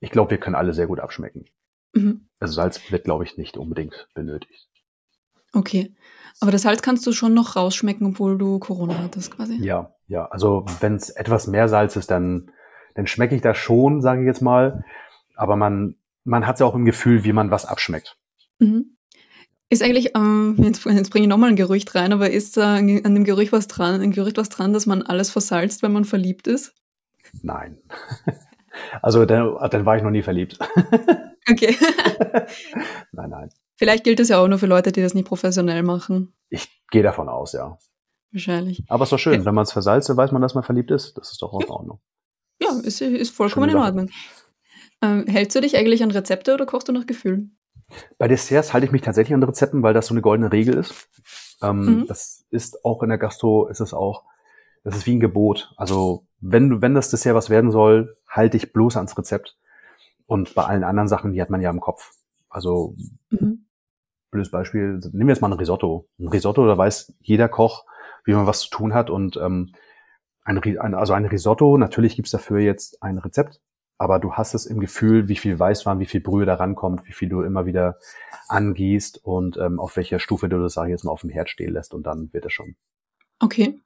ich 0.00 0.10
glaube, 0.10 0.32
wir 0.32 0.38
können 0.38 0.56
alle 0.56 0.74
sehr 0.74 0.88
gut 0.88 0.98
abschmecken. 0.98 1.46
Mhm. 1.92 2.28
Also 2.40 2.54
Salz 2.54 2.80
wird, 2.90 3.04
glaube 3.04 3.22
ich, 3.22 3.36
nicht 3.36 3.56
unbedingt 3.56 4.08
benötigt. 4.14 4.68
Okay. 5.52 5.94
Aber 6.40 6.50
das 6.50 6.62
Salz 6.62 6.82
kannst 6.82 7.06
du 7.06 7.12
schon 7.12 7.32
noch 7.32 7.54
rausschmecken, 7.54 8.08
obwohl 8.08 8.38
du 8.38 8.58
Corona 8.58 8.98
hattest, 8.98 9.36
quasi. 9.36 9.56
Ja, 9.62 9.94
ja. 10.08 10.26
Also 10.26 10.64
wenn 10.80 10.96
es 10.96 11.10
etwas 11.10 11.46
mehr 11.46 11.68
Salz 11.68 11.94
ist, 11.94 12.10
dann, 12.10 12.50
dann 12.94 13.06
schmecke 13.06 13.36
ich 13.36 13.42
das 13.42 13.56
schon, 13.56 14.00
sage 14.00 14.22
ich 14.22 14.26
jetzt 14.26 14.42
mal. 14.42 14.84
Aber 15.36 15.54
man, 15.54 15.94
man 16.24 16.46
hat 16.46 16.60
ja 16.60 16.66
auch 16.66 16.74
im 16.74 16.84
Gefühl, 16.84 17.24
wie 17.24 17.32
man 17.32 17.50
was 17.50 17.66
abschmeckt. 17.66 18.16
Mhm. 18.58 18.96
Ist 19.68 19.82
eigentlich, 19.82 20.16
ähm, 20.16 20.56
jetzt, 20.58 20.84
jetzt 20.84 21.10
bringe 21.10 21.24
ich 21.24 21.28
nochmal 21.28 21.50
ein 21.50 21.56
Gerücht 21.56 21.94
rein, 21.94 22.12
aber 22.12 22.30
ist 22.30 22.56
da 22.56 22.74
an 22.74 22.86
dem 22.86 23.24
Gerücht 23.24 23.52
was 23.52 23.68
dran, 23.68 24.00
ein 24.00 24.10
Gerücht 24.10 24.36
was 24.36 24.48
dran, 24.48 24.72
dass 24.72 24.86
man 24.86 25.02
alles 25.02 25.30
versalzt, 25.30 25.82
wenn 25.82 25.92
man 25.92 26.04
verliebt 26.04 26.46
ist? 26.46 26.74
Nein. 27.42 27.78
Also 29.02 29.24
dann, 29.26 29.56
dann 29.68 29.84
war 29.84 29.96
ich 29.96 30.02
noch 30.04 30.12
nie 30.12 30.22
verliebt. 30.22 30.56
Okay. 31.50 31.76
nein, 33.12 33.30
nein. 33.30 33.50
Vielleicht 33.76 34.04
gilt 34.04 34.20
es 34.20 34.28
ja 34.28 34.38
auch 34.38 34.48
nur 34.48 34.58
für 34.58 34.66
Leute, 34.66 34.92
die 34.92 35.00
das 35.00 35.14
nicht 35.14 35.26
professionell 35.26 35.82
machen. 35.82 36.32
Ich 36.50 36.68
gehe 36.90 37.02
davon 37.02 37.28
aus, 37.28 37.52
ja. 37.52 37.78
Wahrscheinlich. 38.30 38.84
Aber 38.88 39.02
es 39.02 39.08
ist 39.08 39.12
doch 39.12 39.18
schön, 39.18 39.40
ja. 39.40 39.44
wenn 39.44 39.54
man 39.54 39.64
es 39.64 39.72
versalzt, 39.72 40.14
weiß 40.14 40.32
man, 40.32 40.42
dass 40.42 40.54
man 40.54 40.62
verliebt 40.62 40.90
ist. 40.90 41.16
Das 41.16 41.32
ist 41.32 41.42
doch 41.42 41.52
auch 41.52 41.60
in 41.60 41.70
Ordnung. 41.70 42.00
Ja, 42.62 42.78
ist, 42.84 43.00
ist 43.00 43.34
vollkommen 43.34 43.70
in 43.70 43.76
Ordnung. 43.76 44.10
Ähm, 45.02 45.26
hältst 45.26 45.56
du 45.56 45.60
dich 45.60 45.76
eigentlich 45.76 46.02
an 46.02 46.10
Rezepte 46.10 46.54
oder 46.54 46.66
kochst 46.66 46.88
du 46.88 46.92
nach 46.92 47.06
Gefühl? 47.06 47.48
Bei 48.18 48.28
Desserts 48.28 48.72
halte 48.72 48.86
ich 48.86 48.92
mich 48.92 49.02
tatsächlich 49.02 49.34
an 49.34 49.42
Rezepten, 49.42 49.82
weil 49.82 49.94
das 49.94 50.06
so 50.06 50.14
eine 50.14 50.22
goldene 50.22 50.52
Regel 50.52 50.74
ist. 50.74 51.08
Ähm, 51.62 51.84
mhm. 51.84 52.06
Das 52.06 52.44
ist 52.50 52.84
auch 52.84 53.02
in 53.02 53.08
der 53.08 53.18
Gastro, 53.18 53.66
ist 53.66 53.80
es 53.80 53.92
auch, 53.92 54.24
das 54.84 54.96
ist 54.96 55.06
wie 55.06 55.16
ein 55.16 55.20
Gebot. 55.20 55.72
Also 55.76 56.26
wenn, 56.40 56.80
wenn 56.82 56.94
das 56.94 57.10
Dessert 57.10 57.34
was 57.34 57.50
werden 57.50 57.70
soll, 57.70 58.16
halte 58.26 58.56
ich 58.56 58.72
bloß 58.72 58.96
ans 58.96 59.16
Rezept. 59.16 59.56
Und 60.26 60.54
bei 60.54 60.64
allen 60.64 60.84
anderen 60.84 61.08
Sachen, 61.08 61.32
die 61.32 61.42
hat 61.42 61.50
man 61.50 61.60
ja 61.60 61.70
im 61.70 61.80
Kopf. 61.80 62.12
Also, 62.48 62.94
mhm. 63.30 63.66
blödes 64.30 64.50
Beispiel, 64.50 65.00
nehmen 65.12 65.26
wir 65.26 65.34
jetzt 65.34 65.40
mal 65.40 65.48
ein 65.48 65.58
Risotto. 65.58 66.08
Ein 66.18 66.28
Risotto, 66.28 66.66
da 66.66 66.78
weiß 66.78 67.14
jeder 67.20 67.48
Koch, 67.48 67.84
wie 68.24 68.34
man 68.34 68.46
was 68.46 68.60
zu 68.60 68.70
tun 68.70 68.94
hat. 68.94 69.10
Und 69.10 69.36
ähm, 69.36 69.72
ein, 70.44 70.58
ein, 70.78 70.94
also 70.94 71.12
ein 71.14 71.24
Risotto, 71.24 71.76
natürlich 71.76 72.16
gibt's 72.16 72.30
dafür 72.30 72.60
jetzt 72.60 73.02
ein 73.02 73.18
Rezept, 73.18 73.60
aber 74.00 74.18
du 74.18 74.32
hast 74.32 74.54
es 74.54 74.64
im 74.64 74.80
Gefühl, 74.80 75.28
wie 75.28 75.36
viel 75.36 75.58
Weißwein, 75.58 76.00
wie 76.00 76.06
viel 76.06 76.22
Brühe 76.22 76.46
da 76.46 76.54
rankommt, 76.54 77.06
wie 77.06 77.12
viel 77.12 77.28
du 77.28 77.42
immer 77.42 77.66
wieder 77.66 77.98
angießt 78.48 79.22
und 79.22 79.58
ähm, 79.58 79.78
auf 79.78 79.94
welcher 79.96 80.18
Stufe 80.18 80.48
du 80.48 80.58
das, 80.58 80.72
sage 80.72 80.88
ich 80.88 80.92
jetzt 80.92 81.04
mal, 81.04 81.12
auf 81.12 81.20
dem 81.20 81.28
Herd 81.28 81.50
stehen 81.50 81.74
lässt 81.74 81.92
und 81.92 82.06
dann 82.06 82.32
wird 82.32 82.46
es 82.46 82.52
schon. 82.54 82.76
Okay. 83.40 83.78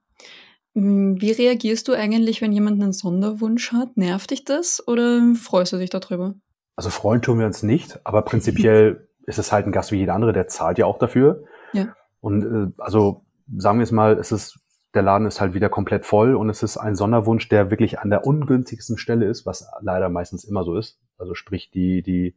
Hm, 0.76 1.20
wie 1.20 1.32
reagierst 1.32 1.88
du 1.88 1.94
eigentlich, 1.94 2.40
wenn 2.42 2.52
jemand 2.52 2.80
einen 2.80 2.92
Sonderwunsch 2.92 3.72
hat? 3.72 3.96
Nervt 3.96 4.30
dich 4.30 4.44
das 4.44 4.86
oder 4.86 5.20
freust 5.34 5.72
du 5.72 5.78
dich 5.78 5.90
darüber? 5.90 6.36
Also 6.76 6.90
freuen 6.90 7.20
tun 7.20 7.40
wir 7.40 7.46
uns 7.46 7.64
nicht, 7.64 7.98
aber 8.04 8.22
prinzipiell 8.22 9.08
ist 9.26 9.40
es 9.40 9.50
halt 9.50 9.66
ein 9.66 9.72
Gast 9.72 9.90
wie 9.90 9.96
jeder 9.96 10.14
andere, 10.14 10.32
der 10.32 10.46
zahlt 10.46 10.78
ja 10.78 10.86
auch 10.86 10.98
dafür. 11.00 11.42
Ja. 11.72 11.92
Und 12.20 12.44
äh, 12.44 12.72
also 12.80 13.24
sagen 13.56 13.80
wir 13.80 13.84
es 13.84 13.90
mal, 13.90 14.16
es 14.16 14.30
ist 14.30 14.60
der 14.94 15.02
Laden 15.02 15.26
ist 15.26 15.40
halt 15.40 15.54
wieder 15.54 15.68
komplett 15.68 16.07
voll 16.07 16.35
und 16.37 16.48
es 16.48 16.62
ist 16.62 16.76
ein 16.76 16.94
Sonderwunsch, 16.94 17.48
der 17.48 17.70
wirklich 17.70 17.98
an 17.98 18.11
der 18.11 18.26
ungünstigsten 18.26 18.96
Stelle 18.96 19.26
ist, 19.26 19.44
was 19.44 19.68
leider 19.80 20.09
meistens 20.09 20.44
immer 20.44 20.64
so 20.64 20.76
ist. 20.76 21.00
Also 21.18 21.35
sprich, 21.35 21.70
die, 21.70 22.02
die, 22.02 22.37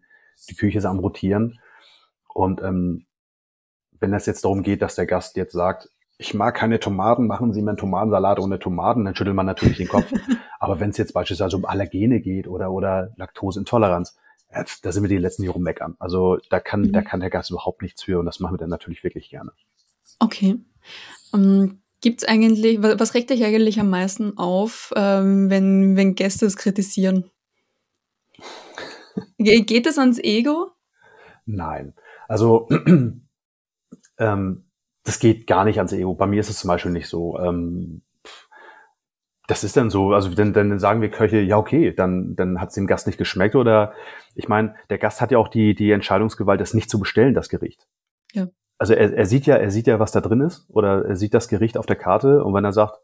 die 0.50 0.56
Küche 0.56 0.80
ist 0.80 0.86
am 0.86 1.00
Rotieren. 1.00 1.60
Und 2.34 2.62
ähm, 2.62 3.06
wenn 4.00 4.14
es 4.14 4.26
jetzt 4.26 4.44
darum 4.44 4.64
geht, 4.64 4.82
dass 4.82 4.96
der 4.96 5.06
Gast 5.06 5.38
jetzt 5.38 5.54
sagt, 5.54 5.90
ich 6.18 6.34
mag 6.34 6.56
keine 6.56 6.80
Tomaten, 6.80 7.28
machen 7.28 7.54
Sie 7.54 7.62
mir 7.62 7.72
einen 7.72 7.78
Tomatensalat 7.78 8.40
ohne 8.40 8.58
Tomaten, 8.58 9.06
dann 9.06 9.16
schüttelt 9.16 9.36
man 9.36 9.46
natürlich 9.46 9.78
den 9.78 9.88
Kopf. 9.88 10.12
Aber 10.60 10.80
wenn 10.80 10.90
es 10.90 10.98
jetzt 10.98 11.14
beispielsweise 11.14 11.56
um 11.56 11.66
Allergene 11.66 12.22
geht 12.22 12.48
oder, 12.48 12.72
oder 12.72 13.14
Laktoseintoleranz, 13.18 14.18
ja, 14.52 14.64
da 14.82 14.92
sind 14.92 15.04
wir 15.04 15.10
die 15.10 15.18
letzten 15.18 15.44
Jahre 15.44 15.60
meckern. 15.60 15.96
Also 16.00 16.38
da 16.50 16.60
kann, 16.60 16.82
mhm. 16.82 16.92
da 16.92 17.04
kann 17.04 17.20
der 17.20 17.30
Gast 17.30 17.52
überhaupt 17.52 17.84
nichts 17.84 18.02
für 18.02 18.20
und 18.20 18.26
das 18.26 18.40
machen 18.40 18.54
wir 18.54 18.58
dann 18.58 18.70
natürlich 18.70 19.04
wirklich 19.04 19.30
gerne. 19.30 19.52
Okay. 20.20 20.58
Um 21.32 21.44
ähm, 21.44 21.82
Gibt's 22.02 22.24
eigentlich, 22.24 22.82
was 22.82 23.16
regt 23.16 23.32
dich 23.32 23.44
eigentlich 23.44 23.80
am 23.80 23.90
meisten 23.90 24.38
auf, 24.38 24.94
ähm, 24.96 25.50
wenn, 25.50 25.98
wenn 25.98 26.14
Gäste 26.14 26.46
es 26.46 26.56
kritisieren? 26.56 27.32
Ge 29.40 29.62
geht 29.62 29.88
es 29.88 29.98
ans 29.98 30.20
Ego? 30.20 30.72
Nein. 31.46 31.96
Also 32.28 32.68
ähm, 34.20 34.66
das 35.04 35.20
geht 35.20 35.48
gar 35.48 35.66
nicht 35.66 35.78
ans 35.78 35.92
Ego. 35.92 36.14
Bei 36.14 36.28
mir 36.28 36.40
ist 36.40 36.50
es 36.50 36.60
zum 36.60 36.68
Beispiel 36.68 36.92
nicht 36.92 37.08
so. 37.08 37.40
Ähm, 37.40 38.04
das 39.48 39.64
ist 39.64 39.78
dann 39.78 39.90
so, 39.90 40.12
also 40.12 40.30
dann, 40.36 40.54
dann 40.54 40.78
sagen 40.78 41.02
wir 41.02 41.10
Köche, 41.10 41.40
ja 41.40 41.58
okay, 41.58 41.94
dann, 41.94 42.36
dann 42.36 42.60
hat 42.60 42.70
es 42.70 42.76
dem 42.76 42.86
Gast 42.86 43.08
nicht 43.08 43.18
geschmeckt 43.18 43.56
oder 43.56 43.94
ich 44.36 44.50
meine, 44.50 44.76
der 44.90 44.98
Gast 44.98 45.22
hat 45.22 45.32
ja 45.32 45.38
auch 45.38 45.48
die, 45.48 45.74
die 45.74 45.92
Entscheidungsgewalt, 45.92 46.60
das 46.60 46.74
nicht 46.74 46.90
zu 46.90 47.00
bestellen, 47.00 47.34
das 47.34 47.48
Gericht. 47.48 47.88
Ja 48.34 48.50
also 48.78 48.94
er, 48.94 49.14
er 49.14 49.26
sieht 49.26 49.46
ja, 49.46 49.56
er 49.56 49.72
sieht 49.72 49.88
ja, 49.88 50.00
was 50.00 50.12
da 50.12 50.22
drin 50.22 50.42
ist, 50.42 50.68
oder 50.70 51.06
er 51.06 51.16
sieht 51.16 51.34
das 51.34 51.48
Gericht 51.48 51.78
auf 51.78 51.86
der 51.86 51.96
Karte 51.96 52.44
und 52.44 52.54
wenn 52.54 52.66
er 52.66 52.74
sagt, 52.74 53.00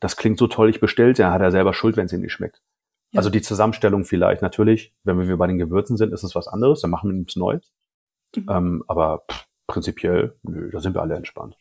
das 0.00 0.16
klingt 0.16 0.38
so 0.38 0.46
toll, 0.46 0.68
ich 0.70 0.80
bestellt, 0.80 1.18
dann 1.18 1.32
hat 1.32 1.40
er 1.40 1.50
selber 1.50 1.72
Schuld, 1.72 1.96
wenn 1.96 2.06
es 2.06 2.12
ihm 2.12 2.20
nicht 2.20 2.32
schmeckt. 2.32 2.62
Ja. 3.12 3.18
Also 3.18 3.30
die 3.30 3.40
Zusammenstellung 3.40 4.04
vielleicht, 4.04 4.42
natürlich, 4.42 4.94
wenn 5.04 5.26
wir 5.26 5.36
bei 5.36 5.46
den 5.46 5.58
Gewürzen 5.58 5.96
sind, 5.96 6.12
ist 6.12 6.22
es 6.22 6.34
was 6.34 6.48
anderes, 6.48 6.80
dann 6.80 6.90
machen 6.90 7.12
wir 7.12 7.24
es 7.26 7.36
neu. 7.36 7.58
Mhm. 8.36 8.46
Ähm, 8.50 8.84
aber 8.88 9.24
pff, 9.30 9.46
prinzipiell, 9.66 10.38
nö, 10.42 10.70
da 10.70 10.80
sind 10.80 10.94
wir 10.94 11.02
alle 11.02 11.14
entspannt. 11.14 11.56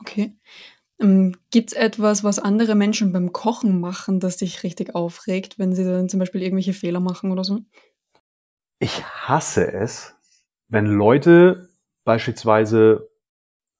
Okay. 0.00 0.36
Ähm, 1.00 1.36
Gibt 1.50 1.72
es 1.72 1.78
etwas, 1.78 2.22
was 2.22 2.38
andere 2.38 2.74
Menschen 2.74 3.12
beim 3.12 3.32
Kochen 3.32 3.80
machen, 3.80 4.20
das 4.20 4.36
dich 4.36 4.62
richtig 4.62 4.94
aufregt, 4.94 5.58
wenn 5.58 5.74
sie 5.74 5.84
dann 5.84 6.08
zum 6.08 6.20
Beispiel 6.20 6.42
irgendwelche 6.42 6.72
Fehler 6.72 7.00
machen 7.00 7.32
oder 7.32 7.44
so? 7.44 7.60
Ich 8.78 9.04
hasse 9.04 9.72
es, 9.72 10.14
wenn 10.68 10.86
Leute 10.86 11.68
beispielsweise 12.04 13.08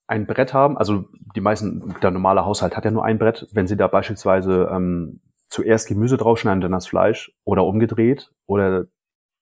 ein 0.07 0.27
Brett 0.27 0.53
haben, 0.53 0.77
also 0.77 1.07
die 1.35 1.41
meisten, 1.41 1.95
der 2.03 2.11
normale 2.11 2.45
Haushalt 2.45 2.77
hat 2.77 2.85
ja 2.85 2.91
nur 2.91 3.05
ein 3.05 3.19
Brett, 3.19 3.49
wenn 3.53 3.67
sie 3.67 3.77
da 3.77 3.89
beispielsweise 3.89 4.69
ähm, 4.71 5.21
zuerst 5.49 5.89
Gemüse 5.89 6.17
draufschneiden, 6.17 6.61
dann 6.61 6.73
das 6.73 6.87
Fleisch 6.87 7.33
oder 7.45 7.65
umgedreht 7.65 8.31
oder 8.47 8.87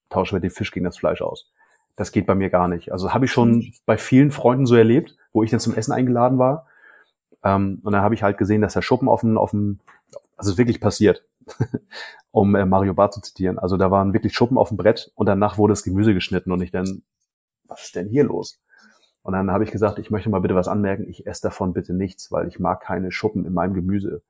tauschen 0.09 0.35
wir 0.35 0.41
den 0.41 0.51
Fisch 0.51 0.71
gegen 0.71 0.85
das 0.85 0.97
Fleisch 0.97 1.21
aus. 1.21 1.51
Das 1.95 2.11
geht 2.11 2.25
bei 2.25 2.35
mir 2.35 2.49
gar 2.49 2.67
nicht. 2.67 2.91
Also 2.91 3.13
habe 3.13 3.25
ich 3.25 3.31
schon 3.31 3.73
bei 3.85 3.97
vielen 3.97 4.31
Freunden 4.31 4.65
so 4.65 4.75
erlebt, 4.75 5.15
wo 5.31 5.43
ich 5.43 5.51
dann 5.51 5.59
zum 5.59 5.75
Essen 5.75 5.91
eingeladen 5.91 6.37
war. 6.37 6.67
Ähm, 7.43 7.81
und 7.83 7.93
dann 7.93 8.01
habe 8.01 8.15
ich 8.15 8.23
halt 8.23 8.37
gesehen, 8.37 8.61
dass 8.61 8.73
der 8.73 8.81
Schuppen 8.81 9.09
auf 9.09 9.21
dem, 9.21 9.37
auf 9.37 9.51
dem 9.51 9.79
also 10.37 10.57
wirklich 10.57 10.79
passiert, 10.79 11.25
um 12.31 12.55
äh, 12.55 12.65
Mario 12.65 12.93
Barth 12.93 13.13
zu 13.13 13.21
zitieren. 13.21 13.59
Also 13.59 13.77
da 13.77 13.91
waren 13.91 14.13
wirklich 14.13 14.33
Schuppen 14.33 14.57
auf 14.57 14.69
dem 14.69 14.77
Brett 14.77 15.11
und 15.15 15.25
danach 15.25 15.57
wurde 15.57 15.73
das 15.73 15.83
Gemüse 15.83 16.13
geschnitten 16.13 16.51
und 16.51 16.61
ich 16.61 16.71
dann, 16.71 17.03
was 17.65 17.83
ist 17.85 17.95
denn 17.95 18.09
hier 18.09 18.23
los? 18.23 18.59
Und 19.23 19.33
dann 19.33 19.51
habe 19.51 19.63
ich 19.63 19.71
gesagt, 19.71 19.99
ich 19.99 20.11
möchte 20.11 20.29
mal 20.29 20.41
bitte 20.41 20.55
was 20.55 20.67
anmerken, 20.67 21.07
ich 21.07 21.25
esse 21.25 21.43
davon 21.43 21.73
bitte 21.73 21.93
nichts, 21.93 22.31
weil 22.31 22.47
ich 22.47 22.59
mag 22.59 22.81
keine 22.81 23.11
Schuppen 23.11 23.45
in 23.45 23.53
meinem 23.53 23.73
Gemüse. 23.73 24.21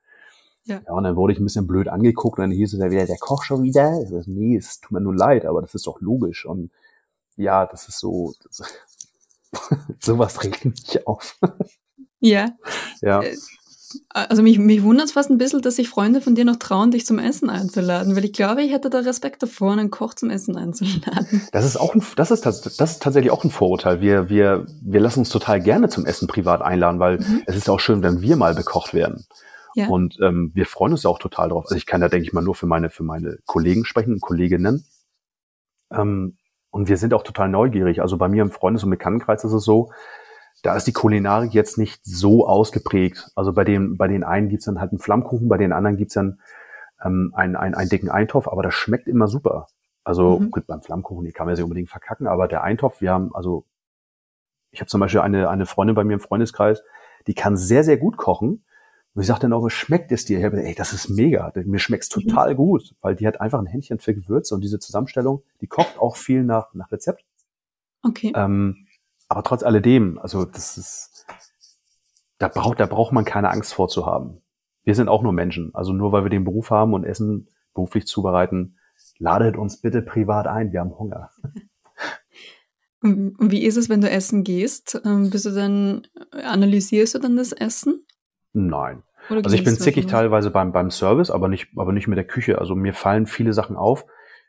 Ja. 0.66 0.82
ja, 0.86 0.94
und 0.94 1.04
dann 1.04 1.16
wurde 1.16 1.34
ich 1.34 1.40
ein 1.40 1.44
bisschen 1.44 1.68
blöd 1.68 1.90
angeguckt 1.90 2.38
und 2.38 2.44
dann 2.44 2.52
hieß 2.52 2.74
es 2.74 2.80
ja 2.80 2.90
wieder, 2.90 3.06
der 3.06 3.18
Koch 3.18 3.44
schon 3.44 3.64
wieder. 3.64 4.00
Ich 4.02 4.10
sag, 4.10 4.28
nee, 4.28 4.56
es 4.56 4.80
tut 4.80 4.92
mir 4.92 5.02
nur 5.02 5.16
leid, 5.16 5.46
aber 5.46 5.62
das 5.62 5.76
ist 5.76 5.88
doch 5.88 6.00
logisch. 6.00 6.46
Und 6.46 6.72
ja, 7.36 7.66
das 7.66 7.90
ist 7.90 8.00
so, 8.00 8.34
das, 8.44 8.62
sowas 10.00 10.44
regt 10.44 10.64
mich 10.64 11.06
auf. 11.06 11.38
Ja. 12.20 12.52
Ja. 13.02 13.22
Also 14.10 14.44
mich, 14.44 14.60
mich 14.60 14.84
wundert 14.84 15.08
es 15.08 15.12
fast 15.14 15.30
ein 15.30 15.38
bisschen, 15.38 15.62
dass 15.62 15.76
sich 15.78 15.90
Freunde 15.90 16.22
von 16.22 16.36
dir 16.36 16.46
noch 16.46 16.58
trauen, 16.58 16.92
dich 16.92 17.06
zum 17.06 17.20
Essen 17.20 17.50
einzuladen, 17.50 18.16
weil 18.16 18.26
ich 18.26 18.34
glaube, 18.34 18.62
ich 18.62 18.72
hätte 18.72 18.90
da 18.90 19.00
Respekt 19.00 19.44
davor, 19.44 19.74
einen 19.74 19.92
Koch 19.92 20.14
zum 20.14 20.30
Essen 20.30 20.58
einzuladen. 20.58 21.42
Das 21.52 21.66
ist 21.66 21.78
auch 21.78 21.96
ein, 21.96 22.04
das 22.16 22.32
ist, 22.32 22.46
das 22.46 22.66
ist 22.66 23.04
tatsächlich 23.04 23.32
auch 23.32 23.44
ein 23.44 23.52
Vorurteil. 23.52 24.02
Wir, 24.02 24.30
wir, 24.30 24.66
wir 24.82 25.00
lassen 25.00 25.20
uns 25.20 25.30
total 25.30 25.62
gerne 25.62 25.90
zum 25.90 26.06
Essen 26.06 26.28
privat 26.28 26.62
einladen, 26.62 27.00
weil 27.00 27.20
mhm. 27.20 27.44
es 27.46 27.56
ist 27.56 27.70
auch 27.70 27.80
schön, 27.80 28.04
wenn 28.04 28.22
wir 28.22 28.36
mal 28.36 28.56
bekocht 28.56 28.94
werden. 28.94 29.26
Ja. 29.76 29.88
Und 29.88 30.18
ähm, 30.22 30.52
wir 30.54 30.66
freuen 30.66 30.94
uns 30.94 31.04
ja 31.04 31.10
auch 31.10 31.20
total 31.20 31.50
drauf. 31.50 31.66
Also 31.66 31.76
ich 31.76 31.86
kann 31.86 32.02
da, 32.02 32.10
denke 32.10 32.26
ich 32.26 32.34
mal, 32.34 32.44
nur 32.44 32.56
für 32.56 32.68
meine, 32.68 32.90
für 32.90 33.04
meine 33.04 33.38
Kollegen 33.46 33.86
sprechen, 33.86 34.20
Kolleginnen. 34.20 34.86
Ähm, 35.92 36.38
und 36.70 36.90
wir 36.90 36.98
sind 36.98 37.14
auch 37.14 37.24
total 37.24 37.50
neugierig. 37.50 38.02
Also 38.02 38.18
bei 38.18 38.28
mir 38.28 38.42
im 38.42 38.52
Freundes- 38.52 38.84
und 38.84 38.90
Bekanntenkreis 38.90 39.44
ist 39.44 39.54
es 39.54 39.64
so, 39.64 39.92
da 40.63 40.76
ist 40.76 40.88
die 40.88 40.93
Kulinarik 40.93 41.54
jetzt 41.54 41.78
nicht 41.78 42.04
so 42.04 42.47
ausgeprägt. 42.47 43.30
Also 43.36 43.54
bei 43.54 43.65
den, 43.65 43.97
bei 43.97 44.08
den 44.08 44.23
einen 44.23 44.47
gibt's 44.47 44.65
dann 44.65 44.80
halt 44.80 44.91
einen 44.91 44.99
Flammkuchen, 44.99 45.49
bei 45.49 45.58
den 45.58 45.73
anderen 45.73 45.97
gibt's 45.97 46.15
dann 46.15 46.39
ähm, 47.04 47.34
einen, 47.36 47.58
einen, 47.58 47.76
einen 47.76 47.89
dicken 47.89 48.10
Eintopf, 48.10 48.47
aber 48.47 48.63
das 48.63 48.73
schmeckt 48.73 49.08
immer 49.08 49.28
super. 49.28 49.67
Also 50.06 50.39
mhm. 50.39 50.52
gut, 50.52 50.65
beim 50.65 50.82
Flammkuchen, 50.82 51.26
die 51.26 51.34
kann 51.34 51.47
man 51.47 51.56
sich 51.56 51.63
unbedingt 51.63 51.89
verkacken, 51.89 52.28
aber 52.28 52.47
der 52.47 52.63
Eintopf, 52.63 53.02
wir 53.02 53.12
haben, 53.12 53.36
also 53.36 53.65
ich 54.71 54.80
habe 54.80 54.88
zum 54.88 55.02
Beispiel 55.02 55.19
eine, 55.19 55.49
eine 55.49 55.65
Freundin 55.65 55.95
bei 55.95 56.06
mir 56.06 56.13
im 56.13 56.19
Freundeskreis, 56.21 56.82
die 57.28 57.36
kann 57.36 57.58
sehr, 57.58 57.84
sehr 57.84 57.97
gut 57.97 58.17
kochen. 58.17 58.63
Und 59.15 59.21
ich 59.21 59.28
sagte 59.28 59.41
dann 59.41 59.54
auch, 59.54 59.69
schmeckt 59.69 60.12
es 60.12 60.26
dir? 60.26 60.39
Ich 60.39 60.45
habe 60.45 60.63
ey, 60.63 60.73
das 60.73 60.91
ist 60.93 61.10
mega. 61.10 61.52
Mir 61.65 61.78
schmeckt's 61.78 62.10
total 62.10 62.54
mhm. 62.54 62.58
gut, 62.58 62.95
weil 63.02 63.15
die 63.15 63.28
hat 63.28 63.39
einfach 63.41 63.60
ein 63.60 63.67
Händchen 63.67 63.99
für 63.99 64.15
Gewürze 64.15 64.56
und 64.56 64.62
diese 64.62 64.80
Zusammenstellung, 64.80 65.43
die 65.62 65.67
kocht 65.67 65.99
auch 65.99 66.15
viel 66.15 66.43
nach, 66.43 66.73
nach 66.73 66.91
Rezept. 66.91 67.23
Okay. 68.02 68.34
Ähm, 68.36 68.83
aber 69.34 69.41
trotz 69.41 69.63
alledem, 69.63 70.19
also 70.19 70.46
das 70.46 70.78
ist, 70.78 71.26
da 72.38 72.50
braucht, 72.50 72.80
da 72.80 72.86
braucht 72.86 73.12
man 73.13 73.26
keine 73.26 73.50
Angst 73.50 73.74
vorzuhaben. 73.74 74.43
Wir 74.84 74.93
sind 74.93 75.10
auch 75.10 75.24
nur 75.24 75.34
Menschen. 75.34 75.72
Also 75.74 75.91
nur 75.91 76.12
weil 76.12 76.24
wir 76.24 76.30
den 76.30 76.43
Beruf 76.43 76.69
haben 76.69 76.93
und 76.93 77.04
Essen 77.04 77.48
beruflich 77.74 78.06
zubereiten, 78.06 78.78
ladet 79.17 79.58
uns 79.58 79.82
bitte 79.82 80.04
privat 80.04 80.46
ein. 80.46 80.72
Wir 80.72 80.82
haben 80.82 81.00
Hunger. 81.00 81.32
Und 83.02 83.50
wie 83.50 83.65
ist 83.65 83.76
es, 83.76 83.89
wenn 83.89 84.02
du 84.02 84.10
essen 84.10 84.43
gehst? 84.43 85.02
Ähm, 85.04 85.32
bist 85.32 85.48
du 85.48 85.50
dann, 85.50 86.06
analysierst 86.32 87.15
du 87.15 87.19
dann 87.19 87.36
das 87.36 87.54
Essen? 87.54 88.06
Nein. 88.54 89.02
also 89.30 89.56
ich 89.56 89.63
bin 89.63 89.76
zickig 89.76 90.06
teilweise 90.06 90.52
beim, 90.52 90.72
beim 90.72 90.91
Service, 90.91 91.32
aber 91.32 91.48
nicht, 91.48 91.69
aber 91.76 91.91
nicht 91.91 92.08
mit 92.08 92.17
der 92.17 92.28
Küche. 92.28 92.60
Also 92.60 92.76
mir 92.76 92.93
fallen 92.93 93.26
viele 93.26 93.54
Sachen 93.54 93.78
auf. 93.78 94.06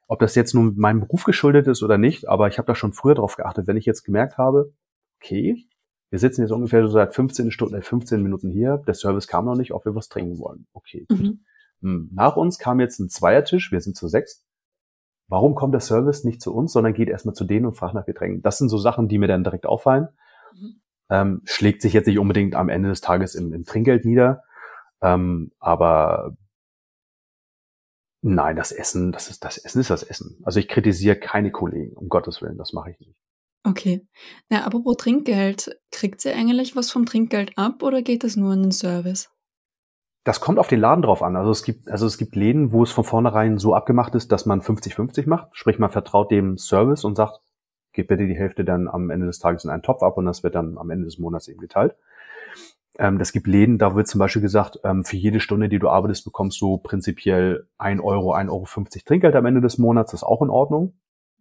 Ob 0.07 0.19
das 0.21 0.35
jetzt 0.35 0.55
nun 0.55 0.75
meinem 0.77 1.01
Beruf 1.01 1.25
geschuldet 1.25 1.67
ist 1.67 1.83
oder 1.83 1.99
nicht, 1.99 2.29
aber 2.29 2.49
ich 2.49 2.59
habe 2.59 2.67
da 2.67 2.75
schon 2.75 2.93
früher 2.93 3.15
drauf 3.15 3.37
geachtet, 3.37 3.67
wenn 3.67 3.77
ich 3.77 3.87
jetzt 3.87 4.05
gemerkt 4.05 4.39
habe, 4.39 4.73
okay, 5.21 5.67
wir 6.11 6.19
sitzen 6.19 6.43
jetzt 6.43 6.51
ungefähr 6.51 6.83
so 6.83 6.89
seit 6.89 7.15
15 7.15 7.51
Stunden, 7.51 7.81
15 7.81 8.19
äh, 8.19 8.23
Minuten 8.23 8.51
hier, 8.51 8.79
der 8.87 8.95
Service 8.95 9.27
kam 9.27 9.47
noch 9.47 9.57
nicht, 9.57 9.73
ob 9.73 9.85
wir 9.85 9.95
was 9.95 10.09
trinken 10.09 10.39
wollen. 10.39 10.67
Okay. 10.73 11.07
Mhm. 11.11 11.41
Hm, 11.81 12.11
nach 12.13 12.37
uns 12.37 12.59
kam 12.59 12.81
jetzt 12.81 13.01
ein 13.01 13.09
Zweiertisch, 13.09 13.73
wir 13.73 13.81
sind 13.81 13.97
zu 13.97 14.09
sechs. 14.09 14.45
Warum 15.27 15.55
kommt 15.55 15.73
der 15.73 15.81
Service 15.81 16.23
nicht 16.25 16.43
zu 16.43 16.55
uns, 16.55 16.73
sondern 16.73 16.93
geht 16.93 17.09
erstmal 17.09 17.35
zu 17.35 17.45
denen 17.45 17.67
und 17.67 17.75
fragt 17.75 17.95
nach 17.95 18.05
Getränken? 18.05 18.43
Das 18.43 18.59
sind 18.59 18.69
so 18.69 18.79
Sachen, 18.79 19.09
die 19.09 19.19
mir 19.19 19.27
dann 19.27 19.43
direkt 19.43 19.67
auffallen. 19.67 20.09
Mhm 20.55 20.81
ähm, 21.11 21.43
schlägt 21.45 21.83
sich 21.83 21.93
jetzt 21.93 22.07
nicht 22.07 22.19
unbedingt 22.19 22.55
am 22.55 22.69
Ende 22.69 22.89
des 22.89 23.01
Tages 23.01 23.35
im, 23.35 23.53
im 23.53 23.65
Trinkgeld 23.65 24.05
nieder. 24.05 24.43
Ähm, 25.03 25.53
aber 25.59 26.37
nein, 28.25 28.57
das 28.57 28.73
Essen, 28.73 29.13
das 29.13 29.29
ist 29.29 29.45
das 29.45 29.59
Essen 29.59 29.81
ist 29.81 29.91
das 29.91 30.03
Essen. 30.03 30.41
Also 30.45 30.59
ich 30.59 30.69
kritisiere 30.69 31.17
keine 31.17 31.53
Kollegen, 31.53 31.95
um 31.95 32.09
Gottes 32.09 32.43
Willen, 32.43 32.59
das 32.59 32.73
mache 32.73 32.91
ich 32.91 33.01
nicht. 33.01 33.15
Okay. 33.67 34.07
Ja, 34.51 34.65
apropos 34.65 34.97
Trinkgeld, 34.97 35.79
kriegt 35.91 36.21
sie 36.21 36.33
eigentlich 36.33 36.77
was 36.77 36.91
vom 36.91 37.07
Trinkgeld 37.07 37.53
ab 37.57 37.83
oder 37.83 38.03
geht 38.03 38.25
das 38.25 38.37
nur 38.37 38.53
in 38.53 38.63
den 38.63 38.73
Service? 38.73 39.31
Das 40.25 40.41
kommt 40.41 40.59
auf 40.59 40.69
den 40.69 40.81
Laden 40.81 41.03
drauf 41.03 41.23
an. 41.23 41.37
Also 41.37 41.51
es 41.51 41.63
gibt, 41.63 41.89
also 41.89 42.07
es 42.07 42.17
gibt 42.17 42.35
Läden, 42.35 42.73
wo 42.73 42.83
es 42.83 42.91
von 42.91 43.05
vornherein 43.05 43.59
so 43.59 43.75
abgemacht 43.75 44.15
ist, 44.15 44.33
dass 44.33 44.47
man 44.47 44.63
50-50 44.63 45.29
macht. 45.29 45.49
Sprich, 45.53 45.79
man 45.79 45.91
vertraut 45.91 46.31
dem 46.31 46.57
Service 46.57 47.05
und 47.05 47.15
sagt, 47.15 47.41
gebt 47.93 48.09
bitte 48.09 48.27
die 48.27 48.37
Hälfte 48.37 48.65
dann 48.65 48.89
am 48.89 49.11
Ende 49.11 49.27
des 49.27 49.39
Tages 49.39 49.65
in 49.65 49.71
einen 49.71 49.83
Topf 49.83 50.03
ab 50.03 50.17
und 50.17 50.25
das 50.25 50.43
wird 50.43 50.55
dann 50.55 50.79
am 50.79 50.91
Ende 50.91 51.05
des 51.05 51.19
Monats 51.19 51.49
eben 51.49 51.61
geteilt. 51.61 51.95
Ähm, 52.99 53.19
das 53.19 53.33
gibt 53.33 53.47
Läden, 53.47 53.79
da 53.79 53.97
wird 53.97 54.07
zum 54.07 54.19
Beispiel 54.19 54.43
gesagt, 54.43 54.79
ähm, 54.85 55.05
für 55.05 55.17
jede 55.17 55.41
Stunde, 55.41 55.69
die 55.69 55.79
du 55.79 55.89
arbeitest, 55.89 56.25
bekommst 56.25 56.61
du 56.61 56.79
prinzipiell 56.79 57.69
ein 57.79 58.01
Euro, 58.01 58.33
ein 58.33 58.49
Euro 58.49 58.65
50 58.65 59.05
Trinkgeld 59.05 59.35
am 59.35 59.47
Ende 59.47 59.61
des 59.61 59.79
Monats. 59.79 60.13
Das 60.13 60.21
ist 60.21 60.25
auch 60.25 60.43
in 60.43 60.51
Ordnung. 60.51 60.95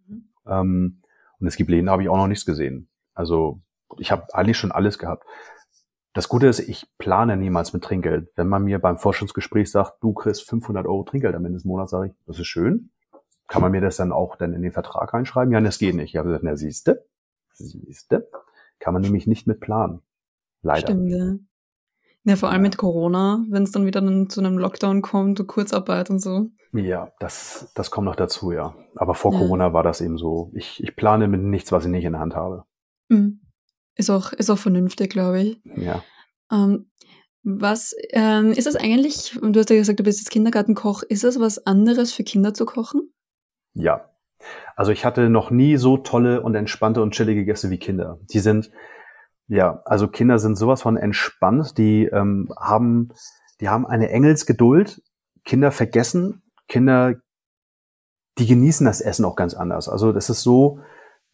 Mhm. 0.06 0.28
Ähm, 0.46 1.02
und 1.40 1.46
es 1.46 1.56
gibt 1.56 1.70
Läden, 1.70 1.86
da 1.86 1.92
habe 1.92 2.02
ich 2.02 2.08
auch 2.08 2.16
noch 2.16 2.28
nichts 2.28 2.46
gesehen. 2.46 2.88
Also 3.14 3.60
ich 3.98 4.10
habe 4.10 4.34
eigentlich 4.34 4.58
schon 4.58 4.72
alles 4.72 4.98
gehabt. 4.98 5.24
Das 6.12 6.28
Gute 6.28 6.46
ist, 6.46 6.60
ich 6.60 6.86
plane 6.98 7.36
niemals 7.36 7.72
mit 7.72 7.82
Trinkgeld. 7.82 8.28
Wenn 8.36 8.48
man 8.48 8.64
mir 8.64 8.78
beim 8.78 8.98
Forschungsgespräch 8.98 9.70
sagt, 9.70 10.02
du 10.02 10.12
kriegst 10.12 10.48
500 10.48 10.86
Euro 10.86 11.02
Trinkgeld 11.02 11.34
am 11.34 11.44
Ende 11.44 11.56
des 11.56 11.64
Monats, 11.64 11.90
sage 11.90 12.08
ich, 12.08 12.12
das 12.26 12.38
ist 12.38 12.46
schön 12.46 12.90
kann 13.46 13.62
man 13.62 13.72
mir 13.72 13.80
das 13.80 13.96
dann 13.96 14.12
auch 14.12 14.36
dann 14.36 14.52
in 14.52 14.62
den 14.62 14.72
Vertrag 14.72 15.12
reinschreiben? 15.12 15.52
Ja, 15.52 15.60
das 15.60 15.78
geht 15.78 15.94
nicht. 15.94 16.10
Ich 16.10 16.16
habe 16.16 16.28
gesagt, 16.28 16.44
na 16.44 16.56
siehste, 16.56 17.06
siehste, 17.52 18.28
kann 18.78 18.94
man 18.94 19.02
nämlich 19.02 19.26
nicht 19.26 19.46
mit 19.46 19.60
planen. 19.60 20.00
Leider. 20.64 20.88
Stimmt, 20.88 21.10
ja. 21.10 21.34
Ja, 22.26 22.36
vor 22.36 22.50
allem 22.50 22.62
mit 22.62 22.78
Corona, 22.78 23.44
wenn 23.50 23.64
es 23.64 23.70
dann 23.70 23.84
wieder 23.84 24.00
zu 24.28 24.40
einem 24.40 24.56
Lockdown 24.56 25.02
kommt, 25.02 25.36
so 25.36 25.44
Kurzarbeit 25.44 26.08
und 26.08 26.20
so. 26.20 26.48
Ja, 26.72 27.12
das, 27.20 27.70
das 27.74 27.90
kommt 27.90 28.06
noch 28.06 28.16
dazu, 28.16 28.50
ja. 28.50 28.74
Aber 28.96 29.14
vor 29.14 29.32
ja. 29.32 29.38
Corona 29.38 29.72
war 29.74 29.82
das 29.82 30.00
eben 30.00 30.16
so. 30.16 30.50
Ich, 30.54 30.82
ich 30.82 30.96
plane 30.96 31.28
mit 31.28 31.42
nichts, 31.42 31.70
was 31.70 31.84
ich 31.84 31.90
nicht 31.90 32.04
in 32.04 32.12
der 32.12 32.20
Hand 32.20 32.34
habe. 32.34 32.64
Mhm. 33.10 33.40
Ist 33.94 34.10
auch, 34.10 34.32
ist 34.32 34.48
auch 34.48 34.58
vernünftig, 34.58 35.10
glaube 35.10 35.40
ich. 35.42 35.60
Ja. 35.76 36.02
Ähm, 36.50 36.90
was 37.42 37.94
ähm, 38.10 38.52
ist 38.52 38.66
das 38.66 38.74
eigentlich? 38.74 39.38
Du 39.40 39.60
hast 39.60 39.68
ja 39.68 39.76
gesagt, 39.76 40.00
du 40.00 40.04
bist 40.04 40.18
jetzt 40.18 40.30
Kindergartenkoch. 40.30 41.02
Ist 41.02 41.24
das 41.24 41.38
was 41.38 41.66
anderes 41.66 42.12
für 42.12 42.24
Kinder 42.24 42.54
zu 42.54 42.64
kochen? 42.64 43.12
Ja. 43.74 44.10
Also 44.76 44.92
ich 44.92 45.04
hatte 45.04 45.28
noch 45.28 45.50
nie 45.50 45.76
so 45.76 45.98
tolle 45.98 46.42
und 46.42 46.54
entspannte 46.54 47.02
und 47.02 47.12
chillige 47.12 47.44
Gäste 47.44 47.68
wie 47.68 47.78
Kinder. 47.78 48.18
Die 48.32 48.40
sind, 48.40 48.70
ja, 49.48 49.82
also 49.84 50.08
Kinder 50.08 50.38
sind 50.38 50.56
sowas 50.56 50.82
von 50.82 50.96
entspannt, 50.96 51.76
die 51.78 52.06
ähm, 52.06 52.52
haben, 52.58 53.10
die 53.60 53.68
haben 53.68 53.86
eine 53.86 54.10
Engelsgeduld. 54.10 55.02
Kinder 55.44 55.70
vergessen, 55.70 56.42
Kinder, 56.68 57.16
die 58.38 58.46
genießen 58.46 58.86
das 58.86 59.00
Essen 59.00 59.24
auch 59.24 59.36
ganz 59.36 59.54
anders. 59.54 59.88
Also 59.88 60.12
das 60.12 60.30
ist 60.30 60.42
so, 60.42 60.80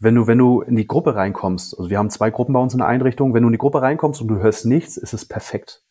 wenn 0.00 0.14
du, 0.14 0.26
wenn 0.26 0.38
du 0.38 0.62
in 0.62 0.76
die 0.76 0.86
Gruppe 0.86 1.14
reinkommst, 1.14 1.78
also 1.78 1.90
wir 1.90 1.98
haben 1.98 2.10
zwei 2.10 2.30
Gruppen 2.30 2.52
bei 2.52 2.60
uns 2.60 2.72
in 2.72 2.78
der 2.78 2.88
Einrichtung, 2.88 3.34
wenn 3.34 3.42
du 3.42 3.48
in 3.48 3.52
die 3.52 3.58
Gruppe 3.58 3.82
reinkommst 3.82 4.20
und 4.20 4.28
du 4.28 4.38
hörst 4.38 4.66
nichts, 4.66 4.96
ist 4.96 5.12
es 5.12 5.26
perfekt. 5.26 5.84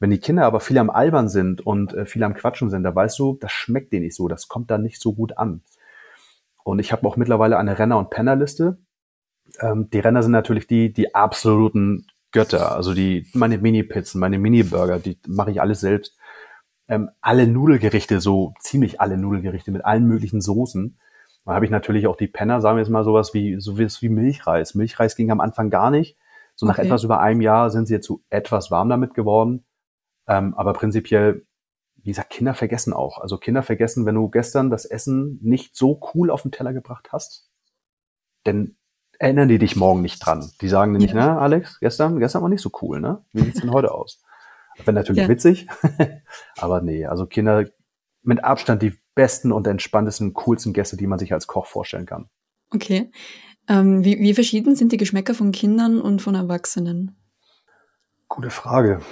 Wenn 0.00 0.10
die 0.10 0.18
Kinder 0.18 0.46
aber 0.46 0.58
viel 0.58 0.78
am 0.78 0.90
Albern 0.90 1.28
sind 1.28 1.64
und 1.64 1.94
äh, 1.94 2.06
viel 2.06 2.24
am 2.24 2.34
Quatschen 2.34 2.70
sind, 2.70 2.82
da 2.82 2.92
weißt 2.92 3.18
du, 3.20 3.38
das 3.40 3.52
schmeckt 3.52 3.92
denen 3.92 4.04
nicht 4.04 4.16
so, 4.16 4.26
das 4.26 4.48
kommt 4.48 4.70
da 4.70 4.78
nicht 4.78 5.00
so 5.00 5.12
gut 5.12 5.38
an. 5.38 5.62
Und 6.64 6.80
ich 6.80 6.90
habe 6.92 7.06
auch 7.06 7.16
mittlerweile 7.16 7.56
eine 7.56 7.78
Renner- 7.78 7.98
und 7.98 8.10
Pennerliste. 8.10 8.78
Ähm, 9.60 9.88
die 9.90 9.98
Renner 9.98 10.22
sind 10.22 10.32
natürlich 10.32 10.66
die, 10.66 10.92
die 10.92 11.14
absoluten 11.14 12.06
Götter. 12.32 12.74
Also 12.74 12.94
die, 12.94 13.26
meine 13.34 13.58
Mini-Pizzen, 13.58 14.20
meine 14.20 14.38
Mini-Burger, 14.38 14.98
die 14.98 15.18
mache 15.26 15.50
ich 15.50 15.60
alles 15.60 15.80
selbst. 15.80 16.16
Ähm, 16.88 17.10
alle 17.20 17.46
Nudelgerichte, 17.46 18.20
so 18.20 18.54
ziemlich 18.60 19.00
alle 19.00 19.16
Nudelgerichte 19.16 19.70
mit 19.70 19.84
allen 19.84 20.06
möglichen 20.06 20.40
Soßen. 20.40 20.98
Dann 21.44 21.54
habe 21.54 21.64
ich 21.64 21.70
natürlich 21.70 22.06
auch 22.06 22.16
die 22.16 22.28
Penner, 22.28 22.60
sagen 22.60 22.76
wir 22.76 22.82
jetzt 22.82 22.90
mal 22.90 23.04
sowas 23.04 23.34
wie, 23.34 23.60
sowas 23.60 24.02
wie 24.02 24.08
Milchreis. 24.08 24.74
Milchreis 24.74 25.16
ging 25.16 25.30
am 25.30 25.40
Anfang 25.40 25.70
gar 25.70 25.90
nicht. 25.90 26.16
So 26.54 26.66
nach 26.66 26.78
okay. 26.78 26.86
etwas 26.86 27.04
über 27.04 27.20
einem 27.20 27.40
Jahr 27.40 27.70
sind 27.70 27.86
sie 27.86 27.94
jetzt 27.94 28.06
so 28.06 28.22
etwas 28.30 28.70
warm 28.70 28.88
damit 28.88 29.14
geworden. 29.14 29.64
Ähm, 30.26 30.54
aber 30.54 30.72
prinzipiell 30.72 31.46
wie 32.02 32.10
gesagt, 32.10 32.30
Kinder 32.30 32.54
vergessen 32.54 32.92
auch. 32.92 33.18
Also 33.18 33.38
Kinder 33.38 33.62
vergessen, 33.62 34.06
wenn 34.06 34.16
du 34.16 34.28
gestern 34.28 34.70
das 34.70 34.84
Essen 34.84 35.38
nicht 35.40 35.76
so 35.76 36.00
cool 36.14 36.30
auf 36.30 36.42
den 36.42 36.50
Teller 36.50 36.72
gebracht 36.72 37.10
hast, 37.12 37.48
dann 38.44 38.76
erinnern 39.22 39.48
die 39.48 39.58
dich 39.58 39.76
morgen 39.76 40.02
nicht 40.02 40.18
dran. 40.18 40.50
Die 40.60 40.68
sagen 40.68 40.92
nämlich, 40.92 41.12
ja. 41.12 41.16
na, 41.16 41.38
Alex, 41.38 41.78
gestern, 41.78 42.18
gestern 42.18 42.42
war 42.42 42.48
nicht 42.48 42.60
so 42.60 42.70
cool, 42.82 43.00
ne? 43.00 43.24
Wie 43.32 43.42
sieht's 43.42 43.60
denn 43.60 43.72
heute 43.72 43.92
aus? 43.92 44.20
Wäre 44.78 44.92
natürlich 44.92 45.22
ja. 45.22 45.28
witzig, 45.28 45.68
aber 46.58 46.80
nee, 46.80 47.06
also 47.06 47.26
Kinder 47.26 47.66
mit 48.22 48.42
Abstand 48.42 48.82
die 48.82 48.94
besten 49.14 49.52
und 49.52 49.66
entspanntesten, 49.66 50.32
coolsten 50.34 50.72
Gäste, 50.72 50.96
die 50.96 51.06
man 51.06 51.18
sich 51.18 51.32
als 51.32 51.46
Koch 51.46 51.66
vorstellen 51.66 52.06
kann. 52.06 52.28
Okay. 52.70 53.10
Ähm, 53.68 54.04
wie, 54.04 54.18
wie 54.18 54.34
verschieden 54.34 54.74
sind 54.74 54.92
die 54.92 54.96
Geschmäcker 54.96 55.34
von 55.34 55.52
Kindern 55.52 56.00
und 56.00 56.20
von 56.20 56.34
Erwachsenen? 56.34 57.16
Gute 58.28 58.50
Frage. 58.50 59.02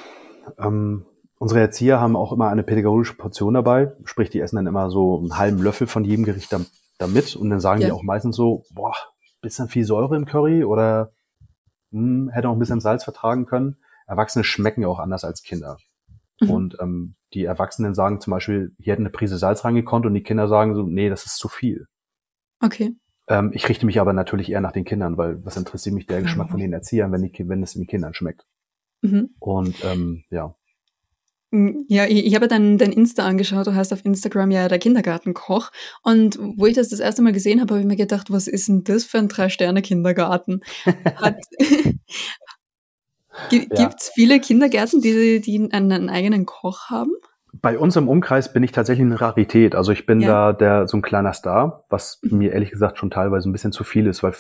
Ähm, 0.59 1.07
Unsere 1.39 1.61
Erzieher 1.61 2.01
haben 2.01 2.17
auch 2.17 2.33
immer 2.33 2.49
eine 2.49 2.63
pädagogische 2.63 3.15
Portion 3.15 3.55
dabei, 3.55 3.95
sprich, 4.05 4.29
die 4.29 4.41
essen 4.41 4.57
dann 4.57 4.67
immer 4.67 4.91
so 4.91 5.21
einen 5.21 5.39
halben 5.39 5.63
Löffel 5.63 5.87
von 5.87 6.05
jedem 6.05 6.27
Gericht 6.27 6.55
damit 6.99 7.35
und 7.35 7.49
dann 7.49 7.61
sagen 7.61 7.81
ja. 7.81 7.87
die 7.87 7.93
auch 7.93 8.03
meistens 8.03 8.37
so, 8.37 8.65
boah, 8.75 8.95
bisschen 9.41 9.69
viel 9.69 9.85
Säure 9.85 10.17
im 10.17 10.27
Curry 10.27 10.65
oder 10.65 11.13
hm, 11.93 12.31
hätte 12.31 12.49
auch 12.49 12.53
ein 12.53 12.59
bisschen 12.59 12.81
Salz 12.81 13.05
vertragen 13.05 13.47
können. 13.47 13.77
Erwachsene 14.07 14.45
schmecken 14.45 14.83
ja 14.83 14.89
auch 14.89 14.99
anders 14.99 15.25
als 15.25 15.43
Kinder. 15.43 15.79
Mhm. 16.41 16.51
Und 16.51 16.77
ähm, 16.81 17.15
die 17.33 17.45
Erwachsenen 17.45 17.95
sagen 17.95 18.21
zum 18.21 18.33
Beispiel, 18.33 18.75
hier 18.79 18.93
hätte 18.93 19.03
eine 19.03 19.11
Prise 19.11 19.39
Salz 19.39 19.65
reingekonnt 19.65 20.07
und 20.07 20.15
die 20.15 20.23
Kinder 20.23 20.49
sagen 20.49 20.75
so, 20.75 20.83
nee, 20.83 21.09
das 21.09 21.27
ist 21.27 21.37
zu 21.37 21.49
viel. 21.49 21.87
Okay. 22.61 22.97
Ähm, 23.29 23.53
ich 23.55 23.69
richte 23.69 23.87
mich 23.87 24.01
aber 24.01 24.13
natürlich 24.13 24.51
eher 24.51 24.61
nach 24.61 24.73
den 24.73 24.85
Kindern, 24.85 25.17
weil 25.17 25.45
was 25.45 25.57
interessiert 25.57 25.95
mich 25.95 26.07
der 26.07 26.23
Geschmack 26.23 26.51
von 26.51 26.59
den 26.59 26.73
Erziehern, 26.73 27.13
wenn, 27.13 27.23
die, 27.23 27.49
wenn 27.49 27.63
es 27.63 27.75
den 27.75 27.87
Kindern 27.87 28.15
schmeckt. 28.15 28.45
Mhm. 29.03 29.31
Und 29.39 29.85
ähm, 29.85 30.25
ja, 30.31 30.55
ja, 31.53 32.07
ich, 32.07 32.27
ich 32.27 32.35
habe 32.37 32.47
dein, 32.47 32.79
dein 32.79 32.93
Insta 32.93 33.25
angeschaut. 33.27 33.67
Du 33.67 33.75
heißt 33.75 33.93
auf 33.93 34.05
Instagram 34.05 34.53
ja 34.53 34.69
der 34.69 34.79
Kindergartenkoch. 34.79 35.71
Und 36.03 36.39
wo 36.39 36.67
ich 36.67 36.75
das 36.75 36.91
das 36.91 37.01
erste 37.01 37.23
Mal 37.23 37.33
gesehen 37.33 37.61
habe, 37.61 37.75
habe 37.75 37.81
ich 37.81 37.87
mir 37.87 37.97
gedacht, 37.97 38.31
was 38.31 38.47
ist 38.47 38.69
denn 38.69 38.85
das 38.85 39.05
für 39.05 39.19
ein 39.19 39.29
Drei-Sterne-Kindergarten? 39.29 40.61
Gibt 43.51 43.73
es 43.73 43.79
ja. 43.79 43.91
viele 44.15 44.39
Kindergärten, 44.41 45.01
die, 45.01 45.41
die 45.41 45.69
einen, 45.73 45.93
einen 45.93 46.09
eigenen 46.09 46.47
Koch 46.47 46.91
haben? 46.91 47.13
Bei 47.53 47.77
uns 47.79 47.97
im 47.97 48.09
Umkreis 48.09 48.53
bin 48.53 48.63
ich 48.63 48.71
tatsächlich 48.71 49.07
eine 49.07 49.21
Rarität. 49.21 49.75
Also 49.75 49.91
ich 49.91 50.07
bin 50.07 50.21
ja. 50.21 50.53
da 50.53 50.53
der 50.53 50.87
so 50.89 50.97
ein 50.97 51.03
kleiner 51.03 51.33
Star, 51.33 51.85
was 51.89 52.21
mhm. 52.23 52.39
mir 52.39 52.53
ehrlich 52.53 52.71
gesagt 52.71 52.99
schon 52.99 53.11
teilweise 53.11 53.49
ein 53.49 53.53
bisschen 53.53 53.73
zu 53.73 53.83
viel 53.83 54.07
ist, 54.07 54.23
weil 54.23 54.35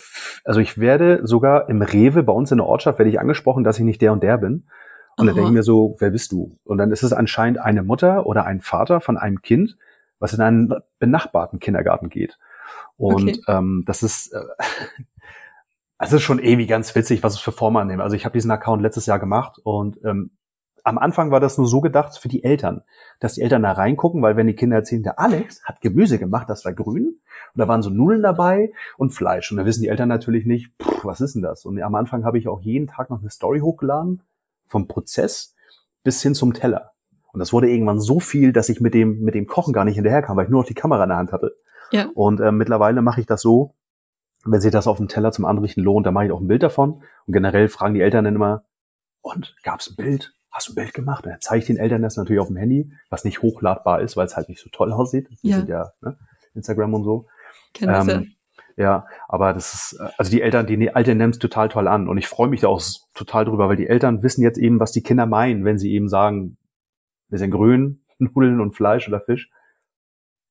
also 0.44 0.60
ich 0.60 0.78
werde 0.78 1.26
sogar 1.26 1.68
im 1.68 1.82
Rewe 1.82 2.22
bei 2.22 2.32
uns 2.32 2.52
in 2.52 2.58
der 2.58 2.66
Ortschaft 2.66 2.98
werde 2.98 3.10
ich 3.10 3.18
angesprochen, 3.18 3.64
dass 3.64 3.78
ich 3.78 3.84
nicht 3.84 4.00
der 4.00 4.12
und 4.12 4.22
der 4.22 4.38
bin. 4.38 4.66
Und 5.16 5.26
dann 5.26 5.34
denke 5.34 5.50
ich 5.50 5.54
mir 5.54 5.62
so, 5.62 5.96
wer 5.98 6.10
bist 6.10 6.32
du? 6.32 6.56
Und 6.64 6.78
dann 6.78 6.92
ist 6.92 7.02
es 7.02 7.12
anscheinend 7.12 7.60
eine 7.60 7.82
Mutter 7.82 8.26
oder 8.26 8.46
ein 8.46 8.60
Vater 8.60 9.00
von 9.00 9.18
einem 9.18 9.42
Kind, 9.42 9.76
was 10.18 10.32
in 10.32 10.40
einen 10.40 10.72
benachbarten 10.98 11.58
Kindergarten 11.58 12.08
geht. 12.08 12.38
Und 12.96 13.28
okay. 13.28 13.40
ähm, 13.48 13.84
das 13.86 14.02
ist, 14.02 14.32
äh, 14.32 14.40
also 15.98 16.16
ist 16.16 16.22
schon 16.22 16.38
irgendwie 16.38 16.66
ganz 16.66 16.94
witzig, 16.94 17.22
was 17.22 17.34
es 17.34 17.40
für 17.40 17.52
Formen 17.52 17.82
annehmen. 17.82 18.00
Also 18.00 18.16
ich 18.16 18.24
habe 18.24 18.32
diesen 18.32 18.50
Account 18.50 18.82
letztes 18.82 19.06
Jahr 19.06 19.18
gemacht 19.18 19.58
und 19.62 19.98
ähm, 20.04 20.30
am 20.82 20.98
Anfang 20.98 21.30
war 21.30 21.40
das 21.40 21.58
nur 21.58 21.66
so 21.66 21.80
gedacht 21.80 22.16
für 22.18 22.28
die 22.28 22.42
Eltern, 22.42 22.82
dass 23.18 23.34
die 23.34 23.42
Eltern 23.42 23.62
da 23.62 23.72
reingucken, 23.72 24.22
weil 24.22 24.36
wenn 24.36 24.46
die 24.46 24.54
Kinder 24.54 24.76
erzählen, 24.76 25.02
der 25.02 25.18
Alex 25.18 25.62
hat 25.64 25.80
Gemüse 25.82 26.18
gemacht, 26.18 26.48
das 26.48 26.64
war 26.64 26.72
grün 26.72 27.20
und 27.54 27.58
da 27.58 27.68
waren 27.68 27.82
so 27.82 27.90
Nudeln 27.90 28.22
dabei 28.22 28.72
und 28.96 29.10
Fleisch 29.10 29.50
und 29.50 29.58
da 29.58 29.66
wissen 29.66 29.82
die 29.82 29.88
Eltern 29.88 30.08
natürlich 30.08 30.46
nicht, 30.46 30.72
pff, 30.82 31.04
was 31.04 31.20
ist 31.20 31.34
denn 31.34 31.42
das? 31.42 31.66
Und 31.66 31.80
am 31.82 31.94
Anfang 31.94 32.24
habe 32.24 32.38
ich 32.38 32.48
auch 32.48 32.60
jeden 32.62 32.86
Tag 32.86 33.10
noch 33.10 33.20
eine 33.20 33.30
Story 33.30 33.60
hochgeladen 33.60 34.22
vom 34.70 34.88
Prozess 34.88 35.54
bis 36.02 36.22
hin 36.22 36.34
zum 36.34 36.54
Teller. 36.54 36.92
Und 37.32 37.40
das 37.40 37.52
wurde 37.52 37.70
irgendwann 37.70 38.00
so 38.00 38.18
viel, 38.18 38.52
dass 38.52 38.68
ich 38.68 38.80
mit 38.80 38.94
dem 38.94 39.20
mit 39.20 39.34
dem 39.34 39.46
Kochen 39.46 39.72
gar 39.72 39.84
nicht 39.84 39.96
hinterherkam, 39.96 40.36
weil 40.36 40.44
ich 40.46 40.50
nur 40.50 40.62
noch 40.62 40.68
die 40.68 40.74
Kamera 40.74 41.02
in 41.02 41.10
der 41.10 41.18
Hand 41.18 41.32
hatte. 41.32 41.54
Ja. 41.92 42.08
Und 42.14 42.40
äh, 42.40 42.50
mittlerweile 42.50 43.02
mache 43.02 43.20
ich 43.20 43.26
das 43.26 43.42
so, 43.42 43.74
wenn 44.44 44.60
sich 44.60 44.72
das 44.72 44.86
auf 44.86 44.96
dem 44.96 45.08
Teller 45.08 45.32
zum 45.32 45.44
Anrichten 45.44 45.82
lohnt, 45.82 46.06
dann 46.06 46.14
mache 46.14 46.26
ich 46.26 46.32
auch 46.32 46.40
ein 46.40 46.48
Bild 46.48 46.62
davon. 46.62 47.02
Und 47.26 47.32
generell 47.32 47.68
fragen 47.68 47.94
die 47.94 48.00
Eltern 48.00 48.24
dann 48.24 48.34
immer, 48.34 48.64
und 49.20 49.54
gab's 49.62 49.90
ein 49.90 49.96
Bild? 49.96 50.32
hast 50.50 50.68
du 50.68 50.72
ein 50.72 50.76
Bild 50.76 50.94
gemacht? 50.94 51.24
Und 51.24 51.32
dann 51.32 51.40
zeige 51.40 51.60
ich 51.60 51.66
den 51.66 51.76
Eltern 51.76 52.02
das 52.02 52.16
natürlich 52.16 52.40
auf 52.40 52.48
dem 52.48 52.56
Handy, 52.56 52.92
was 53.08 53.24
nicht 53.24 53.42
hochladbar 53.42 54.00
ist, 54.00 54.16
weil 54.16 54.26
es 54.26 54.36
halt 54.36 54.48
nicht 54.48 54.60
so 54.60 54.68
toll 54.70 54.92
aussieht. 54.92 55.28
Die 55.42 55.48
ja. 55.48 55.56
sind 55.56 55.68
ja 55.68 55.92
ne, 56.00 56.18
Instagram 56.54 56.94
und 56.94 57.04
so. 57.04 57.26
Kennt 57.72 57.92
das 57.92 58.08
ähm, 58.08 58.34
ja. 58.76 59.06
aber 59.28 59.52
das 59.52 59.74
ist, 59.74 60.00
also 60.18 60.30
die 60.30 60.42
Eltern, 60.42 60.66
die 60.66 60.88
Eltern 60.88 61.18
nehmen 61.18 61.30
es 61.32 61.38
total 61.38 61.68
toll 61.68 61.88
an. 61.88 62.08
Und 62.08 62.18
ich 62.18 62.28
freue 62.28 62.48
mich 62.48 62.60
da 62.60 62.68
auch 62.68 62.82
total 63.14 63.44
drüber, 63.44 63.68
weil 63.68 63.76
die 63.76 63.88
Eltern 63.88 64.22
wissen 64.22 64.42
jetzt 64.42 64.58
eben, 64.58 64.80
was 64.80 64.92
die 64.92 65.02
Kinder 65.02 65.26
meinen, 65.26 65.64
wenn 65.64 65.78
sie 65.78 65.92
eben 65.92 66.08
sagen, 66.08 66.56
wir 67.28 67.38
sind 67.38 67.50
grün, 67.50 68.02
Nudeln 68.18 68.60
und 68.60 68.72
Fleisch 68.72 69.08
oder 69.08 69.20
Fisch. 69.20 69.50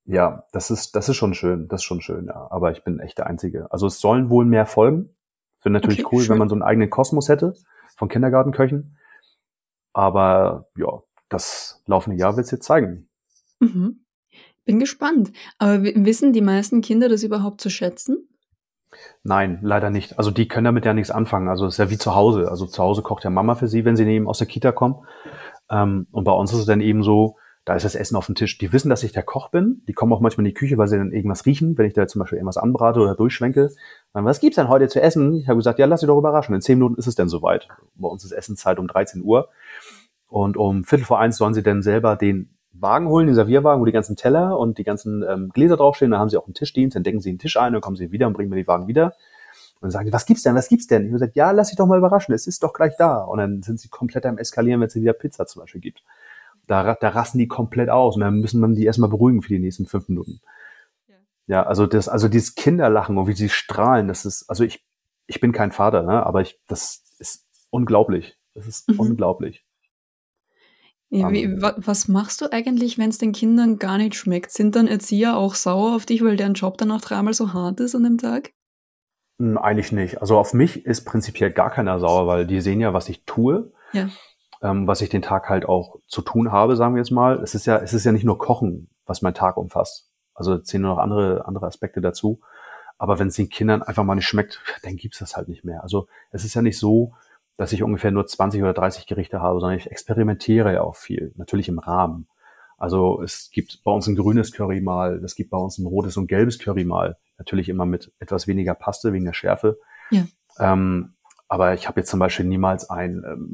Ja, 0.06 0.46
das 0.52 0.72
ist, 0.72 0.96
das 0.96 1.08
ist 1.08 1.18
schon 1.18 1.34
schön, 1.34 1.68
das 1.68 1.82
ist 1.82 1.86
schon 1.86 2.02
schön, 2.02 2.26
ja. 2.26 2.48
Aber 2.50 2.72
ich 2.72 2.84
bin 2.84 3.00
echt 3.00 3.20
der 3.20 3.28
Einzige. 3.28 3.72
Also 3.72 3.88
es 3.88 4.00
sollen 4.00 4.30
wohl 4.30 4.46
mehr 4.46 4.66
folgen. 4.66 5.16
Wäre 5.62 5.74
natürlich 5.74 6.06
okay, 6.06 6.16
cool, 6.16 6.24
schön. 6.24 6.32
wenn 6.32 6.40
man 6.40 6.50
so 6.50 6.56
einen 6.56 6.64
eigenen 6.64 6.90
Kosmos 6.90 7.30
hätte 7.30 7.54
von 7.96 8.10
Kindergartenköchen. 8.10 8.98
Aber 9.94 10.70
ja, 10.78 11.02
das 11.28 11.84
laufende 11.86 12.18
Jahr 12.18 12.38
wird 12.38 12.46
es 12.46 12.52
jetzt 12.52 12.66
zeigen. 12.66 13.10
Mhm. 13.60 14.06
Bin 14.70 14.78
gespannt. 14.78 15.32
Aber 15.58 15.82
wissen 15.82 16.32
die 16.32 16.42
meisten 16.42 16.82
Kinder 16.82 17.10
das 17.10 17.24
überhaupt 17.24 17.60
zu 17.60 17.72
schätzen? 17.72 18.30
Nein, 19.24 19.58
leider 19.64 19.90
nicht. 19.90 20.20
Also 20.20 20.30
die 20.30 20.48
können 20.48 20.66
damit 20.66 20.86
ja 20.86 20.94
nichts 20.94 21.10
anfangen. 21.10 21.50
Also 21.50 21.66
es 21.66 21.74
ist 21.74 21.78
ja 21.80 21.90
wie 21.90 21.98
zu 21.98 22.14
Hause. 22.14 22.52
Also 22.52 22.68
zu 22.68 22.84
Hause 22.84 23.02
kocht 23.02 23.24
ja 23.24 23.32
Mama 23.32 23.56
für 23.56 23.68
sie, 23.68 23.84
wenn 23.84 23.96
sie 23.96 24.06
eben 24.06 24.28
aus 24.28 24.38
der 24.38 24.46
Kita 24.46 24.72
kommen. 24.72 24.98
Ähm, 25.72 26.06
und 26.12 26.24
bei 26.24 26.32
uns 26.34 26.54
ist 26.54 26.60
es 26.60 26.66
dann 26.68 26.82
eben 26.82 27.02
so, 27.02 27.36
da 27.66 27.74
ist 27.74 27.84
das 27.84 27.96
Essen 27.96 28.16
auf 28.16 28.28
dem 28.28 28.36
Tisch. 28.36 28.60
Die 28.60 28.72
wissen, 28.72 28.92
dass 28.92 29.02
ich 29.02 29.12
der 29.12 29.24
Koch 29.24 29.50
bin. 29.50 29.82
Die 29.88 29.94
kommen 29.94 30.14
auch 30.14 30.20
manchmal 30.20 30.46
in 30.46 30.52
die 30.52 30.54
Küche, 30.54 30.78
weil 30.78 30.88
sie 30.88 31.00
dann 31.00 31.14
irgendwas 31.14 31.48
riechen, 31.48 31.76
wenn 31.76 31.88
ich 31.88 31.94
da 31.94 32.06
zum 32.08 32.20
Beispiel 32.20 32.38
irgendwas 32.38 32.58
anbrate 32.58 33.00
oder 33.00 33.16
durchschwenke. 33.16 33.72
Dann, 34.14 34.26
was 34.26 34.40
gibt's 34.40 34.58
denn 34.58 34.70
heute 34.70 34.88
zu 34.88 35.02
essen? 35.02 35.34
Ich 35.34 35.48
habe 35.48 35.58
gesagt, 35.58 35.80
ja, 35.80 35.88
lass 35.88 36.02
dich 36.02 36.08
doch 36.08 36.20
überraschen. 36.20 36.54
In 36.54 36.62
zehn 36.62 36.78
Minuten 36.78 37.00
ist 37.00 37.08
es 37.08 37.16
denn 37.16 37.28
soweit. 37.28 37.68
Bei 37.96 38.08
uns 38.08 38.24
ist 38.24 38.34
Essenszeit 38.34 38.78
um 38.78 38.88
13 38.88 39.24
Uhr. 39.24 39.50
Und 40.28 40.58
um 40.58 40.84
Viertel 40.84 41.06
vor 41.06 41.20
eins 41.20 41.38
sollen 41.38 41.56
sie 41.56 41.64
dann 41.64 41.82
selber 41.82 42.16
den 42.16 42.56
Wagen 42.82 43.08
holen, 43.08 43.28
den 43.28 43.36
Servierwagen, 43.36 43.82
wo 43.82 43.86
die 43.86 43.92
ganzen 43.92 44.16
Teller 44.16 44.58
und 44.58 44.78
die 44.78 44.84
ganzen 44.84 45.24
ähm, 45.28 45.50
Gläser 45.54 45.78
draufstehen. 45.78 46.12
Dann 46.12 46.20
haben 46.20 46.30
sie 46.30 46.38
auch 46.38 46.46
einen 46.46 46.54
Tischdienst, 46.54 46.96
dann 46.96 47.04
decken 47.04 47.20
sie 47.20 47.32
den 47.32 47.40
Tisch 47.40 47.58
ein, 47.58 47.74
dann 47.74 47.82
kommen 47.82 47.96
sie 47.96 48.12
wieder 48.12 48.28
und 48.28 48.34
bringen 48.34 48.50
mir 48.50 48.56
die 48.56 48.68
Wagen 48.68 48.88
wieder. 48.88 49.06
Und 49.06 49.84
dann 49.84 49.92
sagen 49.92 50.06
die, 50.06 50.14
was 50.14 50.26
gibt's 50.26 50.44
denn, 50.44 50.56
was 50.56 50.70
gibt's 50.70 50.88
denn? 50.88 51.04
Ich 51.04 51.08
habe 51.08 51.14
gesagt, 51.14 51.36
ja, 51.36 51.52
lass 51.52 51.70
dich 51.70 51.78
doch 51.78 51.88
mal 51.88 51.98
überraschen, 51.98 52.34
es 52.34 52.48
ist 52.48 52.64
doch 52.64 52.74
gleich 52.74 52.94
da. 52.98 53.24
Und 53.24 53.40
dann 53.40 53.62
sind 53.64 53.80
sie 53.80 53.90
komplett 53.90 54.26
am 54.26 54.38
Eskalieren, 54.38 54.82
wenn 54.82 54.88
es 54.88 54.96
wieder 54.96 55.14
Pizza 55.14 55.46
zum 55.46 55.62
Beispiel 55.62 55.82
gibt. 55.82 56.04
Da, 56.68 56.96
da 56.96 57.10
rasten 57.10 57.40
die 57.40 57.48
komplett 57.48 57.90
aus 57.90 58.16
und 58.16 58.22
dann 58.22 58.40
müssen 58.40 58.60
man 58.60 58.76
die 58.76 58.86
erstmal 58.86 59.10
beruhigen 59.10 59.42
für 59.42 59.50
die 59.50 59.60
nächsten 59.60 59.86
fünf 59.86 60.08
Minuten. 60.08 60.42
Ja. 61.08 61.16
ja, 61.48 61.64
also 61.64 61.88
das, 61.88 62.08
also 62.08 62.28
dieses 62.28 62.56
Kinderlachen 62.56 63.18
und 63.18 63.28
wie 63.28 63.34
sie 63.34 63.50
strahlen, 63.50 64.08
das 64.08 64.26
ist, 64.26 64.50
also 64.50 64.64
ich, 64.64 64.86
ich 65.26 65.40
bin 65.40 65.52
kein 65.52 65.72
Vater, 65.72 66.04
ne, 66.04 66.26
aber 66.26 66.42
ich, 66.42 66.60
das 66.68 67.04
ist 67.18 67.48
unglaublich. 67.70 68.38
Das 68.54 68.68
ist 68.68 68.90
mhm. 68.90 69.00
unglaublich. 69.00 69.66
Ja, 71.12 71.32
wie, 71.32 71.60
was 71.60 72.08
machst 72.08 72.42
du 72.42 72.52
eigentlich, 72.52 73.00
wenn 73.00 73.10
es 73.10 73.18
den 73.18 73.32
Kindern 73.32 73.80
gar 73.80 73.98
nicht 73.98 74.14
schmeckt? 74.14 74.52
Sind 74.52 74.76
dann 74.76 74.88
Erzieher 74.88 75.38
auch 75.38 75.56
sauer 75.56 75.96
auf 75.96 76.06
dich, 76.06 76.24
weil 76.24 76.38
deren 76.38 76.54
Job 76.54 76.78
dann 76.78 76.92
auch 76.92 77.02
dreimal 77.02 77.34
so 77.34 77.52
hart 77.52 77.80
ist 77.80 77.96
an 77.96 78.04
dem 78.04 78.20
Tag? 78.20 78.52
Hm, 79.40 79.58
eigentlich 79.58 79.92
nicht. 79.92 80.22
Also 80.22 80.38
auf 80.38 80.54
mich 80.54 80.86
ist 80.86 81.06
prinzipiell 81.06 81.52
gar 81.52 81.72
keiner 81.72 82.00
sauer, 82.00 82.28
weil 82.28 82.46
die 82.46 82.62
sehen 82.62 82.80
ja, 82.80 82.94
was 82.94 83.10
ich 83.10 83.26
tue. 83.26 83.72
Ja. 83.92 84.10
Ähm, 84.62 84.86
was 84.86 85.02
ich 85.02 85.10
den 85.10 85.24
Tag 85.24 85.50
halt 85.50 85.66
auch 85.66 85.96
zu 86.08 86.22
tun 86.22 86.52
habe, 86.52 86.76
sagen 86.76 86.94
wir 86.94 87.00
jetzt 87.00 87.12
mal. 87.12 87.42
Es 87.42 87.56
ist 87.56 87.66
ja, 87.66 87.78
es 87.78 87.94
ist 87.94 88.06
ja 88.06 88.12
nicht 88.12 88.26
nur 88.26 88.38
Kochen, 88.38 88.90
was 89.06 89.24
mein 89.24 89.34
Tag 89.34 89.58
umfasst. 89.58 90.12
Also 90.36 90.60
zählen 90.60 90.84
nur 90.84 90.96
noch 90.96 91.02
andere, 91.02 91.48
andere 91.48 91.66
Aspekte 91.66 92.02
dazu. 92.02 92.40
Aber 93.00 93.18
wenn 93.18 93.30
es 93.30 93.36
den 93.36 93.50
Kindern 93.50 93.82
einfach 93.82 94.04
mal 94.04 94.16
nicht 94.16 94.28
schmeckt, 94.28 94.62
dann 94.84 94.96
gibt's 94.96 95.20
das 95.20 95.36
halt 95.36 95.48
nicht 95.48 95.66
mehr. 95.66 95.82
Also 95.82 96.08
es 96.30 96.46
ist 96.46 96.54
ja 96.54 96.62
nicht 96.62 96.78
so, 96.78 97.14
dass 97.60 97.74
ich 97.74 97.84
ungefähr 97.84 98.12
nur 98.12 98.26
20 98.26 98.62
oder 98.62 98.72
30 98.72 99.06
Gerichte 99.06 99.42
habe, 99.42 99.60
sondern 99.60 99.78
ich 99.78 99.92
experimentiere 99.92 100.76
ja 100.76 100.82
auch 100.82 100.96
viel, 100.96 101.34
natürlich 101.36 101.68
im 101.68 101.78
Rahmen. 101.78 102.30
Also 102.78 103.22
es 103.22 103.50
gibt 103.52 103.84
bei 103.84 103.92
uns 103.92 104.08
ein 104.08 104.16
grünes 104.16 104.54
Curry 104.54 104.80
mal, 104.80 105.22
es 105.26 105.36
gibt 105.36 105.50
bei 105.50 105.58
uns 105.58 105.78
ein 105.78 105.86
rotes 105.86 106.16
und 106.16 106.28
gelbes 106.28 106.58
Curry 106.58 106.86
mal, 106.86 107.18
natürlich 107.38 107.68
immer 107.68 107.86
mit 107.86 108.14
etwas 108.20 108.48
weniger 108.48 108.76
Paste 108.76 109.12
wegen 109.12 109.26
der 109.26 109.34
Schärfe. 109.34 109.78
Ja. 110.10 110.24
Ähm, 110.58 111.16
aber 111.50 111.74
ich 111.74 111.90
habe 111.90 112.00
jetzt 112.00 112.10
zum 112.10 112.22
Beispiel 112.22 112.46
niemals 112.46 112.90
ein, 112.90 113.26
ähm, 113.28 113.54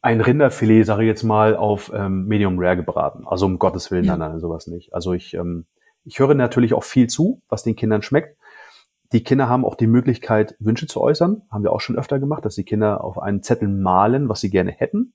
ein 0.00 0.22
Rinderfilet, 0.22 0.84
sage 0.84 1.02
ich 1.02 1.08
jetzt 1.08 1.24
mal, 1.24 1.54
auf 1.54 1.92
ähm, 1.94 2.24
Medium 2.24 2.58
Rare 2.58 2.78
gebraten. 2.78 3.26
Also 3.26 3.44
um 3.44 3.58
Gottes 3.58 3.90
Willen, 3.90 4.06
ja. 4.06 4.16
nein, 4.16 4.30
nein, 4.30 4.40
sowas 4.40 4.66
nicht. 4.66 4.94
Also 4.94 5.12
ich, 5.12 5.34
ähm, 5.34 5.66
ich 6.06 6.20
höre 6.20 6.32
natürlich 6.32 6.72
auch 6.72 6.84
viel 6.84 7.06
zu, 7.06 7.42
was 7.50 7.64
den 7.64 7.76
Kindern 7.76 8.00
schmeckt. 8.00 8.38
Die 9.12 9.22
Kinder 9.22 9.48
haben 9.48 9.64
auch 9.64 9.74
die 9.74 9.86
Möglichkeit, 9.86 10.56
Wünsche 10.58 10.86
zu 10.86 11.00
äußern. 11.00 11.42
Haben 11.50 11.64
wir 11.64 11.72
auch 11.72 11.80
schon 11.80 11.98
öfter 11.98 12.18
gemacht, 12.18 12.44
dass 12.44 12.54
die 12.54 12.64
Kinder 12.64 13.04
auf 13.04 13.18
einen 13.18 13.42
Zettel 13.42 13.68
malen, 13.68 14.28
was 14.28 14.40
sie 14.40 14.50
gerne 14.50 14.70
hätten. 14.70 15.12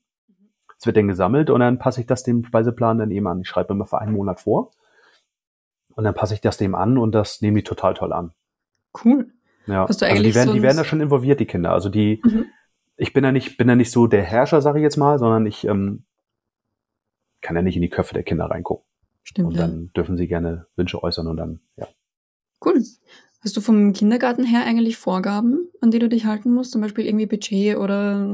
Es 0.78 0.86
wird 0.86 0.96
dann 0.96 1.08
gesammelt 1.08 1.50
und 1.50 1.60
dann 1.60 1.78
passe 1.78 2.00
ich 2.00 2.06
das 2.06 2.22
dem 2.22 2.44
Speiseplan 2.44 2.98
dann 2.98 3.10
eben 3.10 3.26
an. 3.26 3.40
Ich 3.40 3.48
schreibe 3.48 3.72
immer 3.72 3.86
für 3.86 4.00
einen 4.00 4.12
Monat 4.12 4.40
vor. 4.40 4.70
Und 5.96 6.04
dann 6.04 6.14
passe 6.14 6.34
ich 6.34 6.40
das 6.40 6.56
dem 6.56 6.76
an 6.76 6.96
und 6.96 7.12
das 7.12 7.40
nehmen 7.40 7.56
die 7.56 7.64
total 7.64 7.94
toll 7.94 8.12
an. 8.12 8.32
Cool. 9.04 9.32
Ja, 9.66 9.84
also 9.84 10.06
die 10.06 10.34
werden, 10.34 10.54
die 10.54 10.62
werden 10.62 10.76
da 10.76 10.84
schon 10.84 11.00
involviert, 11.00 11.40
die 11.40 11.46
Kinder. 11.46 11.72
Also 11.72 11.88
die, 11.88 12.22
mhm. 12.24 12.46
ich 12.96 13.12
bin 13.12 13.24
ja 13.24 13.32
nicht, 13.32 13.58
bin 13.58 13.68
ja 13.68 13.74
nicht 13.74 13.90
so 13.90 14.06
der 14.06 14.22
Herrscher, 14.22 14.62
sage 14.62 14.78
ich 14.78 14.84
jetzt 14.84 14.96
mal, 14.96 15.18
sondern 15.18 15.44
ich 15.46 15.64
ähm, 15.64 16.04
kann 17.40 17.56
ja 17.56 17.62
nicht 17.62 17.74
in 17.76 17.82
die 17.82 17.90
Köpfe 17.90 18.14
der 18.14 18.22
Kinder 18.22 18.46
reingucken. 18.46 18.86
Stimmt. 19.24 19.48
Und 19.48 19.58
dann 19.58 19.82
ja. 19.82 19.90
dürfen 19.96 20.16
sie 20.16 20.28
gerne 20.28 20.66
Wünsche 20.76 21.02
äußern 21.02 21.26
und 21.26 21.36
dann, 21.36 21.60
ja. 21.76 21.88
Cool. 22.64 22.82
Hast 23.40 23.56
du 23.56 23.60
vom 23.60 23.92
Kindergarten 23.92 24.44
her 24.44 24.64
eigentlich 24.64 24.96
Vorgaben, 24.96 25.68
an 25.80 25.92
die 25.92 26.00
du 26.00 26.08
dich 26.08 26.24
halten 26.24 26.52
musst? 26.52 26.72
Zum 26.72 26.80
Beispiel 26.80 27.06
irgendwie 27.06 27.26
Budget 27.26 27.76
oder 27.76 28.26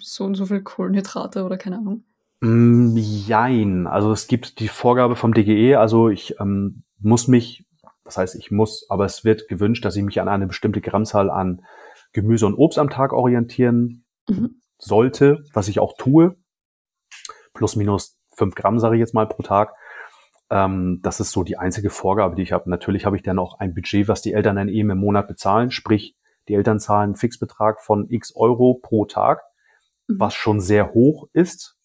so 0.00 0.24
und 0.24 0.36
so 0.36 0.46
viel 0.46 0.62
Kohlenhydrate 0.62 1.44
oder 1.44 1.56
keine 1.56 1.78
Ahnung? 1.78 2.04
Mm, 2.40 2.96
jein. 2.96 3.86
Also 3.88 4.12
es 4.12 4.28
gibt 4.28 4.60
die 4.60 4.68
Vorgabe 4.68 5.16
vom 5.16 5.34
DGE, 5.34 5.76
also 5.76 6.08
ich 6.08 6.38
ähm, 6.40 6.84
muss 7.00 7.26
mich, 7.26 7.64
das 8.04 8.16
heißt 8.16 8.36
ich 8.36 8.52
muss, 8.52 8.86
aber 8.90 9.04
es 9.06 9.24
wird 9.24 9.48
gewünscht, 9.48 9.84
dass 9.84 9.96
ich 9.96 10.04
mich 10.04 10.20
an 10.20 10.28
eine 10.28 10.46
bestimmte 10.46 10.80
Grammzahl 10.80 11.30
an 11.30 11.64
Gemüse 12.12 12.46
und 12.46 12.54
Obst 12.54 12.78
am 12.78 12.90
Tag 12.90 13.12
orientieren 13.12 14.04
mhm. 14.28 14.60
sollte, 14.78 15.42
was 15.52 15.68
ich 15.68 15.80
auch 15.80 15.96
tue. 15.96 16.36
Plus 17.54 17.74
minus 17.74 18.18
fünf 18.36 18.54
Gramm, 18.54 18.78
sage 18.78 18.96
ich 18.96 19.00
jetzt 19.00 19.14
mal, 19.14 19.26
pro 19.26 19.42
Tag. 19.42 19.74
Ähm, 20.50 21.00
das 21.02 21.20
ist 21.20 21.32
so 21.32 21.42
die 21.42 21.56
einzige 21.56 21.90
Vorgabe, 21.90 22.36
die 22.36 22.42
ich 22.42 22.52
habe. 22.52 22.68
Natürlich 22.70 23.06
habe 23.06 23.16
ich 23.16 23.22
dann 23.22 23.38
auch 23.38 23.58
ein 23.58 23.74
Budget, 23.74 24.08
was 24.08 24.22
die 24.22 24.32
Eltern 24.32 24.56
dann 24.56 24.68
eben 24.68 24.90
im 24.90 24.98
Monat 24.98 25.28
bezahlen. 25.28 25.70
Sprich, 25.70 26.16
die 26.48 26.54
Eltern 26.54 26.80
zahlen 26.80 27.10
einen 27.10 27.16
Fixbetrag 27.16 27.80
von 27.80 28.08
x 28.10 28.34
Euro 28.36 28.78
pro 28.82 29.06
Tag, 29.06 29.42
mhm. 30.06 30.20
was 30.20 30.34
schon 30.34 30.60
sehr 30.60 30.92
hoch 30.92 31.28
ist, 31.32 31.76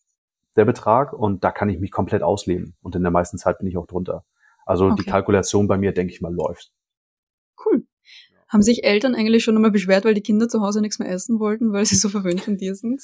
der 0.55 0.65
Betrag. 0.65 1.13
Und 1.13 1.43
da 1.43 1.51
kann 1.51 1.69
ich 1.69 1.79
mich 1.79 1.91
komplett 1.91 2.23
ausleben. 2.23 2.75
Und 2.81 2.95
in 2.95 3.03
der 3.03 3.11
meisten 3.11 3.37
Zeit 3.37 3.59
bin 3.59 3.67
ich 3.67 3.77
auch 3.77 3.87
drunter. 3.87 4.25
Also 4.65 4.85
okay. 4.85 4.95
die 4.99 5.09
Kalkulation 5.09 5.67
bei 5.67 5.77
mir, 5.77 5.93
denke 5.93 6.13
ich 6.13 6.21
mal, 6.21 6.33
läuft. 6.33 6.71
Cool. 7.65 7.85
Haben 8.49 8.61
sich 8.61 8.83
Eltern 8.83 9.15
eigentlich 9.15 9.43
schon 9.43 9.55
einmal 9.55 9.71
beschwert, 9.71 10.05
weil 10.05 10.13
die 10.13 10.21
Kinder 10.21 10.47
zu 10.47 10.61
Hause 10.61 10.81
nichts 10.81 10.99
mehr 10.99 11.09
essen 11.09 11.39
wollten, 11.39 11.71
weil 11.71 11.85
sie 11.85 11.95
so 11.95 12.09
verwöhnt 12.09 12.41
von 12.41 12.57
dir 12.57 12.75
sind? 12.75 13.03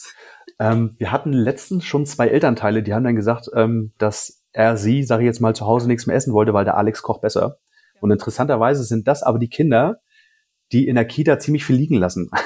Ähm, 0.60 0.96
wir 0.98 1.12
hatten 1.12 1.34
letztens 1.34 1.86
schon 1.86 2.06
zwei 2.06 2.28
Elternteile, 2.28 2.84
die 2.84 2.94
haben 2.94 3.04
dann 3.04 3.16
gesagt, 3.16 3.50
ähm, 3.54 3.92
dass 3.98 4.45
er 4.56 4.78
sie, 4.78 5.04
sage 5.04 5.24
ich 5.24 5.28
jetzt 5.28 5.42
mal, 5.42 5.54
zu 5.54 5.66
Hause 5.66 5.88
nichts 5.88 6.08
mehr 6.08 6.16
essen 6.16 6.34
wollte, 6.34 6.54
weil 6.54 6.66
der 6.66 6.78
Alex 6.78 7.02
kocht 7.04 7.22
besser. 7.22 7.58
Und 8.00 8.12
interessanterweise 8.12 8.84
sind 8.84 9.08
das 9.08 9.22
aber 9.22 9.38
die 9.38 9.50
Kinder, 9.50 10.00
die 10.72 10.88
in 10.88 10.96
der 10.96 11.06
Kita 11.06 11.40
ziemlich 11.40 11.66
viel 11.66 11.76
liegen 11.76 11.98
lassen. 11.98 12.30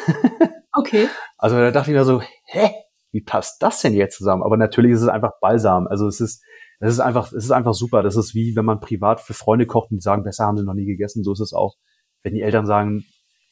Okay. 0.72 1.10
Also 1.38 1.58
da 1.58 1.72
dachte 1.72 1.92
ich 1.92 1.98
mir 1.98 2.06
so, 2.06 2.22
hä, 2.46 2.70
wie 3.12 3.22
passt 3.22 3.62
das 3.62 3.82
denn 3.82 3.94
jetzt 3.94 4.18
zusammen? 4.18 4.44
Aber 4.44 4.56
natürlich 4.56 4.94
ist 4.94 5.02
es 5.02 5.10
einfach 5.10 5.34
Balsam. 5.42 5.88
Also 5.88 6.08
es 6.08 6.22
ist, 6.22 6.42
es 6.80 6.94
ist 6.94 7.00
einfach, 7.00 7.34
es 7.34 7.44
ist 7.44 7.52
einfach 7.52 7.74
super. 7.74 8.02
Das 8.02 8.16
ist 8.16 8.34
wie, 8.34 8.56
wenn 8.56 8.66
man 8.66 8.80
privat 8.80 9.20
für 9.20 9.34
Freunde 9.34 9.66
kocht 9.66 9.92
und 9.92 9.98
die 9.98 10.02
sagen, 10.02 10.24
besser 10.24 10.46
haben 10.46 10.58
sie 10.58 10.64
noch 10.64 10.76
nie 10.76 10.86
gegessen. 10.86 11.24
So 11.24 11.34
ist 11.34 11.42
es 11.42 11.54
auch, 11.54 11.76
wenn 12.24 12.34
die 12.34 12.42
Eltern 12.42 12.66
sagen, 12.66 13.04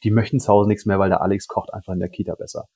die 0.04 0.10
möchten 0.10 0.40
zu 0.40 0.48
Hause 0.50 0.68
nichts 0.68 0.86
mehr, 0.86 0.98
weil 0.98 1.10
der 1.10 1.20
Alex 1.20 1.48
kocht 1.48 1.74
einfach 1.74 1.92
in 1.92 1.98
der 1.98 2.08
Kita 2.08 2.34
besser. 2.34 2.66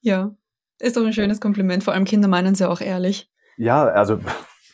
Ja, 0.00 0.34
ist 0.80 0.96
doch 0.96 1.04
ein 1.04 1.12
schönes 1.12 1.40
Kompliment. 1.40 1.84
Vor 1.84 1.92
allem 1.92 2.04
Kinder 2.04 2.26
meinen 2.26 2.54
es 2.54 2.58
ja 2.58 2.68
auch 2.68 2.80
ehrlich. 2.80 3.30
Ja, 3.58 3.84
also 3.84 4.18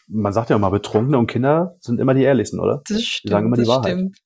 man 0.08 0.32
sagt 0.32 0.50
ja 0.50 0.56
immer, 0.56 0.70
Betrunkene 0.70 1.18
und 1.18 1.26
Kinder 1.26 1.76
sind 1.80 2.00
immer 2.00 2.14
die 2.14 2.22
ehrlichsten, 2.22 2.60
oder? 2.60 2.82
Das 2.88 3.02
stimmt. 3.02 3.24
Die 3.24 3.32
sagen 3.32 3.46
immer 3.46 3.56
die 3.56 3.66
Wahrheit. 3.66 3.92
Stimmt. 3.92 4.18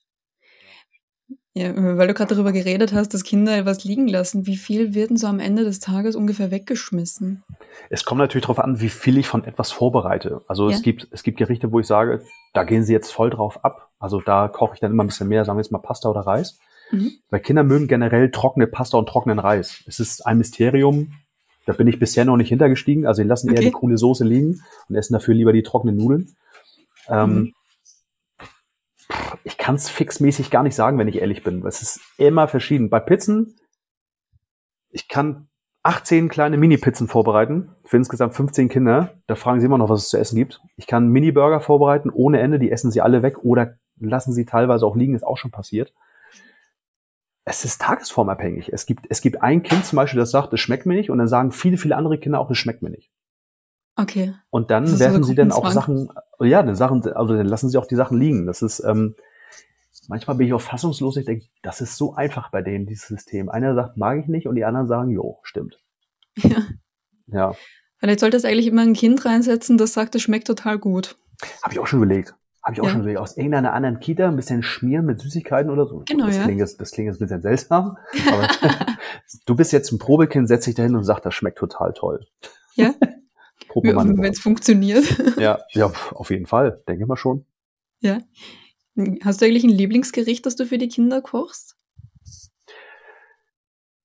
Ja, 1.53 1.75
weil 1.75 2.07
du 2.07 2.15
gerade 2.15 2.35
darüber 2.35 2.53
geredet 2.53 2.93
hast, 2.93 3.13
dass 3.13 3.25
Kinder 3.25 3.67
was 3.67 3.83
liegen 3.83 4.07
lassen. 4.07 4.47
Wie 4.47 4.57
viel 4.57 4.95
wird 4.95 5.11
denn 5.11 5.17
so 5.17 5.27
am 5.27 5.41
Ende 5.41 5.65
des 5.65 5.81
Tages 5.81 6.15
ungefähr 6.15 6.53
weggeschmissen? 6.53 7.43
Es 7.89 8.05
kommt 8.05 8.21
natürlich 8.21 8.45
darauf 8.45 8.61
an, 8.61 8.81
wie 8.81 8.89
viel 8.89 9.19
ich 9.19 9.27
von 9.27 9.43
etwas 9.45 9.73
vorbereite. 9.73 10.43
Also 10.47 10.69
Ja. 10.71 10.77
es 10.77 10.83
gibt, 10.83 11.09
es 11.11 11.25
gibt 11.25 11.39
Gerichte, 11.39 11.73
wo 11.73 11.81
ich 11.81 11.89
sage, 11.89 12.23
da 12.55 12.63
gehen 12.63 12.85
sie 12.85 12.93
jetzt 12.93 13.11
voll 13.11 13.31
drauf 13.31 13.65
ab. 13.65 13.91
Also 13.99 14.21
da 14.21 14.47
koche 14.47 14.75
ich 14.75 14.81
dann 14.81 14.93
immer 14.93 15.03
ein 15.03 15.09
bisschen 15.09 15.27
mehr, 15.29 15.45
sagen 15.45 15.59
wir 15.59 15.63
jetzt 15.63 15.73
mal 15.73 15.79
Pasta 15.81 16.09
oder 16.09 16.21
Reis. 16.21 16.59
Mhm. 16.93 17.11
Weil 17.31 17.41
Kinder 17.41 17.65
mögen 17.65 17.89
generell 17.89 18.31
trockene 18.31 18.69
Pasta 18.69 18.97
und 18.97 19.09
trockenen 19.09 19.41
Reis. 19.41 19.83
Es 19.87 19.99
ist 19.99 20.25
ein 20.27 20.39
Mysterium. 20.39 21.15
Da 21.67 21.73
bin 21.75 21.87
ich 21.87 21.99
bisher 21.99 22.25
noch 22.25 22.37
nicht 22.37 22.49
hintergestiegen. 22.49 23.07
Also 23.07 23.23
die 23.23 23.29
lassen 23.29 23.49
eher 23.49 23.55
Okay. 23.59 23.67
die 23.67 23.71
coole 23.73 23.99
Soße 23.99 24.25
liegen 24.25 24.63
und 24.89 24.95
essen 24.97 25.13
dafür 25.13 25.35
lieber 25.35 25.53
die 25.53 25.63
trockenen 25.63 25.97
Nudeln. 25.97 26.35
Ähm, 27.09 27.31
Mhm. 27.35 27.53
Ich 29.45 29.59
kann 29.59 29.75
es 29.75 29.89
fixmäßig 29.89 30.51
gar 30.51 30.63
nicht 30.63 30.75
sagen, 30.75 30.99
wenn 30.99 31.09
ich 31.09 31.21
ehrlich 31.21 31.43
bin. 31.43 31.65
Es 31.67 31.83
ist 31.83 32.01
immer 32.19 32.47
verschieden. 32.49 32.91
Bei 32.91 33.01
Pizzen, 33.01 33.57
ich 34.91 35.09
kann 35.09 35.49
18 35.83 36.29
kleine 36.29 36.57
Mini-Pizzen 36.59 37.09
vorbereiten 37.09 37.71
für 37.85 37.97
insgesamt 37.97 38.35
15 38.35 38.69
Kinder. 38.69 39.15
Da 39.27 39.35
fragen 39.35 39.61
sie 39.61 39.67
immer 39.67 39.79
noch, 39.79 39.89
was 39.89 40.03
es 40.03 40.09
zu 40.11 40.19
essen 40.19 40.37
gibt. 40.37 40.61
Ich 40.77 40.87
kann 40.87 41.09
Mini-Burger 41.09 41.61
vorbereiten 41.61 42.11
ohne 42.11 42.41
Ende. 42.41 42.59
Die 42.59 42.71
essen 42.71 42.91
sie 42.91 43.01
alle 43.01 43.23
weg 43.23 43.39
oder 43.45 43.77
lassen 43.99 44.33
sie 44.33 44.45
teilweise 44.45 44.87
auch 44.87 44.95
liegen. 44.97 45.15
Ist 45.15 45.27
auch 45.27 45.39
schon 45.39 45.51
passiert. 45.51 45.93
Es 47.51 47.65
ist 47.65 47.81
tagesformabhängig. 47.81 48.73
Es 48.73 48.87
gibt, 48.87 49.07
es 49.09 49.21
gibt 49.21 49.43
ein 49.43 49.65
Kind 49.65 49.85
zum 49.85 49.97
Beispiel, 49.97 50.21
das 50.21 50.31
sagt, 50.31 50.53
es 50.53 50.61
schmeckt 50.61 50.87
mir 50.87 50.95
nicht. 50.95 51.11
Und 51.11 51.19
dann 51.19 51.27
sagen 51.27 51.51
viele, 51.51 51.79
viele 51.79 51.97
andere 51.97 52.17
Kinder 52.17 52.39
auch, 52.39 52.49
es 52.49 52.57
schmeckt 52.57 52.81
mir 52.81 52.91
nicht. 52.91 53.11
Okay. 53.97 54.35
Und 54.51 54.71
dann 54.71 54.87
so 54.87 55.01
werfen 55.01 55.25
sie 55.25 55.35
dann 55.35 55.51
auch. 55.51 55.69
Sachen, 55.73 56.13
ja, 56.39 56.63
dann 56.63 56.77
Sachen, 56.77 57.03
also 57.13 57.35
dann 57.35 57.47
lassen 57.47 57.69
sie 57.69 57.77
auch 57.77 57.87
die 57.87 57.97
Sachen 57.97 58.21
liegen. 58.21 58.47
Das 58.47 58.63
ist, 58.63 58.79
ähm, 58.79 59.17
manchmal 60.07 60.37
bin 60.37 60.47
ich 60.47 60.55
auch 60.55 60.61
fassungslos. 60.61 61.17
Ich 61.17 61.27
denke, 61.27 61.47
das 61.63 61.81
ist 61.81 61.97
so 61.97 62.15
einfach 62.15 62.53
bei 62.53 62.63
denen, 62.63 62.87
dieses 62.87 63.09
System. 63.09 63.49
Einer 63.49 63.75
sagt, 63.75 63.97
mag 63.97 64.21
ich 64.21 64.29
nicht, 64.29 64.47
und 64.47 64.55
die 64.55 64.65
anderen 64.65 64.87
sagen, 64.87 65.11
jo, 65.11 65.41
stimmt. 65.43 65.81
Ja. 66.43 66.63
Ja, 67.27 67.55
Vielleicht 67.99 68.21
solltest 68.21 68.45
du 68.45 68.49
eigentlich 68.49 68.67
immer 68.69 68.83
ein 68.83 68.95
Kind 68.95 69.25
reinsetzen, 69.25 69.77
das 69.77 69.93
sagt, 69.93 70.15
es 70.15 70.23
schmeckt 70.23 70.47
total 70.47 70.79
gut. 70.79 71.17
habe 71.63 71.75
ich 71.75 71.81
auch 71.81 71.87
schon 71.87 72.03
überlegt. 72.03 72.35
Habe 72.63 72.75
ich 72.75 72.81
auch 72.81 72.85
Ja. 72.85 72.91
schon 72.91 73.01
überlegt. 73.01 73.21
Aus 73.21 73.37
irgendeiner 73.37 73.73
anderen 73.73 74.01
Kita 74.01 74.29
ein 74.29 74.37
bisschen 74.37 74.63
schmieren 74.63 75.07
mit 75.07 75.19
Süßigkeiten 75.21 75.71
oder 75.71 75.87
so. 75.87 76.03
Genau, 76.07 76.27
das 76.27 76.37
ja. 76.37 76.45
Klingt 76.45 76.59
jetzt, 76.61 76.81
das 76.81 76.91
klingt 76.91 77.07
jetzt 77.09 77.17
ein 77.17 77.25
bisschen 77.25 77.43
seltsam. 77.43 77.97
Aber 78.33 78.49
du 79.47 79.57
bist 79.57 79.73
jetzt 79.73 79.93
ein 79.93 79.99
Probekind, 79.99 80.47
setz 80.49 80.67
dich 80.67 80.75
dahin 80.75 80.95
und 80.95 81.05
sag, 81.05 81.21
das 81.21 81.35
schmeckt 81.35 81.59
total 81.59 81.93
toll. 81.95 82.27
Ja. 82.75 82.95
Wenn 83.75 84.25
es 84.25 84.41
funktioniert. 84.41 85.05
Ja, 85.39 85.61
ja, 85.71 85.93
auf 86.13 86.31
jeden 86.31 86.47
Fall. 86.47 86.83
Denke 86.89 87.07
mal 87.07 87.17
schon. 87.17 87.47
Ja. 88.01 88.19
Hast 89.23 89.41
du 89.41 89.47
eigentlich 89.47 89.63
ein 89.65 89.71
Lieblingsgericht, 89.71 90.45
das 90.45 90.57
du 90.57 90.67
für 90.67 90.77
die 90.79 90.89
Kinder 90.89 91.23
kochst? 91.23 91.77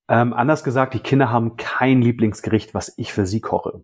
Ähm, 0.07 0.33
anders 0.33 0.63
gesagt, 0.63 0.93
die 0.93 0.99
Kinder 0.99 1.31
haben 1.31 1.57
kein 1.57 2.01
Lieblingsgericht, 2.01 2.73
was 2.75 2.93
ich 2.97 3.11
für 3.11 3.25
sie 3.25 3.41
koche. 3.41 3.83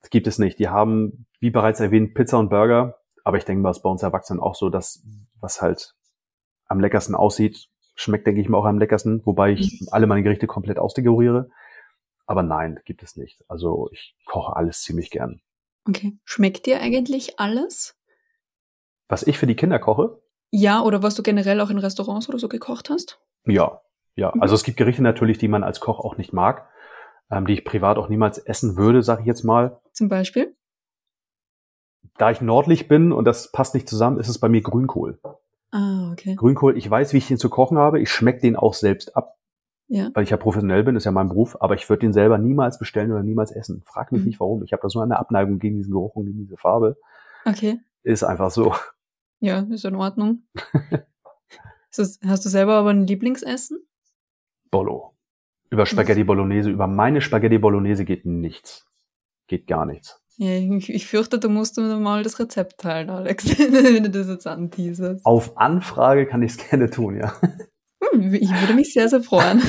Das 0.00 0.10
gibt 0.10 0.26
es 0.26 0.38
nicht. 0.38 0.58
Die 0.58 0.68
haben, 0.68 1.26
wie 1.38 1.50
bereits 1.50 1.78
erwähnt, 1.80 2.14
Pizza 2.14 2.38
und 2.38 2.48
Burger. 2.48 2.98
Aber 3.24 3.38
ich 3.38 3.44
denke 3.44 3.62
mal, 3.62 3.70
es 3.70 3.78
ist 3.78 3.82
bei 3.82 3.90
uns 3.90 4.02
Erwachsenen 4.02 4.40
auch 4.40 4.54
so, 4.54 4.68
dass 4.68 5.02
was 5.40 5.60
halt 5.60 5.94
am 6.66 6.80
leckersten 6.80 7.14
aussieht, 7.14 7.68
schmeckt, 7.94 8.26
denke 8.26 8.40
ich 8.40 8.48
mal, 8.48 8.58
auch 8.58 8.66
am 8.66 8.78
leckersten. 8.78 9.24
Wobei 9.24 9.52
ich 9.52 9.80
alle 9.90 10.06
meine 10.06 10.22
Gerichte 10.22 10.46
komplett 10.46 10.78
ausdekoriere. 10.78 11.50
Aber 12.26 12.42
nein, 12.42 12.80
gibt 12.84 13.02
es 13.02 13.16
nicht. 13.16 13.42
Also 13.48 13.88
ich 13.92 14.14
koche 14.26 14.56
alles 14.56 14.82
ziemlich 14.82 15.10
gern. 15.10 15.40
Okay. 15.86 16.16
Schmeckt 16.24 16.66
dir 16.66 16.80
eigentlich 16.80 17.38
alles? 17.38 17.96
Was 19.08 19.22
ich 19.22 19.38
für 19.38 19.46
die 19.46 19.56
Kinder 19.56 19.78
koche? 19.78 20.20
Ja, 20.50 20.82
oder 20.82 21.02
was 21.02 21.14
du 21.14 21.22
generell 21.22 21.60
auch 21.60 21.70
in 21.70 21.78
Restaurants 21.78 22.28
oder 22.28 22.38
so 22.38 22.48
gekocht 22.48 22.88
hast? 22.88 23.20
Ja, 23.44 23.82
ja. 24.14 24.32
Mhm. 24.34 24.40
Also 24.40 24.54
es 24.54 24.64
gibt 24.64 24.76
Gerichte 24.76 25.02
natürlich, 25.02 25.38
die 25.38 25.48
man 25.48 25.64
als 25.64 25.80
Koch 25.80 26.00
auch 26.00 26.16
nicht 26.16 26.32
mag, 26.32 26.68
ähm, 27.30 27.46
die 27.46 27.54
ich 27.54 27.64
privat 27.64 27.98
auch 27.98 28.08
niemals 28.08 28.38
essen 28.38 28.76
würde, 28.76 29.02
sage 29.02 29.22
ich 29.22 29.26
jetzt 29.26 29.44
mal. 29.44 29.80
Zum 29.92 30.08
Beispiel? 30.08 30.56
Da 32.16 32.30
ich 32.30 32.40
nordlich 32.40 32.86
bin 32.88 33.12
und 33.12 33.24
das 33.24 33.50
passt 33.50 33.74
nicht 33.74 33.88
zusammen, 33.88 34.18
ist 34.20 34.28
es 34.28 34.38
bei 34.38 34.48
mir 34.48 34.60
Grünkohl. 34.62 35.18
Ah, 35.72 36.10
okay. 36.12 36.36
Grünkohl, 36.36 36.76
ich 36.78 36.88
weiß, 36.88 37.12
wie 37.12 37.18
ich 37.18 37.26
den 37.28 37.38
zu 37.38 37.50
kochen 37.50 37.76
habe. 37.78 38.00
Ich 38.00 38.10
schmecke 38.10 38.40
den 38.40 38.54
auch 38.56 38.74
selbst 38.74 39.16
ab, 39.16 39.36
Ja. 39.88 40.10
weil 40.14 40.22
ich 40.22 40.30
ja 40.30 40.36
professionell 40.36 40.84
bin, 40.84 40.94
ist 40.94 41.04
ja 41.04 41.10
mein 41.10 41.28
Beruf. 41.28 41.56
Aber 41.60 41.74
ich 41.74 41.88
würde 41.88 42.00
den 42.00 42.12
selber 42.12 42.38
niemals 42.38 42.78
bestellen 42.78 43.10
oder 43.10 43.22
niemals 43.24 43.50
essen. 43.50 43.82
Frag 43.84 44.12
mich 44.12 44.20
Mhm. 44.20 44.26
nicht, 44.28 44.40
warum. 44.40 44.62
Ich 44.62 44.72
habe 44.72 44.82
da 44.82 44.88
so 44.88 45.00
eine 45.00 45.18
Abneigung 45.18 45.58
gegen 45.58 45.76
diesen 45.78 45.92
Geruch 45.92 46.14
und 46.14 46.26
gegen 46.26 46.38
diese 46.38 46.56
Farbe. 46.56 46.96
Okay. 47.44 47.80
Ist 48.04 48.22
einfach 48.22 48.50
so. 48.50 48.74
Ja, 49.40 49.60
ist 49.70 49.84
in 49.84 49.96
Ordnung. 49.96 50.44
Das, 51.96 52.18
hast 52.26 52.44
du 52.44 52.48
selber 52.48 52.74
aber 52.74 52.90
ein 52.90 53.06
Lieblingsessen? 53.06 53.78
Bollo. 54.72 55.14
Über 55.70 55.86
Spaghetti 55.86 56.24
Bolognese, 56.24 56.70
über 56.70 56.88
meine 56.88 57.20
Spaghetti 57.20 57.58
Bolognese 57.58 58.04
geht 58.04 58.26
nichts. 58.26 58.86
Geht 59.46 59.68
gar 59.68 59.86
nichts. 59.86 60.20
Ja, 60.36 60.50
ich, 60.50 60.88
ich 60.90 61.06
fürchte, 61.06 61.38
du 61.38 61.48
musst 61.48 61.76
mir 61.76 61.96
mal 61.96 62.24
das 62.24 62.40
Rezept 62.40 62.80
teilen, 62.80 63.10
Alex, 63.10 63.46
wenn 63.58 64.02
du 64.02 64.10
das 64.10 64.26
jetzt 64.26 64.46
anteaserst. 64.46 65.24
Auf 65.24 65.56
Anfrage 65.56 66.26
kann 66.26 66.42
ich 66.42 66.52
es 66.52 66.58
gerne 66.70 66.90
tun, 66.90 67.16
ja. 67.16 67.34
Hm, 68.12 68.34
ich 68.34 68.50
würde 68.50 68.74
mich 68.74 68.92
sehr, 68.92 69.08
sehr 69.08 69.22
freuen. 69.22 69.62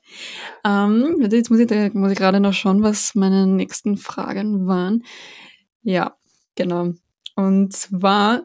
ähm, 0.66 1.26
jetzt 1.30 1.50
muss 1.50 1.60
ich, 1.60 1.94
muss 1.94 2.12
ich 2.12 2.18
gerade 2.18 2.40
noch 2.40 2.52
schauen, 2.52 2.82
was 2.82 3.14
meine 3.14 3.46
nächsten 3.46 3.96
Fragen 3.96 4.66
waren. 4.66 5.02
Ja, 5.82 6.16
genau. 6.56 6.92
Und 7.34 7.72
zwar, 7.72 8.42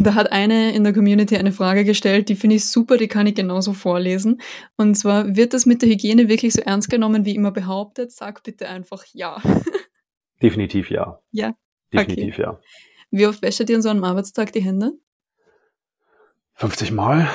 da 0.00 0.14
hat 0.14 0.30
eine 0.30 0.72
in 0.72 0.84
der 0.84 0.92
Community 0.92 1.36
eine 1.36 1.50
Frage 1.50 1.84
gestellt, 1.84 2.28
die 2.28 2.36
finde 2.36 2.54
ich 2.56 2.66
super, 2.66 2.96
die 2.96 3.08
kann 3.08 3.26
ich 3.26 3.34
genauso 3.34 3.72
vorlesen. 3.72 4.40
Und 4.76 4.94
zwar, 4.94 5.34
wird 5.34 5.52
das 5.52 5.66
mit 5.66 5.82
der 5.82 5.88
Hygiene 5.88 6.28
wirklich 6.28 6.52
so 6.52 6.62
ernst 6.62 6.88
genommen, 6.88 7.24
wie 7.24 7.34
immer 7.34 7.50
behauptet? 7.50 8.12
Sag 8.12 8.44
bitte 8.44 8.68
einfach 8.68 9.04
ja. 9.12 9.42
Definitiv 10.42 10.90
ja. 10.90 11.20
Ja. 11.32 11.54
Definitiv 11.92 12.38
ja. 12.38 12.60
Wie 13.10 13.26
oft 13.26 13.42
wäscht 13.42 13.60
ihr 13.68 13.76
an 13.76 13.82
so 13.82 13.88
einem 13.88 14.04
Arbeitstag 14.04 14.52
die 14.52 14.60
Hände? 14.62 14.92
50 16.54 16.92
Mal? 16.92 17.28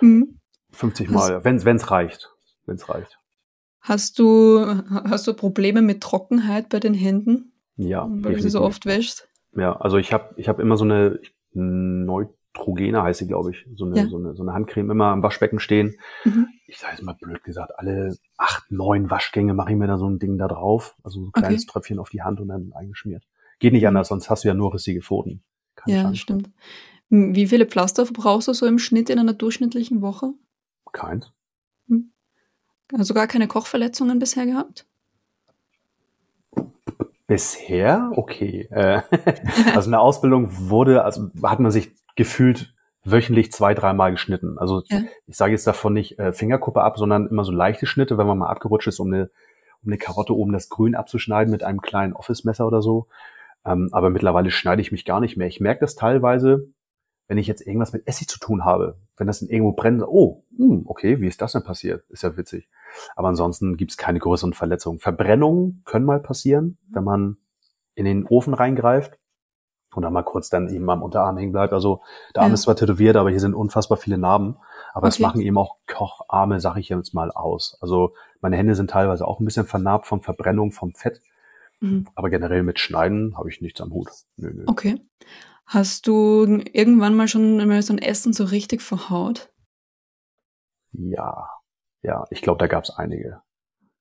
Hm. 0.00 0.38
50 0.72 1.08
Hast- 1.08 1.14
Mal, 1.14 1.44
wenn 1.44 1.56
es 1.76 1.90
reicht. 1.90 2.30
Wenn 2.66 2.76
es 2.76 2.88
reicht. 2.88 3.18
Hast 3.80 4.18
du, 4.18 4.64
hast 4.88 5.26
du 5.26 5.34
Probleme 5.34 5.82
mit 5.82 6.02
Trockenheit 6.02 6.68
bei 6.70 6.80
den 6.80 6.94
Händen, 6.94 7.52
Ja. 7.76 8.06
weil 8.08 8.34
du 8.34 8.40
sie 8.42 8.48
so 8.50 8.58
definitiv. 8.60 8.76
oft 8.76 8.86
wäschst? 8.86 9.28
Ja, 9.56 9.76
also 9.76 9.98
ich 9.98 10.12
habe 10.12 10.34
ich 10.36 10.48
hab 10.48 10.58
immer 10.58 10.76
so 10.76 10.84
eine 10.84 11.20
Neutrogena 12.56 13.02
heißt 13.02 13.18
sie, 13.20 13.26
glaube 13.26 13.50
ich, 13.50 13.66
so 13.74 13.84
eine, 13.84 13.96
Ja. 13.96 14.06
so, 14.08 14.16
eine, 14.16 14.34
so 14.34 14.42
eine 14.42 14.52
Handcreme 14.54 14.90
immer 14.90 15.06
am 15.06 15.22
Waschbecken 15.22 15.58
stehen. 15.58 15.96
Mhm. 16.24 16.48
Ich 16.66 16.78
sage 16.78 16.94
jetzt 16.94 17.02
mal 17.02 17.14
blöd 17.14 17.42
gesagt, 17.44 17.72
alle 17.78 18.16
acht, 18.36 18.70
neun 18.70 19.10
Waschgänge 19.10 19.54
mache 19.54 19.70
ich 19.72 19.76
mir 19.76 19.86
da 19.86 19.98
so 19.98 20.08
ein 20.08 20.18
Ding 20.18 20.38
da 20.38 20.48
drauf, 20.48 20.96
also 21.02 21.20
so 21.20 21.26
ein 21.28 21.32
kleines 21.32 21.62
Okay. 21.62 21.72
Tröpfchen 21.72 21.98
auf 21.98 22.08
die 22.10 22.22
Hand 22.22 22.40
und 22.40 22.48
dann 22.48 22.72
eingeschmiert. 22.74 23.24
Geht 23.58 23.72
nicht 23.72 23.82
Mhm. 23.82 23.88
anders, 23.88 24.08
sonst 24.08 24.30
hast 24.30 24.44
du 24.44 24.48
ja 24.48 24.54
nur 24.54 24.72
rissige 24.74 25.02
Pfoten. 25.02 25.42
Keine 25.76 25.96
Ja, 25.96 26.02
Chance. 26.04 26.16
stimmt. 26.20 26.50
Hm, 27.10 27.34
Wie 27.34 27.46
viele 27.46 27.66
Pflaster 27.66 28.06
verbrauchst 28.06 28.48
du 28.48 28.52
so 28.52 28.66
im 28.66 28.78
Schnitt 28.78 29.10
in 29.10 29.18
einer 29.18 29.34
durchschnittlichen 29.34 30.00
Woche? 30.00 30.32
Keins. 30.92 31.30
Also 32.92 33.14
gar 33.14 33.26
keine 33.26 33.48
Kochverletzungen 33.48 34.18
bisher 34.18 34.44
gehabt? 34.46 34.86
Bisher 37.26 38.12
okay. 38.14 38.68
Äh, 38.70 39.00
also 39.74 39.86
in 39.88 39.92
der 39.92 40.00
Ausbildung 40.00 40.48
wurde, 40.68 41.02
also 41.04 41.30
hat 41.42 41.60
man 41.60 41.70
sich 41.72 41.92
gefühlt 42.16 42.74
wöchentlich 43.04 43.52
zwei, 43.52 43.74
dreimal 43.74 44.12
geschnitten. 44.12 44.58
Also 44.58 44.82
Ja. 44.88 45.00
ich 45.26 45.36
sage 45.36 45.52
jetzt 45.52 45.66
davon 45.66 45.92
nicht 45.92 46.18
äh, 46.18 46.32
Fingerkuppe 46.32 46.82
ab, 46.82 46.96
sondern 46.98 47.26
immer 47.26 47.44
so 47.44 47.52
leichte 47.52 47.86
Schnitte, 47.86 48.16
wenn 48.16 48.26
man 48.26 48.38
mal 48.38 48.48
abgerutscht 48.48 48.88
ist, 48.88 48.98
um 48.98 49.12
eine, 49.12 49.30
um 49.82 49.90
eine 49.90 49.98
Karotte 49.98 50.34
oben 50.34 50.52
das 50.52 50.68
Grün 50.70 50.94
abzuschneiden 50.94 51.50
mit 51.50 51.62
einem 51.62 51.82
kleinen 51.82 52.14
Office-Messer 52.14 52.66
oder 52.66 52.80
so. 52.80 53.08
Ähm, 53.66 53.90
aber 53.92 54.10
mittlerweile 54.10 54.50
schneide 54.50 54.80
ich 54.80 54.92
mich 54.92 55.04
gar 55.04 55.20
nicht 55.20 55.36
mehr. 55.36 55.46
Ich 55.46 55.60
merke 55.60 55.80
das 55.80 55.94
teilweise, 55.94 56.68
wenn 57.28 57.38
ich 57.38 57.46
jetzt 57.46 57.66
irgendwas 57.66 57.92
mit 57.92 58.06
Essig 58.06 58.28
zu 58.28 58.38
tun 58.38 58.64
habe, 58.64 58.98
wenn 59.16 59.26
das 59.26 59.40
in 59.42 59.48
irgendwo 59.48 59.72
brennt, 59.72 60.02
oh, 60.02 60.44
hm, 60.56 60.82
okay, 60.86 61.20
wie 61.20 61.26
ist 61.26 61.40
das 61.40 61.52
denn 61.52 61.62
passiert? 61.64 62.04
Ist 62.10 62.22
ja 62.22 62.36
witzig. 62.36 62.68
Aber 63.16 63.28
ansonsten 63.28 63.76
gibt's 63.76 63.96
keine 63.96 64.18
größeren 64.18 64.52
Verletzungen. 64.52 64.98
Verbrennungen 64.98 65.82
können 65.84 66.04
mal 66.04 66.20
passieren, 66.20 66.78
wenn 66.90 67.04
man 67.04 67.36
in 67.94 68.04
den 68.04 68.26
Ofen 68.26 68.54
reingreift 68.54 69.18
und 69.96 70.02
dann 70.02 70.12
mal 70.12 70.22
kurz 70.22 70.48
dann 70.50 70.68
eben 70.68 70.88
am 70.90 71.02
Unterarm 71.02 71.36
hängen 71.36 71.52
bleibt. 71.52 71.72
Also 71.72 72.00
der 72.34 72.42
Arm 72.42 72.50
Ja. 72.50 72.54
ist 72.54 72.62
zwar 72.62 72.76
tätowiert, 72.76 73.16
aber 73.16 73.30
hier 73.30 73.40
sind 73.40 73.54
unfassbar 73.54 73.96
viele 73.98 74.18
Narben. 74.18 74.56
Aber 74.92 75.08
es 75.08 75.14
Okay. 75.16 75.22
machen 75.22 75.40
eben 75.40 75.58
auch 75.58 75.76
Kocharme, 75.86 76.60
sag 76.60 76.76
ich 76.76 76.88
jetzt 76.88 77.14
mal, 77.14 77.30
aus. 77.30 77.76
Also 77.80 78.14
meine 78.40 78.56
Hände 78.56 78.74
sind 78.74 78.90
teilweise 78.90 79.26
auch 79.26 79.40
ein 79.40 79.44
bisschen 79.44 79.66
vernarbt 79.66 80.06
vom 80.06 80.20
Verbrennung, 80.20 80.72
vom 80.72 80.92
Fett. 80.94 81.20
Mhm. 81.80 82.06
Aber 82.14 82.30
generell 82.30 82.62
mit 82.62 82.78
Schneiden 82.78 83.36
habe 83.36 83.48
ich 83.50 83.60
nichts 83.60 83.80
am 83.80 83.92
Hut. 83.92 84.08
Nö, 84.36 84.52
nö. 84.54 84.64
Okay. 84.66 85.00
Hast 85.66 86.06
du 86.06 86.60
irgendwann 86.72 87.14
mal 87.16 87.26
schon 87.26 87.56
mal 87.66 87.82
so 87.82 87.92
ein 87.94 87.98
Essen 87.98 88.32
so 88.32 88.44
richtig 88.44 88.82
verhaut? 88.82 89.50
Ja, 90.92 91.48
ja, 92.02 92.24
ich 92.30 92.42
glaube, 92.42 92.58
da 92.58 92.66
gab's 92.66 92.90
einige. 92.90 93.40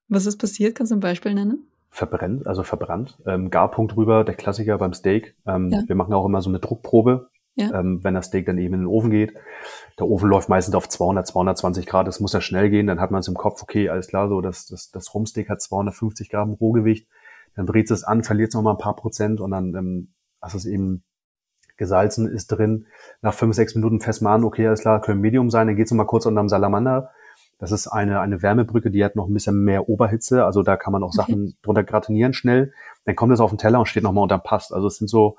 Was 0.09 0.25
ist 0.25 0.37
passiert? 0.37 0.75
Kannst 0.75 0.91
du 0.91 0.95
ein 0.97 0.99
Beispiel 0.99 1.33
nennen? 1.33 1.65
Verbrennt, 1.93 2.47
also 2.47 2.63
verbrannt. 2.63 3.19
Ähm, 3.27 3.51
Garpunkt 3.51 3.95
drüber, 3.95 4.23
der 4.23 4.33
Klassiker 4.33 4.79
beim 4.79 4.93
Steak. 4.93 5.35
Ähm, 5.45 5.69
Ja. 5.71 5.83
Wir 5.85 5.95
machen 5.95 6.11
auch 6.13 6.25
immer 6.25 6.41
so 6.41 6.49
eine 6.49 6.59
Druckprobe, 6.59 7.29
Ja. 7.55 7.79
ähm, 7.79 7.99
wenn 8.03 8.15
das 8.15 8.25
Steak 8.25 8.47
dann 8.47 8.57
eben 8.57 8.73
in 8.73 8.79
den 8.81 8.87
Ofen 8.87 9.11
geht. 9.11 9.33
Der 9.99 10.07
Ofen 10.07 10.27
läuft 10.27 10.49
meistens 10.49 10.73
auf 10.73 10.89
200, 10.89 11.27
220 11.27 11.85
Grad. 11.85 12.07
Das 12.07 12.19
muss 12.19 12.33
ja 12.33 12.41
schnell 12.41 12.71
gehen. 12.71 12.87
Dann 12.87 12.99
hat 12.99 13.11
man 13.11 13.19
es 13.19 13.27
im 13.27 13.35
Kopf, 13.35 13.61
okay, 13.61 13.89
alles 13.89 14.07
klar, 14.07 14.27
so 14.27 14.41
das, 14.41 14.65
das, 14.65 14.89
das 14.89 15.13
Rumsteak 15.13 15.49
hat 15.49 15.61
250 15.61 16.29
Gramm 16.29 16.53
Rohgewicht. 16.53 17.07
Dann 17.55 17.67
dreht 17.67 17.91
es 17.91 18.03
an, 18.03 18.23
verliert 18.23 18.49
es 18.49 18.55
noch 18.55 18.63
mal 18.63 18.71
ein 18.71 18.79
paar 18.79 18.95
Prozent 18.95 19.39
und 19.39 19.51
dann 19.51 19.75
ähm, 19.75 20.13
hast 20.41 20.55
es 20.55 20.65
eben 20.65 21.03
gesalzen, 21.77 22.27
ist 22.27 22.47
drin. 22.47 22.87
Nach 23.21 23.35
fünf, 23.35 23.55
sechs 23.55 23.75
Minuten 23.75 23.99
fest 23.99 24.23
mal 24.23 24.33
an, 24.33 24.43
okay, 24.43 24.65
alles 24.65 24.81
klar, 24.81 24.99
können 25.01 25.21
Medium 25.21 25.51
sein. 25.51 25.67
Dann 25.67 25.75
geht's 25.75 25.91
noch 25.91 25.97
mal 25.97 26.05
kurz 26.05 26.25
unterm 26.25 26.49
Salamander. 26.49 27.11
Das 27.59 27.71
ist 27.71 27.87
eine, 27.87 28.19
eine 28.19 28.41
Wärmebrücke, 28.41 28.91
die 28.91 29.03
hat 29.03 29.15
noch 29.15 29.27
ein 29.27 29.33
bisschen 29.33 29.63
mehr 29.63 29.87
Oberhitze. 29.87 30.45
Also 30.45 30.63
da 30.63 30.75
kann 30.75 30.91
man 30.91 31.03
auch 31.03 31.13
Okay. 31.13 31.17
Sachen 31.17 31.57
drunter 31.61 31.83
gratinieren 31.83 32.33
schnell. 32.33 32.73
Dann 33.05 33.15
kommt 33.15 33.33
es 33.33 33.39
auf 33.39 33.51
den 33.51 33.57
Teller 33.57 33.79
und 33.79 33.85
steht 33.85 34.03
nochmal 34.03 34.23
unterm 34.23 34.43
Past. 34.43 34.73
Also 34.73 34.87
es 34.87 34.97
sind 34.97 35.07
so, 35.07 35.37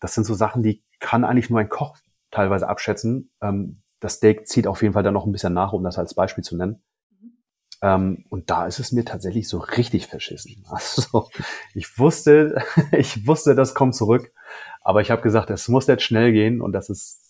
das 0.00 0.14
sind 0.14 0.24
so 0.24 0.34
Sachen, 0.34 0.62
die 0.62 0.82
kann 1.00 1.24
eigentlich 1.24 1.50
nur 1.50 1.60
ein 1.60 1.68
Koch 1.68 1.96
teilweise 2.30 2.68
abschätzen. 2.68 3.30
Ähm, 3.40 3.82
das 4.00 4.14
Steak 4.14 4.46
zieht 4.46 4.66
auf 4.66 4.82
jeden 4.82 4.94
Fall 4.94 5.02
dann 5.02 5.14
noch 5.14 5.26
ein 5.26 5.32
bisschen 5.32 5.54
nach, 5.54 5.72
um 5.72 5.82
das 5.82 5.98
als 5.98 6.14
Beispiel 6.14 6.44
zu 6.44 6.56
nennen. 6.56 6.82
Ähm, 7.80 8.24
und 8.28 8.50
da 8.50 8.66
ist 8.66 8.80
es 8.80 8.92
mir 8.92 9.04
tatsächlich 9.04 9.48
so 9.48 9.58
richtig 9.58 10.06
verschissen. 10.06 10.64
Also 10.70 11.28
ich 11.74 11.98
wusste, 11.98 12.62
ich 12.92 13.26
wusste, 13.26 13.54
das 13.54 13.74
kommt 13.74 13.94
zurück, 13.94 14.32
aber 14.82 15.00
ich 15.00 15.10
habe 15.10 15.22
gesagt, 15.22 15.50
es 15.50 15.68
muss 15.68 15.86
jetzt 15.86 16.02
schnell 16.02 16.32
gehen 16.32 16.60
und 16.60 16.72
das 16.72 16.90
ist, 16.90 17.20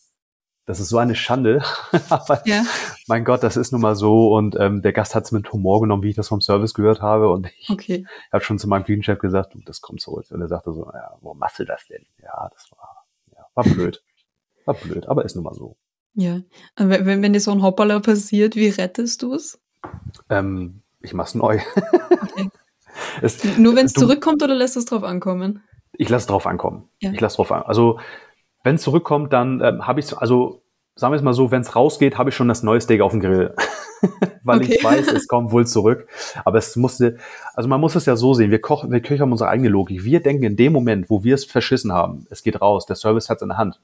das 0.68 0.80
ist 0.80 0.90
so 0.90 0.98
eine 0.98 1.14
Schande. 1.14 1.62
aber 2.10 2.42
Ja. 2.46 2.62
mein 3.06 3.24
Gott, 3.24 3.42
das 3.42 3.56
ist 3.56 3.72
nun 3.72 3.80
mal 3.80 3.96
so 3.96 4.34
und 4.36 4.54
ähm, 4.60 4.82
der 4.82 4.92
Gast 4.92 5.14
hat 5.14 5.24
es 5.24 5.32
mit 5.32 5.50
Humor 5.52 5.80
genommen, 5.80 6.02
wie 6.02 6.10
ich 6.10 6.16
das 6.16 6.28
vom 6.28 6.40
Service 6.42 6.74
gehört 6.74 7.00
habe 7.02 7.30
und 7.30 7.48
ich 7.58 7.70
Okay. 7.70 8.06
habe 8.32 8.44
schon 8.44 8.58
zu 8.58 8.68
meinem 8.68 8.84
Küchenchef 8.84 9.18
gesagt, 9.18 9.54
du, 9.54 9.60
das 9.64 9.80
kommt 9.80 10.00
zurück. 10.00 10.26
Und 10.30 10.40
er 10.42 10.48
sagte 10.48 10.72
so, 10.72 10.84
ja, 10.92 11.16
warum 11.22 11.38
machst 11.38 11.58
du 11.58 11.64
das 11.64 11.86
denn? 11.86 12.04
Ja, 12.22 12.48
das 12.52 12.70
war, 12.70 13.06
ja, 13.34 13.44
war 13.54 13.64
blöd. 13.64 14.02
War 14.66 14.74
blöd, 14.74 15.06
aber 15.08 15.24
ist 15.24 15.34
nun 15.34 15.44
mal 15.44 15.54
so. 15.54 15.76
Ja. 16.14 16.34
Und 16.78 16.90
wenn, 16.90 17.22
wenn 17.22 17.32
dir 17.32 17.40
so 17.40 17.50
ein 17.52 17.62
Hoppala 17.62 18.00
passiert, 18.00 18.54
wie 18.54 18.68
rettest 18.68 19.22
du 19.22 19.32
es? 19.34 19.58
Ähm, 20.28 20.82
ich 21.00 21.14
mach's 21.14 21.34
neu. 21.34 21.58
Okay. 22.20 22.50
es, 23.22 23.42
Nur 23.58 23.74
wenn 23.76 23.86
es 23.86 23.92
zurückkommt 23.94 24.42
oder 24.42 24.54
lässt 24.54 24.76
es 24.76 24.84
drauf 24.84 25.02
ankommen? 25.04 25.62
Ich 25.92 26.08
lasse 26.08 26.26
drauf 26.28 26.46
ankommen. 26.46 26.88
Ja. 27.00 27.12
Ich 27.12 27.20
lasse 27.20 27.36
drauf 27.36 27.50
an. 27.52 27.62
Also 27.62 27.98
wenn 28.64 28.76
es 28.76 28.82
zurückkommt, 28.82 29.32
dann 29.32 29.60
ähm, 29.62 29.86
habe 29.86 30.00
ich 30.00 30.16
also 30.16 30.62
sagen 30.98 31.12
wir 31.12 31.16
es 31.16 31.22
mal 31.22 31.32
so, 31.32 31.52
wenn 31.52 31.62
es 31.62 31.76
rausgeht, 31.76 32.18
habe 32.18 32.30
ich 32.30 32.36
schon 32.36 32.48
das 32.48 32.64
neue 32.64 32.80
Steak 32.80 33.00
auf 33.02 33.12
dem 33.12 33.20
Grill. 33.20 33.54
Weil 34.42 34.58
Okay. 34.58 34.74
ich 34.74 34.84
weiß, 34.84 35.12
es 35.12 35.28
kommt 35.28 35.52
wohl 35.52 35.66
zurück. 35.66 36.08
Aber 36.44 36.58
es 36.58 36.74
musste, 36.74 37.18
also 37.54 37.68
man 37.68 37.80
muss 37.80 37.94
es 37.94 38.06
ja 38.06 38.16
so 38.16 38.34
sehen, 38.34 38.50
wir 38.50 38.60
kochen, 38.60 38.90
wir 38.90 39.00
köchern 39.00 39.30
unsere 39.30 39.48
eigene 39.50 39.68
Logik. 39.68 40.02
Wir 40.02 40.20
denken 40.20 40.42
in 40.42 40.56
dem 40.56 40.72
Moment, 40.72 41.08
wo 41.08 41.22
wir 41.22 41.36
es 41.36 41.44
verschissen 41.44 41.92
haben, 41.92 42.26
es 42.30 42.42
geht 42.42 42.60
raus, 42.60 42.84
der 42.86 42.96
Service 42.96 43.28
hat 43.28 43.36
es 43.36 43.42
in 43.42 43.48
der 43.48 43.58
Hand. 43.58 43.80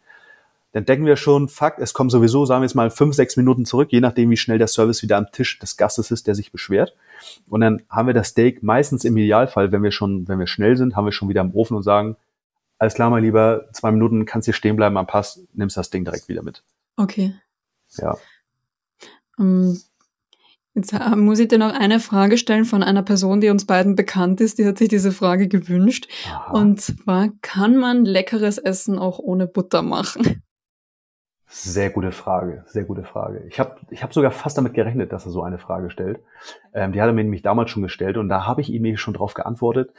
Dann 0.72 0.84
denken 0.86 1.06
wir 1.06 1.16
schon, 1.16 1.48
fuck, 1.48 1.74
es 1.78 1.94
kommt 1.94 2.10
sowieso, 2.10 2.46
sagen 2.46 2.62
wir 2.62 2.66
jetzt 2.66 2.74
mal, 2.74 2.90
fünf, 2.90 3.14
sechs 3.14 3.36
Minuten 3.36 3.64
zurück, 3.64 3.92
je 3.92 4.00
nachdem, 4.00 4.30
wie 4.30 4.36
schnell 4.36 4.58
der 4.58 4.66
Service 4.66 5.04
wieder 5.04 5.16
am 5.16 5.30
Tisch 5.30 5.60
des 5.60 5.76
Gastes 5.76 6.10
ist, 6.10 6.26
der 6.26 6.34
sich 6.34 6.50
beschwert. 6.50 6.96
Und 7.48 7.60
dann 7.60 7.82
haben 7.88 8.08
wir 8.08 8.14
das 8.14 8.28
Steak 8.28 8.64
meistens 8.64 9.04
im 9.04 9.16
Idealfall, 9.16 9.70
wenn 9.70 9.84
wir 9.84 9.92
schon, 9.92 10.26
wenn 10.26 10.40
wir 10.40 10.48
schnell 10.48 10.76
sind, 10.76 10.96
haben 10.96 11.04
wir 11.04 11.12
schon 11.12 11.28
wieder 11.28 11.42
im 11.42 11.54
Ofen 11.54 11.76
und 11.76 11.84
sagen, 11.84 12.16
alles 12.78 12.94
klar, 12.94 13.10
mein 13.10 13.22
Lieber, 13.22 13.68
zwei 13.72 13.90
Minuten 13.92 14.24
kannst 14.26 14.46
hier 14.46 14.54
stehen 14.54 14.76
bleiben 14.76 14.96
am 14.96 15.06
Pass, 15.06 15.40
nimmst 15.52 15.76
das 15.76 15.90
Ding 15.90 16.04
direkt 16.04 16.28
wieder 16.28 16.42
mit. 16.42 16.62
Okay. 16.96 17.34
Ja. 17.96 18.16
Ähm, 19.38 19.78
Jetzt 20.74 20.92
äh, 20.92 21.16
muss 21.16 21.38
ich 21.38 21.48
dir 21.48 21.58
noch 21.58 21.72
eine 21.72 22.00
Frage 22.00 22.36
stellen 22.36 22.64
von 22.64 22.82
einer 22.82 23.02
Person, 23.02 23.40
die 23.40 23.48
uns 23.48 23.64
beiden 23.64 23.94
bekannt 23.94 24.40
ist. 24.40 24.58
Die 24.58 24.66
hat 24.66 24.78
sich 24.78 24.88
diese 24.88 25.12
Frage 25.12 25.46
gewünscht. 25.46 26.08
Aha. 26.28 26.52
Und 26.52 26.80
zwar, 26.80 27.28
kann 27.42 27.76
man 27.76 28.04
leckeres 28.04 28.58
Essen 28.58 28.98
auch 28.98 29.20
ohne 29.20 29.46
Butter 29.46 29.82
machen? 29.82 30.42
Sehr 31.46 31.90
gute 31.90 32.10
Frage, 32.10 32.64
sehr 32.66 32.82
gute 32.82 33.04
Frage. 33.04 33.44
Ich 33.48 33.60
habe 33.60 33.76
ich 33.90 34.02
hab 34.02 34.12
sogar 34.12 34.32
fast 34.32 34.58
damit 34.58 34.74
gerechnet, 34.74 35.12
dass 35.12 35.24
er 35.24 35.30
so 35.30 35.44
eine 35.44 35.58
Frage 35.58 35.88
stellt. 35.90 36.18
Ähm, 36.72 36.90
die 36.90 37.00
hat 37.00 37.06
er 37.06 37.12
mir 37.12 37.22
nämlich 37.22 37.42
damals 37.42 37.70
schon 37.70 37.84
gestellt 37.84 38.16
und 38.16 38.28
da 38.28 38.44
habe 38.44 38.60
ich 38.60 38.70
ihm 38.70 38.96
schon 38.96 39.14
drauf 39.14 39.34
geantwortet. 39.34 39.92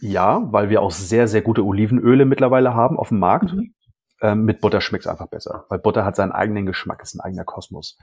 Ja, 0.00 0.42
weil 0.52 0.68
wir 0.70 0.80
auch 0.82 0.90
sehr, 0.90 1.28
sehr 1.28 1.42
gute 1.42 1.64
Olivenöle 1.64 2.24
mittlerweile 2.24 2.74
haben 2.74 2.98
auf 2.98 3.08
dem 3.08 3.18
Markt. 3.18 3.52
Mhm. 3.52 3.74
Ähm, 4.20 4.44
mit 4.44 4.60
Butter 4.60 4.80
schmeckt 4.80 5.04
es 5.04 5.10
einfach 5.10 5.26
besser, 5.28 5.66
weil 5.68 5.78
Butter 5.80 6.04
hat 6.04 6.14
seinen 6.16 6.32
eigenen 6.32 6.66
Geschmack, 6.66 7.02
ist 7.02 7.14
ein 7.14 7.20
eigener 7.20 7.44
Kosmos. 7.44 7.98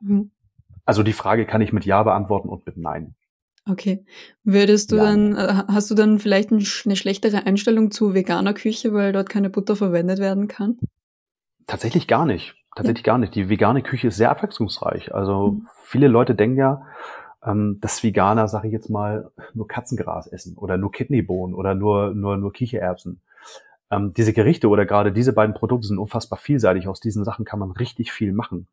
Mhm. 0.00 0.30
Also 0.84 1.02
die 1.02 1.12
Frage 1.14 1.46
kann 1.46 1.62
ich 1.62 1.72
mit 1.72 1.84
Ja 1.86 2.02
beantworten 2.02 2.48
und 2.48 2.66
mit 2.66 2.76
Nein. 2.76 3.14
Okay. 3.70 4.04
Würdest 4.42 4.90
du 4.92 4.96
Ja. 4.96 5.04
dann, 5.04 5.36
äh, 5.36 5.62
hast 5.68 5.90
du 5.90 5.94
dann 5.94 6.18
vielleicht 6.18 6.50
eine 6.50 6.60
schlechtere 6.62 7.46
Einstellung 7.46 7.90
zu 7.92 8.12
veganer 8.12 8.54
Küche, 8.54 8.92
weil 8.92 9.12
dort 9.12 9.28
keine 9.30 9.50
Butter 9.50 9.76
verwendet 9.76 10.18
werden 10.18 10.48
kann? 10.48 10.78
Tatsächlich 11.66 12.08
gar 12.08 12.26
nicht. 12.26 12.54
Tatsächlich 12.74 13.04
gar 13.04 13.18
nicht. 13.18 13.34
Die 13.34 13.48
vegane 13.48 13.82
Küche 13.82 14.08
ist 14.08 14.16
sehr 14.16 14.30
abwechslungsreich. 14.30 15.14
Also 15.14 15.52
Mhm. 15.52 15.68
viele 15.84 16.08
Leute 16.08 16.34
denken 16.34 16.56
ja, 16.58 16.82
ähm, 17.44 17.78
dass 17.80 18.02
Veganer, 18.02 18.48
sage 18.48 18.68
ich 18.68 18.72
jetzt 18.72 18.90
mal, 18.90 19.30
nur 19.54 19.66
Katzengras 19.66 20.26
essen 20.26 20.56
oder 20.56 20.76
nur 20.76 20.92
Kidneybohnen 20.92 21.54
oder 21.54 21.74
nur, 21.74 22.14
nur, 22.14 22.36
nur 22.36 22.52
Kichererbsen. 22.52 23.20
Ähm, 23.90 24.12
diese 24.14 24.32
Gerichte 24.32 24.68
oder 24.68 24.86
gerade 24.86 25.12
diese 25.12 25.32
beiden 25.32 25.54
Produkte 25.54 25.88
sind 25.88 25.98
unfassbar 25.98 26.38
vielseitig. 26.38 26.88
Aus 26.88 27.00
diesen 27.00 27.24
Sachen 27.24 27.44
kann 27.44 27.58
man 27.58 27.72
richtig 27.72 28.12
viel 28.12 28.32
machen. 28.32 28.68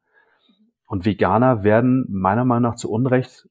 Und 0.85 1.05
Veganer 1.05 1.63
werden 1.63 2.05
meiner 2.09 2.45
Meinung 2.45 2.71
nach 2.71 2.75
zu 2.75 2.91
Unrecht 2.91 3.47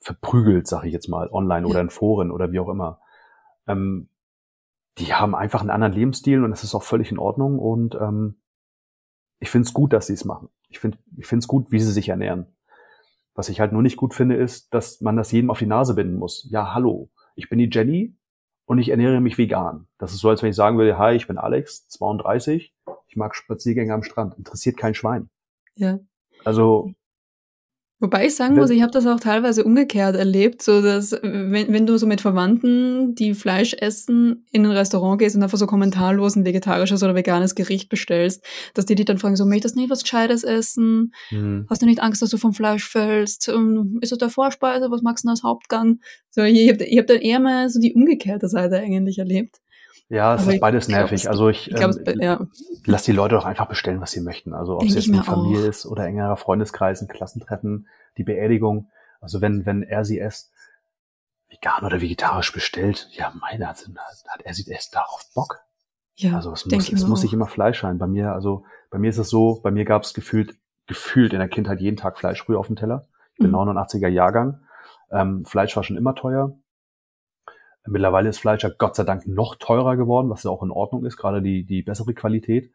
verprügelt, 0.00 0.66
sage 0.66 0.86
ich 0.86 0.94
jetzt 0.94 1.08
mal, 1.08 1.28
online 1.30 1.66
oder 1.66 1.80
in 1.80 1.90
Foren 1.90 2.30
oder 2.30 2.52
wie 2.52 2.60
auch 2.60 2.68
immer. 2.68 3.00
Ähm, 3.66 4.08
die 4.98 5.14
haben 5.14 5.34
einfach 5.34 5.60
einen 5.60 5.70
anderen 5.70 5.92
Lebensstil 5.92 6.44
und 6.44 6.50
das 6.50 6.64
ist 6.64 6.74
auch 6.74 6.82
völlig 6.82 7.10
in 7.10 7.18
Ordnung. 7.18 7.58
Und 7.58 7.94
ähm, 7.94 8.36
ich 9.38 9.50
finde 9.50 9.66
es 9.66 9.74
gut, 9.74 9.92
dass 9.92 10.06
sie 10.06 10.14
es 10.14 10.24
machen. 10.24 10.48
Ich 10.68 10.78
finde 10.78 10.98
ich 11.16 11.26
finde 11.26 11.40
es 11.42 11.48
gut, 11.48 11.72
wie 11.72 11.80
sie 11.80 11.92
sich 11.92 12.08
ernähren. 12.08 12.46
Was 13.34 13.48
ich 13.48 13.60
halt 13.60 13.72
nur 13.72 13.82
nicht 13.82 13.96
gut 13.96 14.14
finde, 14.14 14.36
ist, 14.36 14.74
dass 14.74 15.00
man 15.00 15.16
das 15.16 15.32
jedem 15.32 15.50
auf 15.50 15.58
die 15.58 15.66
Nase 15.66 15.94
binden 15.94 16.16
muss. 16.16 16.46
Ja, 16.50 16.74
hallo, 16.74 17.10
ich 17.34 17.48
bin 17.48 17.58
die 17.58 17.70
Jenny 17.70 18.14
und 18.66 18.78
ich 18.78 18.90
ernähre 18.90 19.20
mich 19.20 19.38
vegan. 19.38 19.86
Das 19.98 20.12
ist 20.12 20.20
so, 20.20 20.28
als 20.28 20.42
wenn 20.42 20.50
ich 20.50 20.56
sagen 20.56 20.78
würde, 20.78 20.98
hi, 20.98 21.14
ich 21.14 21.26
bin 21.26 21.38
Alex, 21.38 21.88
32, 21.88 22.74
ich 23.08 23.16
mag 23.16 23.34
Spaziergänge 23.34 23.92
am 23.92 24.02
Strand. 24.02 24.36
Interessiert 24.38 24.76
kein 24.76 24.94
Schwein. 24.94 25.30
Ja. 25.74 25.98
Also, 26.44 26.92
Wobei 28.02 28.26
ich 28.26 28.34
sagen 28.34 28.54
muss, 28.56 28.70
ich 28.70 28.80
habe 28.80 28.90
das 28.92 29.06
auch 29.06 29.20
teilweise 29.20 29.62
umgekehrt 29.62 30.16
erlebt, 30.16 30.62
so 30.62 30.80
dass 30.80 31.12
wenn, 31.22 31.70
wenn 31.70 31.86
du 31.86 31.98
so 31.98 32.06
mit 32.06 32.22
Verwandten, 32.22 33.14
die 33.14 33.34
Fleisch 33.34 33.74
essen, 33.78 34.46
in 34.50 34.64
ein 34.64 34.72
Restaurant 34.72 35.18
gehst 35.18 35.36
und 35.36 35.42
einfach 35.42 35.58
so 35.58 35.66
kommentarlos 35.66 36.34
ein 36.34 36.46
vegetarisches 36.46 37.02
oder 37.02 37.14
veganes 37.14 37.54
Gericht 37.54 37.90
bestellst, 37.90 38.42
dass 38.72 38.86
die 38.86 38.94
dich 38.94 39.04
dann 39.04 39.18
fragen, 39.18 39.36
so 39.36 39.44
möchtest 39.44 39.76
du 39.76 39.80
nicht 39.80 39.90
was 39.90 40.02
Gescheites 40.02 40.44
essen? 40.44 41.12
hm, 41.28 41.66
Hast 41.68 41.82
du 41.82 41.86
nicht 41.86 42.00
Angst, 42.00 42.22
dass 42.22 42.30
du 42.30 42.38
vom 42.38 42.54
Fleisch 42.54 42.88
fällst? 42.88 43.48
Ähm, 43.48 43.98
Ist 44.00 44.12
das 44.12 44.18
der 44.18 44.30
Vorspeise? 44.30 44.90
Was 44.90 45.02
magst 45.02 45.24
du 45.24 45.26
denn 45.26 45.32
als 45.32 45.42
Hauptgang? 45.42 46.00
So, 46.30 46.42
ich 46.42 46.70
habe 46.72 46.82
ich 46.84 46.98
hab 46.98 47.06
dann 47.06 47.18
eher 47.18 47.38
mal 47.38 47.68
so 47.68 47.80
die 47.80 47.92
umgekehrte 47.92 48.48
Seite 48.48 48.78
eigentlich 48.78 49.18
erlebt. 49.18 49.58
Ja, 50.10 50.34
es 50.34 50.42
Aber 50.42 50.54
ist 50.54 50.60
beides 50.60 50.88
nervig. 50.88 51.22
es- 51.22 51.26
Also 51.26 51.48
ich, 51.48 51.70
Ich 51.70 51.80
ähm, 51.80 51.94
ja, 52.20 52.46
lass 52.84 53.04
die 53.04 53.12
Leute 53.12 53.36
doch 53.36 53.46
einfach 53.46 53.66
bestellen, 53.68 54.00
was 54.02 54.10
sie 54.10 54.20
möchten. 54.20 54.52
Also 54.52 54.74
ob 54.74 54.80
Denk 54.80 54.90
es 54.90 55.06
jetzt 55.06 55.14
eine 55.14 55.22
Familie 55.24 55.64
auch. 55.64 55.68
ist 55.68 55.86
oder 55.86 56.06
engerer 56.06 56.36
Freundeskreis, 56.36 57.00
ein 57.00 57.08
Klassentreffen, 57.08 57.88
die 58.18 58.24
Beerdigung. 58.24 58.90
Also 59.22 59.40
wenn, 59.40 59.64
wenn 59.64 59.82
er 59.82 60.04
sie 60.04 60.18
es 60.20 60.52
vegan 61.48 61.84
oder 61.84 62.00
vegetarisch 62.00 62.52
bestellt, 62.52 63.08
ja, 63.12 63.32
meine, 63.40 63.66
hat, 63.68 63.84
hat 64.28 64.42
er 64.42 64.54
sie 64.54 64.70
erst 64.70 64.94
darauf 64.94 65.24
Bock. 65.34 65.60
ja, 66.16 66.34
Also 66.36 66.52
es 66.52 66.64
muss, 66.66 66.92
es 66.92 67.06
muss 67.06 67.22
nicht 67.22 67.32
immer 67.32 67.46
Fleisch 67.48 67.80
sein. 67.82 67.98
Bei 67.98 68.06
mir, 68.06 68.32
also 68.32 68.64
bei 68.90 68.98
mir 68.98 69.10
ist 69.10 69.18
es 69.18 69.30
so, 69.30 69.60
bei 69.62 69.70
mir 69.70 69.84
gab 69.84 70.02
es 70.02 70.14
gefühlt, 70.14 70.54
gefühlt 70.86 71.32
in 71.32 71.38
der 71.38 71.48
Kindheit 71.48 71.80
jeden 71.80 71.96
Tag 71.96 72.18
Fleisch 72.18 72.42
früh 72.42 72.56
auf 72.56 72.66
dem 72.68 72.76
Teller. 72.76 73.06
Ich 73.34 73.38
bin 73.40 73.50
Mhm. 73.50 73.56
89er 73.56 74.08
Jahrgang. 74.08 74.60
Ähm, 75.12 75.44
Fleisch 75.44 75.74
war 75.76 75.82
schon 75.82 75.96
immer 75.96 76.14
teuer. 76.14 76.52
Mittlerweile 77.86 78.28
ist 78.28 78.38
Fleisch 78.38 78.62
ja 78.62 78.70
Gott 78.76 78.94
sei 78.94 79.04
Dank 79.04 79.26
noch 79.26 79.56
teurer 79.56 79.96
geworden, 79.96 80.28
was 80.30 80.42
ja 80.42 80.50
auch 80.50 80.62
in 80.62 80.70
Ordnung 80.70 81.04
ist, 81.04 81.16
gerade 81.16 81.42
die, 81.42 81.64
die 81.64 81.82
bessere 81.82 82.14
Qualität. 82.14 82.72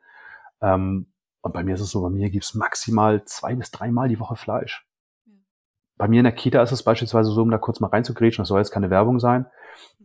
Ähm, 0.62 1.08
und 1.42 1.54
bei 1.54 1.64
mir 1.64 1.76
ist 1.76 1.82
es 1.82 1.92
so, 1.92 2.02
bei 2.02 2.10
mir 2.10 2.30
gibt's 2.30 2.56
maximal 2.56 3.24
zwei 3.26 3.54
bis 3.56 3.70
dreimal 3.72 4.10
die 4.10 4.20
Woche 4.20 4.36
Fleisch. 4.36 4.88
Bei 5.98 6.08
mir 6.08 6.20
in 6.20 6.26
der 6.26 6.34
Kita 6.34 6.62
ist 6.62 6.72
es 6.72 6.84
beispielsweise 6.84 7.32
so, 7.32 7.42
um 7.42 7.52
da 7.52 7.58
kurz 7.58 7.80
mal 7.80 7.88
reinzugrätschen, 7.88 8.42
das 8.42 8.50
soll 8.50 8.60
jetzt 8.60 8.72
keine 8.72 8.90
Werbung 8.90 9.20
sein, 9.20 9.46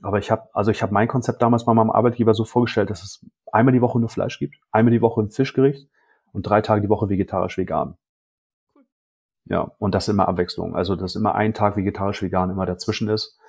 aber 0.03 0.19
ich 0.19 0.31
habe, 0.31 0.49
also 0.53 0.71
ich 0.71 0.83
habe 0.83 0.93
mein 0.93 1.09
Konzept 1.09 1.43
damals 1.43 1.65
bei 1.65 1.75
meinem 1.75 1.91
Arbeitgeber 1.91 2.35
so 2.35 2.45
vorgestellt, 2.45 2.91
dass 2.91 3.03
es 3.03 3.27
einmal 3.51 3.73
die 3.73 3.81
Woche 3.81 3.99
nur 3.99 4.09
Fleisch 4.09 4.39
gibt, 4.39 4.57
einmal 4.71 4.93
die 4.93 5.03
Woche 5.03 5.21
ein 5.21 5.31
Fischgericht 5.31 5.89
und 6.33 6.43
drei 6.43 6.61
Tage 6.61 6.83
die 6.83 6.89
Woche 6.89 7.09
vegetarisch 7.09 7.59
vegan. 7.59 7.97
Ja, 9.47 9.73
und 9.79 9.95
das 9.95 10.09
immer 10.09 10.29
Abwechslung. 10.29 10.77
Also, 10.77 10.95
dass 10.95 11.17
immer 11.17 11.35
ein 11.35 11.55
Tag 11.55 11.77
vegetarisch 11.77 12.23
vegan 12.23 12.51
immer 12.51 12.67
dazwischen 12.67 13.09
ist. 13.09 13.40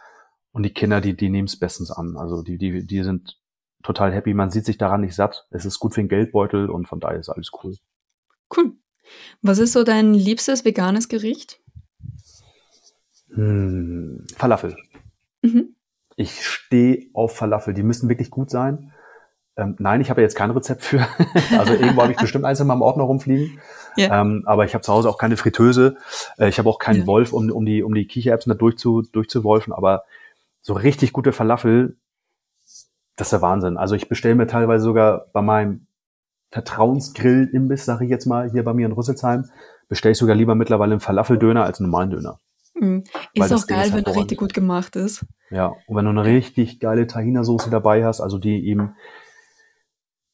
Und 0.52 0.64
die 0.64 0.74
Kinder, 0.74 1.02
die, 1.02 1.16
die 1.16 1.30
nehmen 1.30 1.48
es 1.48 1.58
bestens 1.58 1.92
an. 1.92 2.18
Also, 2.18 2.44
die, 2.44 2.58
die, 2.58 2.86
die 2.86 3.04
sind 3.04 3.38
total 3.84 4.14
happy. 4.14 4.34
Man 4.34 4.52
sieht 4.52 4.66
sich 4.66 4.78
daran 4.78 5.02
nicht 5.02 5.16
satt. 5.16 5.48
Es 5.50 5.66
ist 5.66 5.80
gut 5.80 5.94
für 5.94 6.02
den 6.02 6.10
Geldbeutel 6.10 6.70
und 6.70 6.88
von 6.88 7.00
daher 7.00 7.20
ist 7.20 7.30
alles 7.30 7.52
cool. 7.64 7.76
Cool. 8.56 8.74
Was 9.42 9.60
ist 9.60 9.74
so 9.74 9.84
dein 9.84 10.14
liebstes 10.14 10.66
veganes 10.66 11.10
Gericht? 11.10 11.60
Hm, 13.34 14.26
Falafel. 14.36 14.76
Mhm. 15.42 15.76
Ich 16.16 16.46
stehe 16.46 17.08
auf 17.14 17.36
Falafel. 17.36 17.74
Die 17.74 17.84
müssen 17.84 18.10
wirklich 18.10 18.30
gut 18.30 18.50
sein. 18.50 18.94
Ähm, 19.58 19.76
nein, 19.80 20.02
ich 20.02 20.10
habe 20.10 20.22
jetzt 20.22 20.36
kein 20.36 20.52
Rezept 20.52 20.84
für. 20.84 21.08
also 21.58 21.74
irgendwo 21.74 22.02
habe 22.02 22.12
ich 22.12 22.18
bestimmt 22.18 22.46
eins 22.46 22.60
in 22.60 22.68
meinem 22.68 22.82
Ordner 22.82 23.04
rumfliegen. 23.04 23.60
Ja. 23.98 24.22
Ähm, 24.22 24.44
aber 24.46 24.66
ich 24.66 24.74
habe 24.74 24.84
zu 24.84 24.94
Hause 24.94 25.10
auch 25.10 25.18
keine 25.18 25.38
Fritteuse. 25.38 25.98
Äh, 26.38 26.50
ich 26.50 26.60
habe 26.60 26.70
auch 26.70 26.80
keinen 26.80 27.02
ja. 27.02 27.08
Wolf, 27.08 27.34
um, 27.34 27.50
um 27.52 27.66
die, 27.66 27.84
um 27.84 27.94
die 27.94 28.06
Kichererbsen 28.06 28.52
da 28.52 28.58
durchzu, 28.58 29.02
durchzuwolfen. 29.02 29.74
Aber 29.74 30.04
so 30.62 30.74
richtig 30.74 31.14
gute 31.14 31.32
Falafel, 31.34 31.98
das 33.16 33.28
ist 33.28 33.34
der 33.34 33.42
Wahnsinn. 33.42 33.78
Also 33.78 33.96
ich 33.96 34.10
bestelle 34.10 34.36
mir 34.36 34.48
teilweise 34.48 34.84
sogar 34.84 35.28
bei 35.34 35.42
meinem 35.42 35.88
Vertrauensgrill-Imbiss, 36.52 37.86
sage 37.86 38.06
ich 38.06 38.12
jetzt 38.12 38.26
mal, 38.26 38.50
hier 38.52 38.64
bei 38.64 38.74
mir 38.74 38.86
in 38.86 38.92
Rüsselsheim, 38.92 39.46
bestelle 39.90 40.14
ich 40.14 40.18
sogar 40.18 40.36
lieber 40.36 40.56
mittlerweile 40.56 40.94
einen 40.94 41.02
Falafeldöner 41.02 41.64
als 41.64 41.80
einen 41.80 41.90
normalen 41.90 42.10
Döner. 42.12 42.40
Mhm. 42.74 43.04
Ist 43.34 43.54
auch 43.54 43.68
geil, 43.68 43.94
wenn 43.94 44.06
er 44.06 44.16
richtig 44.16 44.38
gut 44.38 44.54
gemacht 44.54 44.96
ist. 44.96 45.26
Ja, 45.50 45.74
und 45.88 45.96
wenn 45.96 46.06
du 46.06 46.12
eine 46.12 46.26
richtig 46.26 46.80
geile 46.80 47.08
Tahina-Soße 47.08 47.70
dabei 47.70 48.06
hast, 48.06 48.22
also 48.22 48.38
die 48.38 48.68
eben 48.68 48.96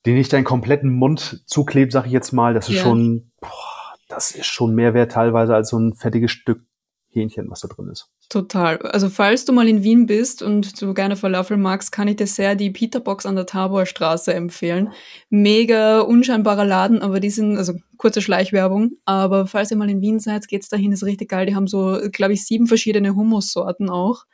die 0.06 0.14
nicht 0.14 0.32
deinen 0.32 0.46
kompletten 0.46 0.90
Mund 0.90 1.44
zuklebt, 1.48 1.92
sag 1.92 2.06
ich 2.06 2.14
jetzt 2.14 2.32
mal, 2.32 2.54
das 2.54 2.70
ist 2.70 2.76
ja. 2.76 2.84
schon, 2.84 3.32
boah, 3.42 3.96
das 4.08 4.32
ist 4.32 4.46
schon 4.46 4.74
mehr 4.74 4.94
wert 4.94 5.12
teilweise 5.12 5.54
als 5.54 5.70
so 5.70 5.78
ein 5.78 5.94
fettiges 5.94 6.32
Stück 6.32 6.62
Hähnchen, 7.10 7.50
was 7.50 7.62
da 7.62 7.68
drin 7.68 7.90
ist. 7.90 8.10
Total. 8.30 8.78
Also 8.80 9.10
falls 9.10 9.46
du 9.46 9.54
mal 9.54 9.68
in 9.68 9.84
Wien 9.84 10.06
bist 10.06 10.42
und 10.42 10.82
du 10.82 10.94
gerne 10.94 11.16
Falafel 11.16 11.58
magst, 11.58 11.92
kann 11.92 12.08
ich 12.08 12.18
dir 12.18 12.28
sehr 12.28 12.56
die 12.56 12.70
Peterbox 12.70 13.26
an 13.26 13.36
der 13.36 13.46
Taborstraße 13.46 14.34
empfehlen. 14.34 14.92
Mega 15.30 16.02
unscheinbarer 16.02 16.66
Laden, 16.66 17.02
aber 17.02 17.20
die 17.20 17.30
sind, 17.30 17.58
also 17.58 17.74
kurze 17.98 18.22
Schleichwerbung, 18.22 18.98
aber 19.06 19.48
falls 19.48 19.72
ihr 19.72 19.78
mal 19.78 19.90
in 19.90 20.02
Wien 20.02 20.20
seid, 20.20 20.48
geht's 20.48 20.70
dahin, 20.70 20.92
ist 20.92 21.04
richtig 21.04 21.30
geil. 21.30 21.46
Die 21.46 21.56
haben 21.56 21.68
so, 21.68 22.00
glaube 22.12 22.34
ich, 22.34 22.46
sieben 22.46 22.68
verschiedene 22.68 23.16
Hummussorten 23.16 23.90
auch, 23.90 24.26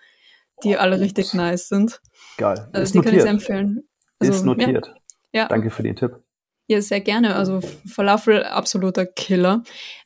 die 0.64 0.76
oh, 0.76 0.80
alle 0.80 1.00
richtig 1.00 1.34
nice 1.34 1.70
sind. 1.70 2.02
Geil. 2.38 2.68
Also 2.74 2.84
ist 2.84 2.94
die 2.94 2.98
notiert. 2.98 3.06
kann 3.06 3.16
ich 3.16 3.22
sehr 3.22 3.32
empfehlen. 3.32 3.84
Also, 4.20 4.34
ist 4.34 4.44
notiert. 4.44 4.88
Ja. 4.88 5.42
Ja. 5.42 5.48
Danke 5.48 5.70
für 5.70 5.84
den 5.84 5.96
Tipp. 5.96 6.23
Ja, 6.68 6.82
sehr 6.82 7.02
gerne. 7.02 7.36
Also 7.36 7.60
Falafel, 7.86 8.44
absoluter 8.44 9.06
Killer. 9.06 9.64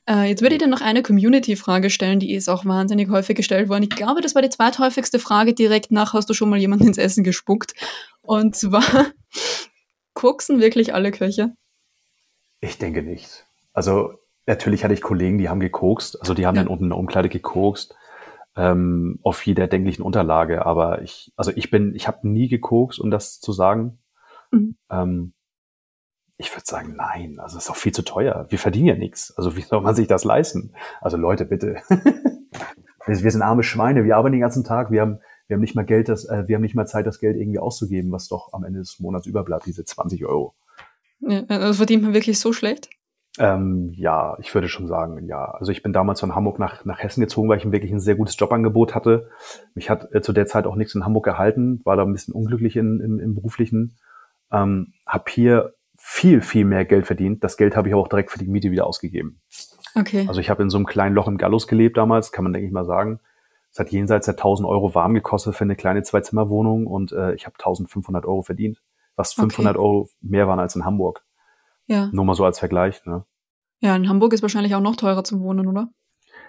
Äh, 0.08 0.28
jetzt 0.28 0.42
würde 0.42 0.56
ich 0.56 0.60
dir 0.60 0.66
noch 0.66 0.80
eine 0.80 1.02
Community-Frage 1.02 1.88
stellen, 1.88 2.18
die 2.18 2.34
ist 2.34 2.48
auch 2.48 2.64
wahnsinnig 2.64 3.10
häufig 3.10 3.36
gestellt 3.36 3.68
worden. 3.68 3.84
Ich 3.84 3.90
glaube, 3.90 4.22
das 4.22 4.34
war 4.34 4.42
die 4.42 4.48
zweithäufigste 4.48 5.20
Frage 5.20 5.54
direkt 5.54 5.92
nach, 5.92 6.14
hast 6.14 6.28
du 6.28 6.34
schon 6.34 6.50
mal 6.50 6.58
jemanden 6.58 6.88
ins 6.88 6.98
Essen 6.98 7.22
gespuckt? 7.22 7.74
Und 8.22 8.56
zwar, 8.56 8.82
koksen 10.14 10.60
wirklich 10.60 10.94
alle 10.94 11.12
Köche? 11.12 11.54
Ich 12.60 12.78
denke 12.78 13.02
nicht. 13.02 13.46
Also 13.72 14.14
natürlich 14.46 14.82
hatte 14.82 14.94
ich 14.94 15.00
Kollegen, 15.00 15.38
die 15.38 15.48
haben 15.48 15.60
gekokst, 15.60 16.20
also 16.20 16.34
die 16.34 16.44
haben 16.44 16.56
ja. 16.56 16.62
dann 16.62 16.72
unten 16.72 16.84
in 16.84 16.90
der 16.90 16.98
Umkleide 16.98 17.28
gekokst, 17.28 17.94
ähm, 18.56 19.20
auf 19.22 19.46
jeder 19.46 19.68
denklichen 19.68 20.02
Unterlage. 20.02 20.66
Aber 20.66 21.02
ich, 21.02 21.32
also 21.36 21.52
ich 21.54 21.70
bin, 21.70 21.94
ich 21.94 22.08
habe 22.08 22.26
nie 22.26 22.48
gekokst, 22.48 22.98
um 22.98 23.12
das 23.12 23.38
zu 23.38 23.52
sagen. 23.52 24.00
Mhm. 24.50 24.76
Ähm, 24.90 25.34
ich 26.38 26.54
würde 26.54 26.64
sagen, 26.64 26.94
nein, 26.96 27.40
also 27.40 27.58
es 27.58 27.64
ist 27.64 27.70
auch 27.70 27.76
viel 27.76 27.92
zu 27.92 28.02
teuer. 28.02 28.46
Wir 28.48 28.60
verdienen 28.60 28.86
ja 28.86 28.94
nichts. 28.94 29.34
Also 29.36 29.56
wie 29.56 29.62
soll 29.62 29.80
man 29.80 29.96
sich 29.96 30.06
das 30.06 30.22
leisten? 30.22 30.72
Also 31.00 31.16
Leute, 31.16 31.44
bitte. 31.44 31.76
wir 33.06 33.30
sind 33.30 33.42
arme 33.42 33.64
Schweine, 33.64 34.04
wir 34.04 34.16
arbeiten 34.16 34.34
den 34.34 34.40
ganzen 34.40 34.62
Tag, 34.62 34.92
wir 34.92 35.00
haben, 35.00 35.18
wir 35.48 35.56
haben 35.56 35.60
nicht 35.60 35.74
mal 35.74 35.84
Geld, 35.84 36.08
das, 36.08 36.24
äh, 36.26 36.46
wir 36.46 36.54
haben 36.54 36.62
nicht 36.62 36.76
mal 36.76 36.86
Zeit, 36.86 37.06
das 37.06 37.18
Geld 37.18 37.36
irgendwie 37.36 37.58
auszugeben, 37.58 38.12
was 38.12 38.28
doch 38.28 38.52
am 38.52 38.64
Ende 38.64 38.78
des 38.78 39.00
Monats 39.00 39.26
überbleibt, 39.26 39.66
diese 39.66 39.84
20 39.84 40.24
Euro. 40.26 40.54
Ja, 41.20 41.42
also 41.48 41.74
verdient 41.74 42.04
man 42.04 42.14
wirklich 42.14 42.38
so 42.38 42.52
schlecht? 42.52 42.88
Ähm, 43.40 43.92
ja, 43.96 44.36
ich 44.40 44.54
würde 44.54 44.68
schon 44.68 44.86
sagen, 44.86 45.26
ja. 45.26 45.44
Also 45.44 45.72
ich 45.72 45.82
bin 45.82 45.92
damals 45.92 46.20
von 46.20 46.36
Hamburg 46.36 46.60
nach, 46.60 46.84
nach 46.84 47.00
Hessen 47.00 47.20
gezogen, 47.20 47.48
weil 47.48 47.58
ich 47.58 47.70
wirklich 47.70 47.92
ein 47.92 48.00
sehr 48.00 48.14
gutes 48.14 48.38
Jobangebot 48.38 48.94
hatte. 48.94 49.28
Mich 49.74 49.90
hat 49.90 50.14
äh, 50.14 50.22
zu 50.22 50.32
der 50.32 50.46
Zeit 50.46 50.66
auch 50.66 50.76
nichts 50.76 50.94
in 50.94 51.04
Hamburg 51.04 51.24
gehalten, 51.24 51.80
war 51.84 51.96
da 51.96 52.04
ein 52.04 52.12
bisschen 52.12 52.34
unglücklich 52.34 52.76
in, 52.76 53.00
in, 53.00 53.18
im 53.18 53.34
beruflichen 53.34 53.96
ähm, 54.52 54.92
habe 55.06 55.24
hier 55.28 55.74
viel, 56.00 56.40
viel 56.40 56.64
mehr 56.64 56.84
Geld 56.84 57.06
verdient. 57.06 57.42
Das 57.44 57.56
Geld 57.56 57.76
habe 57.76 57.88
ich 57.88 57.94
auch 57.94 58.08
direkt 58.08 58.30
für 58.30 58.38
die 58.38 58.46
Miete 58.46 58.70
wieder 58.70 58.86
ausgegeben. 58.86 59.40
Okay. 59.94 60.24
Also 60.28 60.40
ich 60.40 60.48
habe 60.48 60.62
in 60.62 60.70
so 60.70 60.78
einem 60.78 60.86
kleinen 60.86 61.14
Loch 61.14 61.26
im 61.26 61.38
Gallus 61.38 61.66
gelebt 61.66 61.96
damals, 61.96 62.30
kann 62.32 62.44
man 62.44 62.52
denke 62.52 62.66
ich 62.66 62.72
mal 62.72 62.84
sagen. 62.84 63.20
Es 63.72 63.78
hat 63.78 63.90
jenseits 63.90 64.26
der 64.26 64.34
1000 64.34 64.66
Euro 64.66 64.94
warm 64.94 65.12
gekostet 65.14 65.54
für 65.54 65.64
eine 65.64 65.76
kleine 65.76 66.02
Zwei-Zimmer-Wohnung 66.02 66.86
und 66.86 67.12
äh, 67.12 67.34
ich 67.34 67.46
habe 67.46 67.54
1500 67.58 68.24
Euro 68.24 68.42
verdient, 68.42 68.80
was 69.16 69.34
500 69.34 69.76
okay. 69.76 69.84
Euro 69.84 70.08
mehr 70.20 70.48
waren 70.48 70.60
als 70.60 70.74
in 70.76 70.84
Hamburg. 70.84 71.24
Ja. 71.86 72.08
Nur 72.12 72.24
mal 72.24 72.34
so 72.34 72.44
als 72.44 72.58
Vergleich. 72.58 73.04
Ne? 73.04 73.24
Ja, 73.80 73.96
in 73.96 74.08
Hamburg 74.08 74.32
ist 74.32 74.42
wahrscheinlich 74.42 74.74
auch 74.74 74.80
noch 74.80 74.96
teurer 74.96 75.24
zu 75.24 75.40
wohnen, 75.40 75.66
oder? 75.66 75.88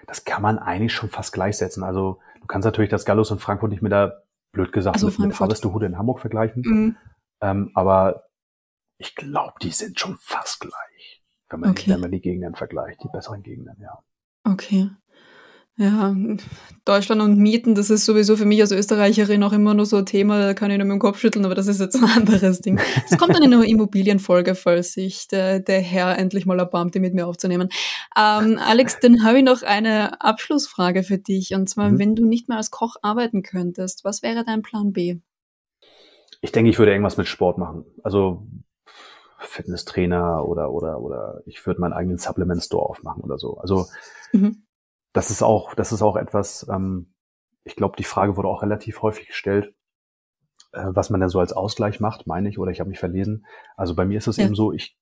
Das 0.06 0.24
kann 0.24 0.42
man 0.42 0.58
eigentlich 0.58 0.92
schon 0.92 1.10
fast 1.10 1.32
gleichsetzen. 1.32 1.82
Also 1.82 2.18
du 2.40 2.46
kannst 2.46 2.64
natürlich 2.64 2.90
das 2.90 3.04
Gallus 3.04 3.30
und 3.30 3.40
Frankfurt 3.40 3.70
nicht 3.70 3.82
mit 3.82 3.92
der, 3.92 4.22
blöd 4.52 4.72
gesagt, 4.72 4.96
also 4.96 5.06
mit, 5.08 5.18
mit 5.18 5.40
Harvestehude 5.40 5.86
in 5.86 5.98
Hamburg 5.98 6.20
vergleichen. 6.20 6.62
Mhm. 6.64 6.96
Ähm, 7.42 7.70
aber 7.74 8.24
ich 9.00 9.14
glaube, 9.14 9.54
die 9.62 9.70
sind 9.70 9.98
schon 9.98 10.16
fast 10.18 10.60
gleich, 10.60 11.22
wenn 11.48 11.60
man, 11.60 11.70
okay. 11.70 11.90
wenn 11.90 12.00
man 12.00 12.12
die 12.12 12.20
Gegenden 12.20 12.54
vergleicht, 12.54 13.02
die 13.02 13.08
besseren 13.08 13.42
Gegenden, 13.42 13.76
ja. 13.80 13.98
Okay. 14.44 14.90
Ja, 15.76 16.14
Deutschland 16.84 17.22
und 17.22 17.38
Mieten, 17.38 17.74
das 17.74 17.88
ist 17.88 18.04
sowieso 18.04 18.36
für 18.36 18.44
mich 18.44 18.60
als 18.60 18.72
Österreicherin 18.72 19.42
auch 19.42 19.54
immer 19.54 19.72
nur 19.72 19.86
so 19.86 19.96
ein 19.96 20.04
Thema, 20.04 20.38
da 20.38 20.52
kann 20.52 20.70
ich 20.70 20.76
nur 20.76 20.84
mit 20.84 20.92
dem 20.92 20.98
Kopf 20.98 21.18
schütteln, 21.18 21.46
aber 21.46 21.54
das 21.54 21.68
ist 21.68 21.80
jetzt 21.80 21.96
ein 21.96 22.04
anderes 22.16 22.60
Ding. 22.60 22.78
Das 23.08 23.18
kommt 23.18 23.34
dann 23.34 23.42
in 23.42 23.54
einer 23.54 23.64
Immobilienfolge, 23.64 24.54
falls 24.54 24.92
sich 24.92 25.26
der, 25.28 25.60
der 25.60 25.80
Herr 25.80 26.18
endlich 26.18 26.44
mal 26.44 26.58
erbarmt, 26.58 26.94
die 26.94 27.00
mit 27.00 27.14
mir 27.14 27.26
aufzunehmen. 27.26 27.70
Ähm, 28.14 28.58
Alex, 28.58 28.98
dann 29.00 29.24
habe 29.24 29.38
ich 29.38 29.44
noch 29.44 29.62
eine 29.62 30.20
Abschlussfrage 30.20 31.02
für 31.02 31.16
dich, 31.16 31.54
und 31.54 31.70
zwar, 31.70 31.88
mhm. 31.88 31.98
wenn 31.98 32.14
du 32.14 32.26
nicht 32.26 32.50
mehr 32.50 32.58
als 32.58 32.70
Koch 32.70 32.96
arbeiten 33.00 33.42
könntest, 33.42 34.04
was 34.04 34.22
wäre 34.22 34.44
dein 34.44 34.60
Plan 34.60 34.92
B? 34.92 35.20
Ich 36.42 36.52
denke, 36.52 36.68
ich 36.68 36.78
würde 36.78 36.92
irgendwas 36.92 37.16
mit 37.16 37.26
Sport 37.26 37.56
machen. 37.56 37.86
Also 38.02 38.46
Fitnesstrainer 39.40 40.44
oder 40.46 40.70
oder 40.70 41.00
oder 41.00 41.42
ich 41.46 41.64
würde 41.66 41.80
meinen 41.80 41.92
eigenen 41.92 42.18
Supplement 42.18 42.62
Store 42.62 42.88
aufmachen 42.88 43.22
oder 43.22 43.38
so. 43.38 43.56
Also 43.58 43.86
mhm. 44.32 44.66
das 45.12 45.30
ist 45.30 45.42
auch 45.42 45.74
das 45.74 45.92
ist 45.92 46.02
auch 46.02 46.16
etwas. 46.16 46.66
Ähm, 46.70 47.14
ich 47.64 47.76
glaube, 47.76 47.96
die 47.96 48.04
Frage 48.04 48.36
wurde 48.36 48.48
auch 48.48 48.62
relativ 48.62 49.02
häufig 49.02 49.26
gestellt, 49.28 49.74
äh, 50.72 50.84
was 50.86 51.10
man 51.10 51.20
denn 51.20 51.28
so 51.28 51.40
als 51.40 51.52
Ausgleich 51.52 52.00
macht, 52.00 52.26
meine 52.26 52.48
ich, 52.48 52.58
oder 52.58 52.70
ich 52.70 52.80
habe 52.80 52.90
mich 52.90 52.98
verlesen. 52.98 53.46
Also 53.76 53.94
bei 53.94 54.04
mir 54.04 54.18
ist 54.18 54.26
es 54.26 54.36
ja. 54.36 54.44
eben 54.44 54.54
so, 54.54 54.72
ich 54.72 54.98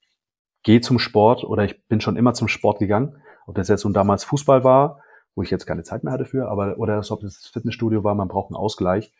gehe 0.62 0.80
zum 0.80 0.98
Sport 0.98 1.44
oder 1.44 1.64
ich 1.64 1.86
bin 1.86 2.00
schon 2.00 2.16
immer 2.16 2.34
zum 2.34 2.48
Sport 2.48 2.78
gegangen. 2.78 3.20
Ob 3.46 3.54
das 3.54 3.68
jetzt 3.68 3.84
nun 3.84 3.94
damals 3.94 4.24
Fußball 4.24 4.64
war, 4.64 5.00
wo 5.34 5.42
ich 5.42 5.50
jetzt 5.50 5.66
keine 5.66 5.82
Zeit 5.82 6.04
mehr 6.04 6.12
hatte 6.12 6.26
für, 6.26 6.48
aber 6.48 6.78
oder 6.78 7.02
ob 7.10 7.20
das 7.20 7.46
Fitnessstudio 7.52 8.04
war, 8.04 8.14
man 8.14 8.28
braucht 8.28 8.50
einen 8.50 8.56
Ausgleich. 8.56 9.12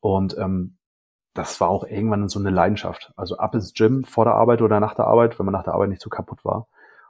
Und 0.00 0.36
ähm, 0.38 0.77
das 1.38 1.60
war 1.60 1.68
auch 1.68 1.84
irgendwann 1.84 2.28
so 2.28 2.40
eine 2.40 2.50
Leidenschaft. 2.50 3.12
Also 3.16 3.38
ab 3.38 3.54
ins 3.54 3.72
Gym 3.72 4.04
vor 4.04 4.24
der 4.24 4.34
Arbeit 4.34 4.60
oder 4.60 4.80
nach 4.80 4.94
der 4.94 5.06
Arbeit, 5.06 5.38
wenn 5.38 5.46
man 5.46 5.52
nach 5.52 5.62
der 5.62 5.74
Arbeit 5.74 5.90
nicht 5.90 6.02
so 6.02 6.10
kaputt 6.10 6.44
war. 6.44 6.66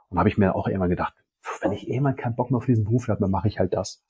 Und 0.09 0.19
habe 0.19 0.29
ich 0.29 0.37
mir 0.37 0.55
auch 0.55 0.67
irgendwann 0.67 0.89
gedacht, 0.89 1.13
wenn 1.61 1.71
ich 1.71 1.89
irgendwann 1.89 2.15
keinen 2.15 2.35
Bock 2.35 2.51
mehr 2.51 2.57
auf 2.57 2.65
diesen 2.65 2.85
Beruf 2.85 3.07
habe, 3.07 3.19
dann 3.19 3.31
mache 3.31 3.47
ich 3.47 3.59
halt 3.59 3.73
das. 3.73 4.03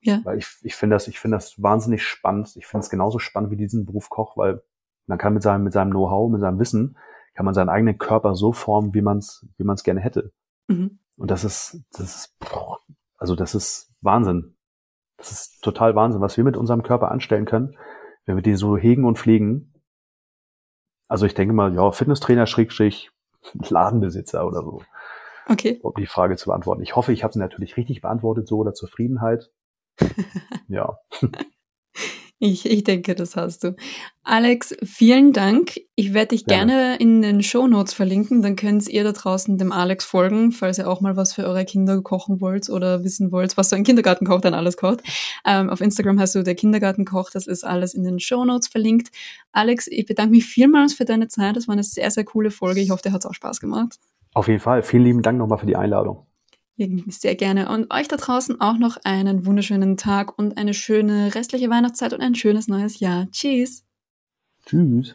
Ja. 0.00 0.20
Weil 0.24 0.38
ich, 0.38 0.46
ich 0.62 0.76
finde 0.76 0.94
das, 0.94 1.08
ich 1.08 1.18
finde 1.18 1.36
das 1.36 1.60
wahnsinnig 1.60 2.04
spannend. 2.04 2.54
Ich 2.56 2.66
finde 2.66 2.84
es 2.84 2.90
genauso 2.90 3.18
spannend 3.18 3.50
wie 3.50 3.56
diesen 3.56 3.84
Beruf 3.84 4.10
Koch, 4.10 4.36
weil 4.36 4.62
man 5.06 5.18
kann 5.18 5.34
mit 5.34 5.42
seinem, 5.42 5.64
mit 5.64 5.72
seinem 5.72 5.90
Know-how, 5.90 6.30
mit 6.30 6.40
seinem 6.40 6.58
Wissen, 6.58 6.96
kann 7.34 7.44
man 7.44 7.54
seinen 7.54 7.68
eigenen 7.68 7.98
Körper 7.98 8.36
so 8.36 8.52
formen, 8.52 8.94
wie 8.94 9.02
man 9.02 9.18
es, 9.18 9.44
wie 9.56 9.64
man 9.64 9.74
es 9.74 9.82
gerne 9.82 10.00
hätte. 10.00 10.32
Mhm. 10.68 10.98
Und 11.16 11.30
das 11.30 11.44
ist, 11.44 11.80
das 11.92 12.14
ist, 12.14 12.36
also 13.18 13.34
das 13.34 13.54
ist 13.54 13.92
Wahnsinn. 14.02 14.54
Das 15.16 15.32
ist 15.32 15.62
total 15.62 15.96
Wahnsinn, 15.96 16.20
was 16.20 16.36
wir 16.36 16.44
mit 16.44 16.56
unserem 16.56 16.82
Körper 16.82 17.10
anstellen 17.10 17.44
können, 17.44 17.76
wenn 18.26 18.36
wir 18.36 18.42
die 18.42 18.54
so 18.54 18.76
hegen 18.76 19.04
und 19.04 19.18
pflegen, 19.18 19.74
also 21.08 21.26
ich 21.26 21.34
denke 21.34 21.54
mal, 21.54 21.74
ja, 21.74 21.90
Fitnesstrainer, 21.92 22.46
Schrägstrich, 22.46 23.10
Ladenbesitzer 23.68 24.46
oder 24.46 24.62
so. 24.62 24.82
Okay. 25.46 25.78
Um 25.82 25.92
die 25.98 26.06
Frage 26.06 26.36
zu 26.36 26.46
beantworten. 26.46 26.82
Ich 26.82 26.96
hoffe, 26.96 27.12
ich 27.12 27.22
habe 27.22 27.32
sie 27.32 27.38
natürlich 27.38 27.76
richtig 27.76 28.00
beantwortet, 28.00 28.48
so 28.48 28.58
oder 28.58 28.72
Zufriedenheit. 28.72 29.50
ja. 30.68 30.98
Ich, 32.46 32.66
ich 32.70 32.84
denke, 32.84 33.14
das 33.14 33.36
hast 33.36 33.64
du. 33.64 33.74
Alex, 34.22 34.76
vielen 34.82 35.32
Dank. 35.32 35.80
Ich 35.94 36.12
werde 36.12 36.28
dich 36.28 36.44
gerne. 36.44 36.72
gerne 36.72 36.96
in 36.98 37.22
den 37.22 37.42
Show 37.42 37.66
Notes 37.66 37.94
verlinken. 37.94 38.42
Dann 38.42 38.54
könnt 38.54 38.86
ihr 38.86 39.02
da 39.02 39.12
draußen 39.12 39.56
dem 39.56 39.72
Alex 39.72 40.04
folgen, 40.04 40.52
falls 40.52 40.76
ihr 40.76 40.86
auch 40.86 41.00
mal 41.00 41.16
was 41.16 41.32
für 41.32 41.44
eure 41.44 41.64
Kinder 41.64 42.02
kochen 42.02 42.42
wollt 42.42 42.68
oder 42.68 43.02
wissen 43.02 43.32
wollt, 43.32 43.56
was 43.56 43.70
so 43.70 43.76
ein 43.76 43.82
Kindergartenkoch 43.82 44.42
dann 44.42 44.52
alles 44.52 44.76
kocht. 44.76 45.00
Ähm, 45.46 45.70
auf 45.70 45.80
Instagram 45.80 46.20
hast 46.20 46.34
du 46.34 46.42
der 46.42 46.54
Kindergartenkoch. 46.54 47.30
Das 47.30 47.46
ist 47.46 47.64
alles 47.64 47.94
in 47.94 48.04
den 48.04 48.20
Show 48.20 48.44
Notes 48.44 48.68
verlinkt. 48.68 49.08
Alex, 49.52 49.86
ich 49.86 50.04
bedanke 50.04 50.32
mich 50.32 50.44
vielmals 50.44 50.92
für 50.92 51.06
deine 51.06 51.28
Zeit. 51.28 51.56
Das 51.56 51.66
war 51.66 51.72
eine 51.72 51.82
sehr, 51.82 52.10
sehr 52.10 52.24
coole 52.24 52.50
Folge. 52.50 52.82
Ich 52.82 52.90
hoffe, 52.90 53.04
dir 53.04 53.12
hat 53.12 53.24
es 53.24 53.26
auch 53.26 53.34
Spaß 53.34 53.58
gemacht. 53.58 53.94
Auf 54.34 54.48
jeden 54.48 54.60
Fall. 54.60 54.82
Vielen 54.82 55.04
lieben 55.04 55.22
Dank 55.22 55.38
nochmal 55.38 55.56
für 55.56 55.66
die 55.66 55.76
Einladung. 55.76 56.26
Sehr 56.76 57.36
gerne. 57.36 57.68
Und 57.68 57.92
euch 57.92 58.08
da 58.08 58.16
draußen 58.16 58.60
auch 58.60 58.78
noch 58.78 58.98
einen 59.04 59.46
wunderschönen 59.46 59.96
Tag 59.96 60.36
und 60.38 60.58
eine 60.58 60.74
schöne 60.74 61.34
restliche 61.34 61.70
Weihnachtszeit 61.70 62.12
und 62.12 62.20
ein 62.20 62.34
schönes 62.34 62.66
neues 62.66 62.98
Jahr. 62.98 63.28
Tschüss. 63.30 63.84
Tschüss. 64.66 65.14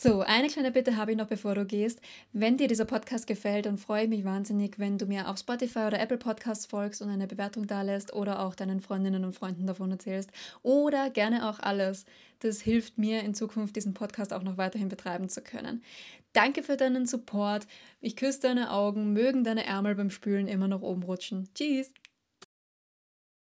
So, 0.00 0.20
eine 0.20 0.46
kleine 0.46 0.70
Bitte 0.70 0.96
habe 0.96 1.10
ich 1.10 1.16
noch, 1.16 1.26
bevor 1.26 1.56
du 1.56 1.64
gehst. 1.64 2.00
Wenn 2.32 2.56
dir 2.56 2.68
dieser 2.68 2.84
Podcast 2.84 3.26
gefällt, 3.26 3.66
dann 3.66 3.78
freue 3.78 4.04
ich 4.04 4.08
mich 4.08 4.24
wahnsinnig, 4.24 4.78
wenn 4.78 4.96
du 4.96 5.06
mir 5.06 5.28
auf 5.28 5.38
Spotify 5.38 5.80
oder 5.80 5.98
Apple 5.98 6.18
Podcasts 6.18 6.66
folgst 6.66 7.02
und 7.02 7.08
eine 7.08 7.26
Bewertung 7.26 7.66
da 7.66 7.82
lässt 7.82 8.12
oder 8.12 8.40
auch 8.40 8.54
deinen 8.54 8.80
Freundinnen 8.80 9.24
und 9.24 9.32
Freunden 9.32 9.66
davon 9.66 9.90
erzählst. 9.90 10.30
Oder 10.62 11.10
gerne 11.10 11.48
auch 11.48 11.58
alles. 11.58 12.04
Das 12.38 12.60
hilft 12.60 12.98
mir 12.98 13.24
in 13.24 13.34
Zukunft, 13.34 13.74
diesen 13.74 13.92
Podcast 13.92 14.32
auch 14.32 14.44
noch 14.44 14.56
weiterhin 14.56 14.88
betreiben 14.88 15.28
zu 15.28 15.40
können. 15.40 15.82
Danke 16.32 16.62
für 16.62 16.76
deinen 16.76 17.06
Support. 17.06 17.66
Ich 18.00 18.16
küsse 18.16 18.40
deine 18.40 18.70
Augen, 18.72 19.12
mögen 19.12 19.44
deine 19.44 19.64
Ärmel 19.64 19.94
beim 19.94 20.10
Spülen 20.10 20.46
immer 20.48 20.68
noch 20.68 20.82
oben 20.82 21.02
rutschen. 21.02 21.48
Tschüss! 21.54 21.92